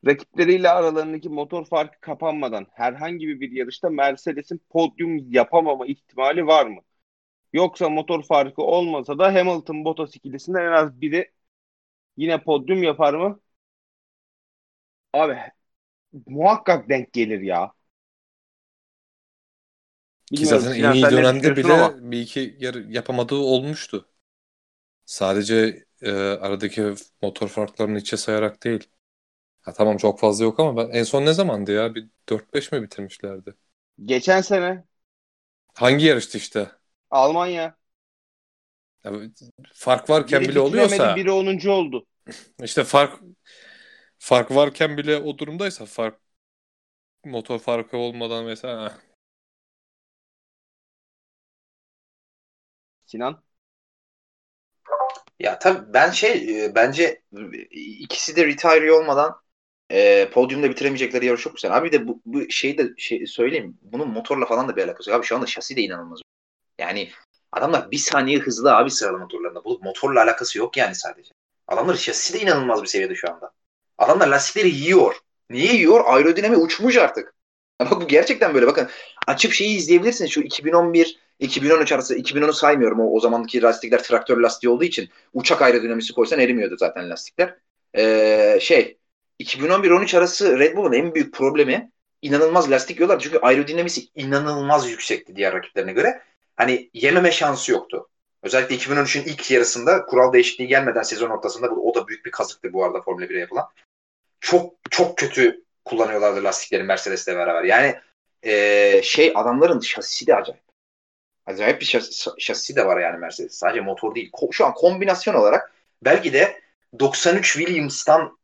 Rakipleriyle 0.06 0.70
aralarındaki 0.70 1.30
motor 1.30 1.66
farkı 1.66 2.00
kapanmadan 2.02 2.68
herhangi 2.74 3.28
bir 3.42 3.52
yarışta 3.52 3.90
Mercedes'in 3.90 4.62
podyum 4.70 5.32
yapamama 5.32 5.86
ihtimali 5.88 6.48
var 6.48 6.66
mı? 6.66 6.82
Yoksa 7.54 7.90
motor 7.90 8.24
farkı 8.24 8.62
olmasa 8.64 9.20
da 9.20 9.36
Hamilton 9.36 9.86
Bottas 9.86 10.18
ikilisinden 10.18 10.66
en 10.66 10.74
az 10.74 11.02
biri 11.02 11.32
yine 12.18 12.44
podyum 12.44 12.84
yapar 12.84 13.14
mı? 13.16 13.42
Abi 15.14 15.38
muhakkak 16.28 16.90
denk 16.90 17.14
gelir 17.14 17.42
ya. 17.42 17.74
Ki 20.36 20.46
Bilmiyorum, 20.46 20.48
zaten 20.48 20.72
en 20.74 20.92
iyi 20.92 21.10
dönemde 21.10 21.56
bile 21.56 21.74
ama. 21.74 22.02
bir 22.12 22.22
iki 22.22 22.58
yarı 22.60 22.92
yapamadığı 22.92 23.36
olmuştu. 23.36 24.10
Sadece 25.06 25.86
e, 26.02 26.12
aradaki 26.12 26.96
motor 27.22 27.48
farklarını 27.48 27.98
içe 28.00 28.18
sayarak 28.18 28.64
değil. 28.64 28.90
Ha, 29.62 29.74
tamam 29.74 29.98
çok 29.98 30.20
fazla 30.20 30.46
yok 30.46 30.62
ama 30.62 30.78
ben 30.78 30.90
en 31.00 31.04
son 31.04 31.26
ne 31.26 31.34
zamandı 31.34 31.72
ya? 31.74 31.96
Bir 31.96 32.10
4-5 32.30 32.74
mi 32.74 32.84
bitirmişlerdi? 32.84 33.56
Geçen 34.06 34.42
sene 34.42 34.84
Hangi 35.74 36.06
yarıştı 36.06 36.38
işte? 36.38 36.72
Almanya. 37.10 37.78
Ya, 39.04 39.12
fark 39.74 40.10
varken 40.10 40.48
Biri 40.48 40.60
bile 40.60 40.60
oluyorsa 40.60 41.08
biri 41.16 41.32
10. 41.32 41.70
oldu. 41.72 42.06
işte 42.64 42.84
fark 42.84 43.20
fark 44.20 44.52
varken 44.52 44.98
bile 44.98 45.18
o 45.18 45.38
durumdaysa 45.38 45.86
fark 45.86 46.20
motor 47.26 47.60
farkı 47.60 47.98
olmadan 47.98 48.46
mesela 48.46 48.98
Sinan. 53.16 53.44
Ya 55.40 55.60
tabii 55.60 55.94
ben 55.94 56.12
şey 56.12 56.66
e, 56.66 56.76
bence 56.76 57.22
ikisi 57.72 58.36
de 58.36 58.46
retire 58.48 58.92
olmadan 58.92 59.42
e, 59.92 60.30
podyumda 60.30 60.70
bitiremeyecekleri 60.70 61.26
yarış 61.26 61.42
çok 61.42 61.56
güzel. 61.56 61.78
Abi 61.78 61.92
de 61.92 62.08
bu, 62.08 62.22
bu 62.26 62.50
şeyi 62.52 62.78
de 62.78 62.94
şey 62.98 63.26
söyleyeyim. 63.28 63.78
Bunun 63.82 64.10
motorla 64.10 64.46
falan 64.46 64.68
da 64.68 64.76
bir 64.76 64.84
alakası 64.84 65.10
yok. 65.10 65.20
Abi 65.20 65.26
şu 65.26 65.36
anda 65.36 65.46
şasi 65.46 65.76
de 65.76 65.82
inanılmaz. 65.82 66.20
Yani 66.80 67.10
adamlar 67.52 67.92
bir 67.92 67.98
saniye 67.98 68.40
hızlı 68.40 68.76
abi 68.76 68.92
sıralı 68.92 69.18
motorlarında. 69.18 69.64
Bu 69.64 69.80
motorla 69.84 70.24
alakası 70.24 70.58
yok 70.60 70.78
yani 70.78 70.96
sadece. 70.96 71.32
Adamlar 71.68 71.96
şasi 71.96 72.34
de 72.34 72.40
inanılmaz 72.40 72.84
bir 72.84 72.88
seviyede 72.88 73.16
şu 73.16 73.32
anda. 73.32 73.52
Adamlar 73.98 74.28
lastikleri 74.28 74.70
yiyor. 74.70 75.16
Niye 75.50 75.74
yiyor? 75.74 76.04
Aerodinami 76.06 76.58
uçmuş 76.58 76.98
artık. 76.98 77.36
Bak 77.80 77.92
bu 77.92 78.08
gerçekten 78.08 78.54
böyle. 78.54 78.68
Bakın 78.68 78.90
açıp 79.28 79.54
şeyi 79.54 79.78
izleyebilirsiniz. 79.78 80.32
Şu 80.32 80.42
2011 80.42 81.25
2013 81.40 81.92
arası 81.92 82.16
2010'u 82.16 82.54
saymıyorum. 82.54 83.00
O, 83.00 83.16
o 83.16 83.20
zamanki 83.20 83.62
lastikler 83.62 84.04
traktör 84.04 84.38
lastiği 84.38 84.72
olduğu 84.72 84.84
için 84.84 85.10
uçak 85.34 85.62
aerodinamisi 85.62 86.14
koysan 86.14 86.40
erimiyordu 86.40 86.76
zaten 86.80 87.10
lastikler. 87.10 87.56
Ee, 87.98 88.58
şey 88.62 88.98
2011-13 89.40 90.18
arası 90.18 90.60
Red 90.60 90.78
Bull'un 90.78 90.94
en 90.94 91.16
büyük 91.16 91.34
problemi 91.34 91.92
inanılmaz 92.22 92.72
lastik 92.72 92.98
yiyorlar. 92.98 93.20
Çünkü 93.20 93.38
aerodinamisi 93.38 94.02
inanılmaz 94.16 94.90
yüksekti 94.90 95.36
diğer 95.36 95.54
rakiplerine 95.54 95.94
göre. 95.94 96.22
Hani 96.56 96.90
yememe 96.94 97.32
şansı 97.32 97.72
yoktu. 97.72 98.10
Özellikle 98.44 98.76
2013'ün 98.76 99.24
ilk 99.24 99.52
yarısında 99.52 100.06
kural 100.06 100.34
değişikliği 100.34 100.68
gelmeden 100.68 101.02
sezon 101.02 101.30
ortasında 101.30 101.68
o 101.68 101.96
da 101.96 102.08
büyük 102.08 102.26
bir 102.26 102.32
kazıktı 102.32 102.74
bu 102.74 102.86
arada 102.86 103.02
Formula 103.02 103.26
1'e 103.26 103.40
yapılan. 103.40 103.66
Çok 104.40 104.74
çok 104.90 105.18
kötü 105.18 105.64
kullanıyorlardı 105.86 106.44
lastikleri 106.44 106.84
Mercedes'le 106.84 107.28
beraber. 107.28 107.64
Yani 107.64 107.96
ee, 108.46 109.02
şey 109.04 109.32
adamların 109.36 109.80
şasisi 109.80 110.28
de 110.28 110.36
acayip. 110.36 110.65
Acayip 111.46 111.82
bir 111.82 111.86
şasi, 111.86 112.30
şasisi 112.40 112.76
de 112.76 112.86
var 112.86 113.02
yani 113.02 113.18
Mercedes. 113.18 113.56
Sadece 113.58 113.82
motor 113.82 114.16
değil. 114.16 114.32
Ko- 114.32 114.54
Şu 114.54 114.66
an 114.66 114.74
kombinasyon 114.74 115.34
olarak 115.36 115.74
belki 116.02 116.34
de 116.34 116.62
93 117.00 117.54
Williams'tan 117.54 118.38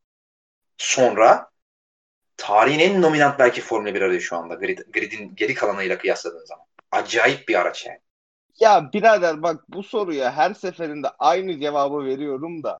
sonra 0.78 1.52
tarihin 2.38 2.80
en 2.80 3.04
dominant 3.04 3.40
belki 3.40 3.62
Formula 3.62 3.96
1 3.96 4.02
aracı 4.02 4.22
şu 4.22 4.38
anda. 4.38 4.56
Grid, 4.56 4.80
gridin 4.94 5.36
geri 5.36 5.54
kalanıyla 5.54 5.98
kıyasladığın 5.98 6.46
zaman. 6.46 6.66
Acayip 6.92 7.48
bir 7.48 7.56
araç 7.62 7.86
yani. 7.86 8.00
Ya 8.60 8.94
birader 8.94 9.44
bak 9.44 9.64
bu 9.70 9.84
soruya 9.84 10.32
her 10.32 10.54
seferinde 10.54 11.10
aynı 11.20 11.60
cevabı 11.60 12.06
veriyorum 12.06 12.64
da 12.64 12.80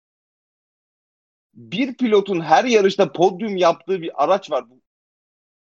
bir 1.54 1.98
pilotun 1.98 2.42
her 2.42 2.64
yarışta 2.64 3.12
podyum 3.12 3.58
yaptığı 3.58 4.02
bir 4.02 4.24
araç 4.24 4.52
var 4.52 4.70
bu 4.70 4.82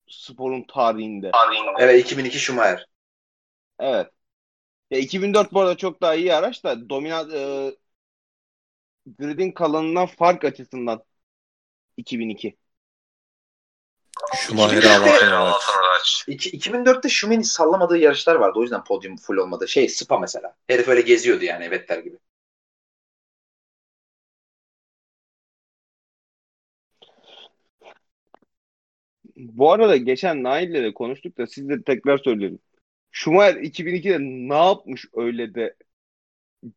sporun 0.09 0.65
tarihinde. 0.69 1.31
Evet 1.79 2.05
2002 2.05 2.39
Schumacher. 2.39 2.87
Evet. 3.79 4.11
Ya 4.91 4.99
2004 4.99 5.53
bu 5.53 5.61
arada 5.61 5.77
çok 5.77 6.01
daha 6.03 6.15
iyi 6.15 6.35
araç 6.35 6.65
da 6.65 6.91
dominant 6.91 7.33
e, 7.35 7.71
gridin 9.19 9.53
kalanından 9.53 10.07
fark 10.07 10.45
açısından 10.45 11.05
2002. 11.97 12.59
Schumacher'e 14.91 15.35
anlatan 15.35 15.83
araç. 15.85 16.25
İki- 16.29 16.51
2004'te 16.51 17.09
Schumann'in 17.09 17.43
sallamadığı 17.43 17.99
yarışlar 17.99 18.35
vardı. 18.35 18.59
O 18.59 18.63
yüzden 18.63 18.85
podyum 18.85 19.17
full 19.17 19.37
olmadı. 19.37 19.69
Şey 19.69 19.89
Spa 19.89 20.19
mesela. 20.19 20.57
Herif 20.69 20.89
öyle 20.89 21.01
geziyordu 21.01 21.45
yani 21.45 21.71
Vettel 21.71 22.03
gibi. 22.05 22.17
Bu 29.37 29.73
arada 29.73 29.97
geçen 29.97 30.43
Nail'le 30.43 30.75
de 30.85 30.95
konuştuk 30.95 31.39
da 31.39 31.47
siz 31.47 31.69
de 31.69 31.83
tekrar 31.83 32.19
söyleyelim. 32.19 32.59
Schumacher 33.13 33.61
2002'de 33.63 34.19
ne 34.21 34.55
yapmış 34.67 35.07
öyle 35.15 35.55
de 35.55 35.77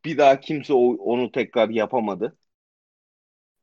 bir 0.06 0.18
daha 0.18 0.40
kimse 0.40 0.74
o- 0.74 0.96
onu 0.98 1.32
tekrar 1.32 1.70
yapamadı. 1.70 2.38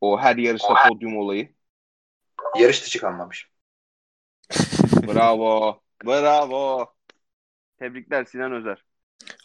O 0.01 0.19
her 0.21 0.37
yarışta 0.37 0.75
podyum 0.89 1.17
olayı. 1.17 1.55
Yarış 2.59 2.85
dışı 2.85 2.99
kalmamış. 3.01 3.51
Bravo. 5.09 5.81
Bravo. 6.05 6.87
Tebrikler 7.79 8.25
Sinan 8.25 8.53
Özer. 8.53 8.85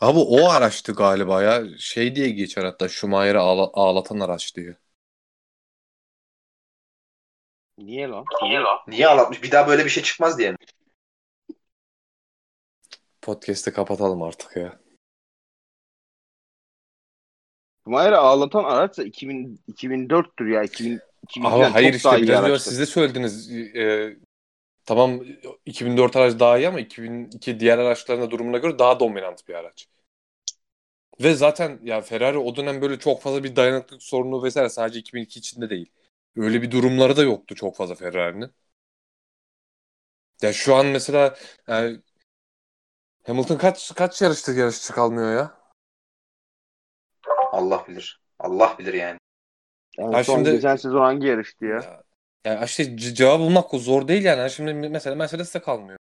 Abi 0.02 0.20
o 0.20 0.50
araçtı 0.50 0.94
galiba 0.94 1.44
ya. 1.44 1.64
Şey 1.80 2.16
diye 2.16 2.30
geçer 2.30 2.64
hatta 2.64 2.90
Schumacher'ı 2.90 3.40
ağla- 3.40 3.72
ağlatan 3.74 4.20
araç 4.20 4.56
diye. 4.56 4.78
Niye 7.78 8.08
lan? 8.08 8.26
Niye 8.88 9.08
ağlatmış? 9.08 9.44
Bir 9.44 9.52
daha 9.52 9.68
böyle 9.68 9.86
bir 9.86 9.90
şey 9.90 10.04
çıkmaz 10.04 10.40
diye. 10.40 10.52
mi? 10.52 10.58
Podcast'ı 13.26 13.74
kapatalım 13.74 14.24
artık 14.24 14.56
ya. 14.56 14.80
Schumacher'ı 17.84 18.18
ağlatan 18.18 18.64
araçsa 18.64 19.04
2000, 19.04 19.60
2004'tür 19.68 20.48
ya. 20.48 20.64
2000, 20.64 21.00
2000'den 21.28 21.46
Ama 21.46 21.74
hayır 21.74 21.88
çok 21.88 21.96
işte 21.96 22.10
daha 22.10 22.22
biraz 22.22 22.44
önce 22.44 22.60
siz 22.60 22.80
de 22.80 22.86
söylediniz. 22.86 23.52
E, 23.52 24.16
tamam 24.86 25.22
2004 25.66 26.16
araç 26.16 26.40
daha 26.40 26.58
iyi 26.58 26.68
ama 26.68 26.80
2002 26.80 27.60
diğer 27.60 27.78
araçların 27.78 28.32
durumuna 28.32 28.58
göre 28.58 28.80
daha 28.80 29.00
dominant 29.00 29.48
bir 29.48 29.54
araç. 29.54 29.88
Ve 31.22 31.34
zaten 31.34 31.80
ya 31.84 32.02
Ferrari 32.02 32.38
o 32.38 32.56
dönem 32.56 32.82
böyle 32.82 33.00
çok 33.00 33.22
fazla 33.22 33.44
bir 33.44 33.56
dayanıklık 33.56 34.04
sorunu 34.04 34.44
vesaire 34.44 34.70
sadece 34.70 35.00
2002 35.00 35.40
içinde 35.40 35.70
değil. 35.70 35.92
Öyle 36.36 36.62
bir 36.62 36.72
durumları 36.72 37.18
da 37.18 37.24
yoktu 37.24 37.56
çok 37.56 37.76
fazla 37.76 37.96
Ferrari'nin. 37.96 38.52
Ya 40.42 40.54
şu 40.54 40.76
an 40.76 40.86
mesela 40.86 41.36
yani 41.68 42.00
Hamilton 43.28 43.58
kaç 43.58 43.94
kaç 43.96 44.22
yarıştır 44.22 44.56
yarışçı 44.58 44.94
kalmıyor 44.94 45.34
ya? 45.34 45.58
Allah 47.52 47.86
bilir. 47.88 48.22
Allah 48.40 48.76
bilir 48.80 48.94
yani. 48.94 49.18
En 49.98 50.12
Ha 50.12 50.24
son 50.24 50.36
şimdi- 50.36 50.52
geçen 50.52 50.76
sezon 50.76 51.00
hangi 51.00 51.28
yarıştı 51.28 51.66
ya? 51.66 52.04
Ya, 52.46 52.54
ya 52.54 52.66
işte 52.66 52.98
c- 52.98 53.14
cevabı 53.16 53.44
bulmak 53.44 53.72
zor 53.72 54.08
değil 54.08 54.24
yani. 54.24 54.52
Şimdi 54.52 54.74
mesela 54.90 55.16
Mercedes'te 55.16 55.60
kalmıyor. 55.60 55.98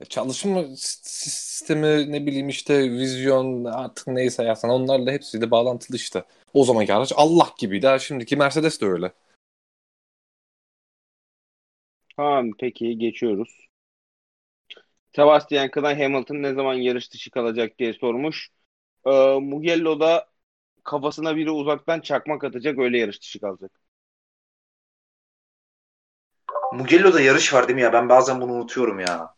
Ya 0.00 0.06
Çalışma 0.06 0.62
s- 0.62 1.00
sistemi 1.10 2.12
ne 2.12 2.26
bileyim 2.26 2.48
işte 2.48 2.90
vizyon 2.92 3.64
artık 3.64 4.06
neyse 4.06 4.44
yazsan 4.44 4.70
onlarla 4.70 5.12
hepsi 5.12 5.40
de 5.40 5.50
bağlantılı 5.50 5.96
işte. 5.96 6.24
O 6.54 6.64
zamanki 6.64 6.94
araç 6.94 7.12
Allah 7.16 7.54
gibiydi. 7.58 7.86
Ha, 7.86 7.98
şimdiki 7.98 8.36
Mercedes 8.36 8.80
de 8.80 8.86
öyle. 8.86 9.12
Tamam 12.16 12.50
peki 12.58 12.98
geçiyoruz. 12.98 13.65
Sebastian 15.16 15.70
Kıdan 15.70 15.94
Hamilton 16.00 16.42
ne 16.42 16.54
zaman 16.54 16.74
yarış 16.74 17.12
dışı 17.12 17.30
kalacak 17.30 17.78
diye 17.78 17.92
sormuş. 17.92 18.48
Ee, 19.06 19.10
Mugello 19.40 20.00
da 20.00 20.28
kafasına 20.84 21.36
biri 21.36 21.50
uzaktan 21.50 22.00
çakmak 22.00 22.44
atacak 22.44 22.78
öyle 22.78 22.98
yarış 22.98 23.22
dışı 23.22 23.40
kalacak. 23.40 23.70
Mugello'da 26.72 27.20
yarış 27.20 27.54
var 27.54 27.68
değil 27.68 27.74
mi 27.74 27.82
ya? 27.82 27.92
Ben 27.92 28.08
bazen 28.08 28.40
bunu 28.40 28.52
unutuyorum 28.52 29.00
ya. 29.00 29.34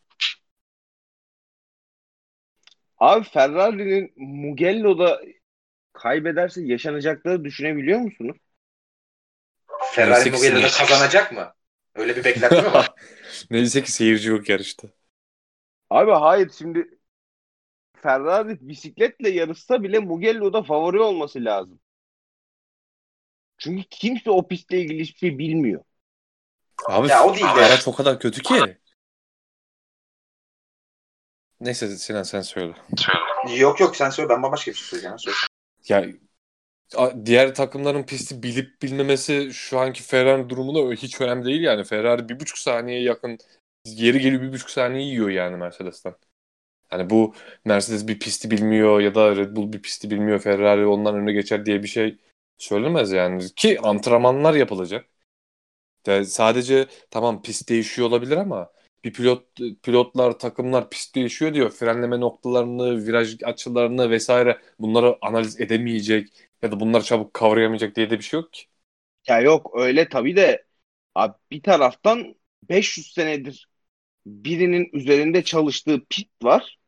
Abi 2.98 3.24
Ferrari'nin 3.24 4.12
Mugello'da 4.16 5.20
kaybederse 5.92 6.62
yaşanacakları 6.62 7.44
düşünebiliyor 7.44 8.00
musunuz? 8.00 8.36
Ferrari 9.92 10.30
Mugello'da 10.30 10.68
kazanacak 10.68 11.32
mı? 11.32 11.54
Öyle 11.94 12.16
bir 12.16 12.24
beklenti 12.24 12.62
mi 12.62 12.72
var? 12.72 12.90
Neyse 13.50 13.82
ki 13.82 13.92
seyirci 13.92 14.28
yok 14.28 14.48
yarışta. 14.48 14.88
Abi 15.90 16.10
hayır 16.10 16.50
şimdi 16.58 16.98
Ferrari 18.02 18.68
bisikletle 18.68 19.30
yarışsa 19.30 19.82
bile 19.82 19.98
Mugello'da 19.98 20.62
favori 20.62 21.00
olması 21.00 21.44
lazım. 21.44 21.80
Çünkü 23.58 23.84
kimse 23.90 24.30
o 24.30 24.48
pistle 24.48 24.80
ilgili 24.80 25.02
hiçbir 25.02 25.18
şey 25.18 25.38
bilmiyor. 25.38 25.84
Abi 26.88 27.08
Ya 27.08 27.24
o 27.24 27.34
değil 27.34 27.44
de- 27.46 27.48
araç 27.50 27.88
o 27.88 27.94
kadar 27.94 28.20
kötü 28.20 28.42
ki. 28.42 28.78
Neyse 31.60 31.96
Sinan 31.96 32.22
sen 32.22 32.40
söyle. 32.40 32.74
yok 33.56 33.80
yok 33.80 33.96
sen 33.96 34.10
söyle 34.10 34.28
ben 34.28 34.42
bambaşka 34.42 34.70
bir 34.70 34.76
şey 34.76 34.86
söyleyeceğim. 35.00 35.16
Söyle. 35.82 36.18
Ya 36.92 37.26
diğer 37.26 37.54
takımların 37.54 38.02
pisti 38.02 38.42
bilip 38.42 38.82
bilmemesi 38.82 39.50
şu 39.52 39.78
anki 39.78 40.02
Ferrari 40.02 40.48
durumunda 40.48 40.92
hiç 40.94 41.20
önemli 41.20 41.44
değil 41.44 41.62
yani. 41.62 41.84
Ferrari 41.84 42.28
bir 42.28 42.40
buçuk 42.40 42.58
saniyeye 42.58 43.02
yakın 43.02 43.38
yeri 43.96 44.20
geliyor 44.20 44.42
bir 44.42 44.52
buçuk 44.52 44.70
saniye 44.70 45.04
yiyor 45.04 45.28
yani 45.28 45.56
Mercedes'ten. 45.56 46.14
Hani 46.88 47.10
bu 47.10 47.34
Mercedes 47.64 48.08
bir 48.08 48.18
pisti 48.18 48.50
bilmiyor 48.50 49.00
ya 49.00 49.14
da 49.14 49.36
Red 49.36 49.56
Bull 49.56 49.72
bir 49.72 49.82
pisti 49.82 50.10
bilmiyor 50.10 50.38
Ferrari 50.40 50.86
ondan 50.86 51.14
önüne 51.16 51.32
geçer 51.32 51.66
diye 51.66 51.82
bir 51.82 51.88
şey 51.88 52.18
söylemez 52.58 53.12
yani. 53.12 53.54
Ki 53.56 53.80
antrenmanlar 53.80 54.54
yapılacak. 54.54 55.06
De 56.06 56.24
sadece 56.24 56.86
tamam 57.10 57.42
pist 57.42 57.68
değişiyor 57.68 58.08
olabilir 58.08 58.36
ama 58.36 58.72
bir 59.04 59.12
pilot 59.12 59.44
pilotlar 59.82 60.38
takımlar 60.38 60.90
pist 60.90 61.14
değişiyor 61.14 61.54
diyor. 61.54 61.70
Frenleme 61.70 62.20
noktalarını, 62.20 63.06
viraj 63.06 63.42
açılarını 63.42 64.10
vesaire 64.10 64.58
bunları 64.78 65.18
analiz 65.20 65.60
edemeyecek 65.60 66.28
ya 66.62 66.72
da 66.72 66.80
bunları 66.80 67.04
çabuk 67.04 67.34
kavrayamayacak 67.34 67.96
diye 67.96 68.10
de 68.10 68.18
bir 68.18 68.24
şey 68.24 68.40
yok 68.40 68.52
ki. 68.52 68.64
Ya 69.28 69.40
yok 69.40 69.70
öyle 69.74 70.08
tabii 70.08 70.36
de 70.36 70.66
abi 71.14 71.34
bir 71.50 71.62
taraftan 71.62 72.34
500 72.62 73.12
senedir 73.12 73.68
birinin 74.44 74.90
üzerinde 74.92 75.44
çalıştığı 75.44 76.04
pist 76.10 76.30
var. 76.42 76.78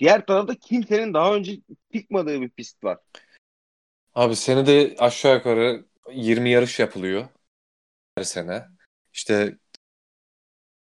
Diğer 0.00 0.26
tarafta 0.26 0.54
kimsenin 0.54 1.14
daha 1.14 1.34
önce 1.34 1.60
çıkmadığı 1.94 2.40
bir 2.40 2.50
pist 2.50 2.84
var. 2.84 2.98
Abi 4.14 4.36
senede 4.36 4.96
aşağı 4.98 5.34
yukarı 5.36 5.84
20 6.12 6.50
yarış 6.50 6.80
yapılıyor 6.80 7.28
her 8.18 8.24
sene. 8.24 8.64
İşte 9.14 9.58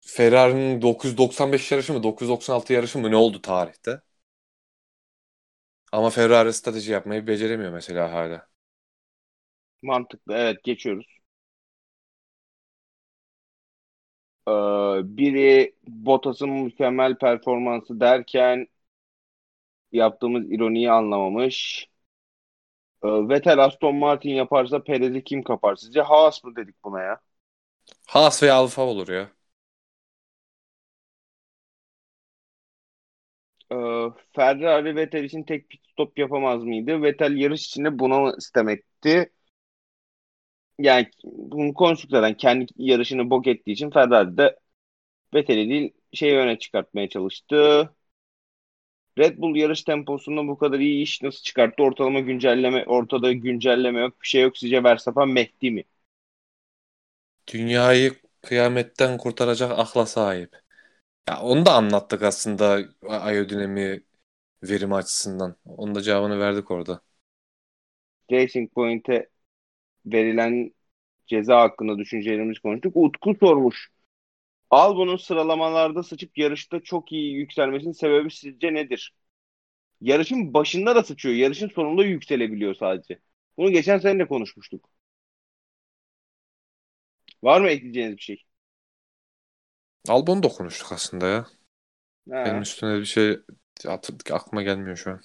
Ferrari'nin 0.02 0.82
995 0.82 1.72
yarışı 1.72 1.94
mı 1.94 2.04
996 2.04 2.74
yarışı 2.74 3.00
mı 3.00 3.12
ne 3.12 3.16
oldu 3.16 3.42
tarihte? 3.42 4.02
Ama 5.92 6.10
Ferrari 6.10 6.54
strateji 6.54 6.92
yapmayı 6.92 7.28
beceremiyor 7.28 7.72
mesela 7.74 8.14
hala. 8.14 8.48
Mantıklı 9.82 10.34
evet 10.34 10.64
geçiyoruz. 10.64 11.23
Ee, 14.48 14.52
biri 15.18 15.76
Bottas'ın 15.88 16.50
mükemmel 16.50 17.16
performansı 17.18 18.00
derken 18.00 18.68
yaptığımız 19.92 20.52
ironiyi 20.52 20.92
anlamamış. 20.92 21.88
Ee, 23.04 23.08
Vettel 23.30 23.60
Aston 23.60 23.96
Martin 23.96 24.30
yaparsa 24.30 24.84
Perez'i 24.84 25.24
kim 25.24 25.44
kapar 25.44 25.76
sizce? 25.76 26.02
Haas 26.02 26.44
mı 26.44 26.56
dedik 26.56 26.84
buna 26.84 27.02
ya? 27.02 27.20
Haas 28.08 28.44
ve 28.44 28.52
Alfa 28.52 28.82
olur 28.82 29.08
ya. 29.08 29.32
Ee, 33.72 33.76
Ferrari 34.36 34.96
Vettel 34.96 35.24
için 35.24 35.44
tek 35.44 35.70
pit 35.70 35.82
stop 35.92 36.18
yapamaz 36.20 36.64
mıydı? 36.64 37.02
Vettel 37.02 37.38
yarış 37.38 37.66
içinde 37.66 38.00
buna 38.00 38.20
mı 38.20 38.36
istemekti? 38.38 39.32
Yani 40.80 41.08
bunu 41.24 41.74
konuştuk 41.74 42.12
zaten. 42.12 42.38
Kendi 42.38 42.66
yarışını 42.78 43.30
bok 43.30 43.48
ettiği 43.48 43.72
için 43.72 43.90
Ferrari 43.90 44.38
de 44.38 44.60
Vettel'i 45.36 45.70
değil 45.70 45.94
şeyi 46.14 46.38
öne 46.38 46.60
çıkartmaya 46.60 47.10
çalıştı. 47.10 47.90
Red 49.20 49.38
Bull 49.38 49.56
yarış 49.56 49.84
temposunda 49.84 50.48
bu 50.48 50.58
kadar 50.58 50.80
iyi 50.80 51.04
iş 51.04 51.22
nasıl 51.22 51.42
çıkarttı? 51.44 51.84
Ortalama 51.84 52.20
güncelleme, 52.20 52.84
ortada 52.86 53.32
güncelleme 53.34 54.00
yok, 54.02 54.22
bir 54.22 54.28
şey 54.28 54.42
yok. 54.42 54.58
Sizce 54.58 54.84
Verstappen 54.84 55.30
Mehdi 55.30 55.72
mi? 55.72 55.84
Dünyayı 57.54 58.16
kıyametten 58.42 59.18
kurtaracak 59.18 59.72
akla 59.80 60.06
sahip. 60.06 60.56
Ya 61.30 61.42
onu 61.42 61.66
da 61.66 61.74
anlattık 61.76 62.24
aslında 62.24 62.80
aerodinami 63.10 64.04
verimi 64.64 64.96
açısından. 64.96 65.58
Onun 65.66 65.96
da 65.96 66.02
cevabını 66.02 66.40
verdik 66.40 66.72
orada. 66.72 67.02
Racing 68.32 68.68
Point'e 68.74 69.30
verilen 70.06 70.72
ceza 71.28 71.62
hakkında 71.62 71.98
düşüncelerimizi 71.98 72.62
konuştuk. 72.62 72.94
Utku 72.98 73.36
sormuş. 73.40 73.90
Albon'un 74.70 75.18
sıralamalarda 75.18 76.04
sıçıp 76.04 76.38
yarışta 76.38 76.80
çok 76.80 77.12
iyi 77.12 77.34
yükselmesinin 77.36 77.92
sebebi 77.92 78.32
sizce 78.32 78.74
nedir? 78.74 79.16
Yarışın 80.02 80.54
başında 80.54 80.96
da 80.96 81.04
sıçıyor. 81.04 81.36
Yarışın 81.36 81.70
sonunda 81.70 82.06
yükselebiliyor 82.06 82.76
sadece. 82.76 83.20
Bunu 83.58 83.72
geçen 83.72 84.00
sene 84.00 84.20
de 84.20 84.28
konuşmuştuk. 84.28 84.90
Var 87.44 87.62
mı 87.62 87.70
ekleyeceğiniz 87.70 88.18
bir 88.18 88.22
şey? 88.22 88.44
Albon'u 90.10 90.44
da 90.44 90.48
konuştuk 90.48 90.92
aslında 90.92 91.28
ya. 91.28 91.46
Ha. 92.30 92.38
Benim 92.46 92.62
üstüne 92.62 93.00
bir 93.00 93.06
şey 93.06 93.40
aklıma 94.32 94.64
gelmiyor 94.64 94.98
şu 94.98 95.12
an. 95.12 95.22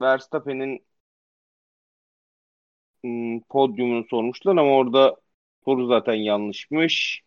Verstappen'in 0.00 0.86
podyumunu 3.48 4.04
sormuşlar 4.10 4.52
ama 4.52 4.70
orada 4.76 5.16
soru 5.64 5.86
zaten 5.86 6.14
yanlışmış. 6.14 7.22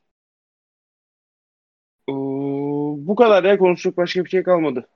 Ee, 2.09 2.13
bu 3.07 3.15
kadar 3.15 3.43
ya 3.43 3.57
konuşacak 3.57 3.97
başka 3.97 4.25
bir 4.25 4.29
şey 4.29 4.43
kalmadı. 4.43 4.89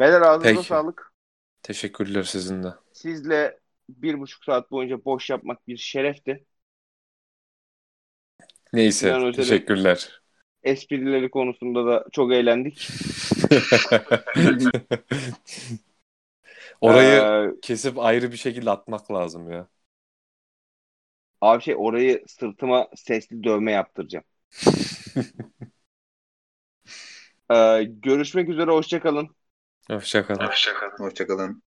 Beyler 0.00 0.20
ağzınıza 0.20 0.54
Peki. 0.54 0.66
sağlık. 0.68 1.12
Teşekkürler 1.62 2.22
sizin 2.22 2.62
de. 2.62 2.68
Sizle 2.92 3.58
bir 3.88 4.20
buçuk 4.20 4.44
saat 4.44 4.70
boyunca 4.70 5.04
boş 5.04 5.30
yapmak 5.30 5.68
bir 5.68 5.76
şerefti. 5.76 6.44
Neyse 8.72 8.98
Sinan 8.98 9.22
Özel'in- 9.22 9.32
teşekkürler. 9.32 10.22
esprileri 10.62 11.30
konusunda 11.30 11.86
da 11.86 12.04
çok 12.12 12.32
eğlendik. 12.32 12.88
Orayı 16.80 17.30
Ee, 17.30 17.54
kesip 17.62 17.98
ayrı 17.98 18.32
bir 18.32 18.36
şekilde 18.36 18.70
atmak 18.70 19.12
lazım 19.12 19.50
ya. 19.50 19.68
abi 21.40 21.62
şey 21.62 21.74
orayı 21.78 22.24
sırtıma 22.26 22.88
sesli 22.96 23.44
dövme 23.44 23.72
yaptıracağım. 23.72 24.24
Ee, 27.50 27.84
görüşmek 27.84 28.48
üzere 28.48 28.70
hoşçakalın. 28.70 29.36
Hoşçakalın. 30.38 30.98
Hoşçakalın. 30.98 31.62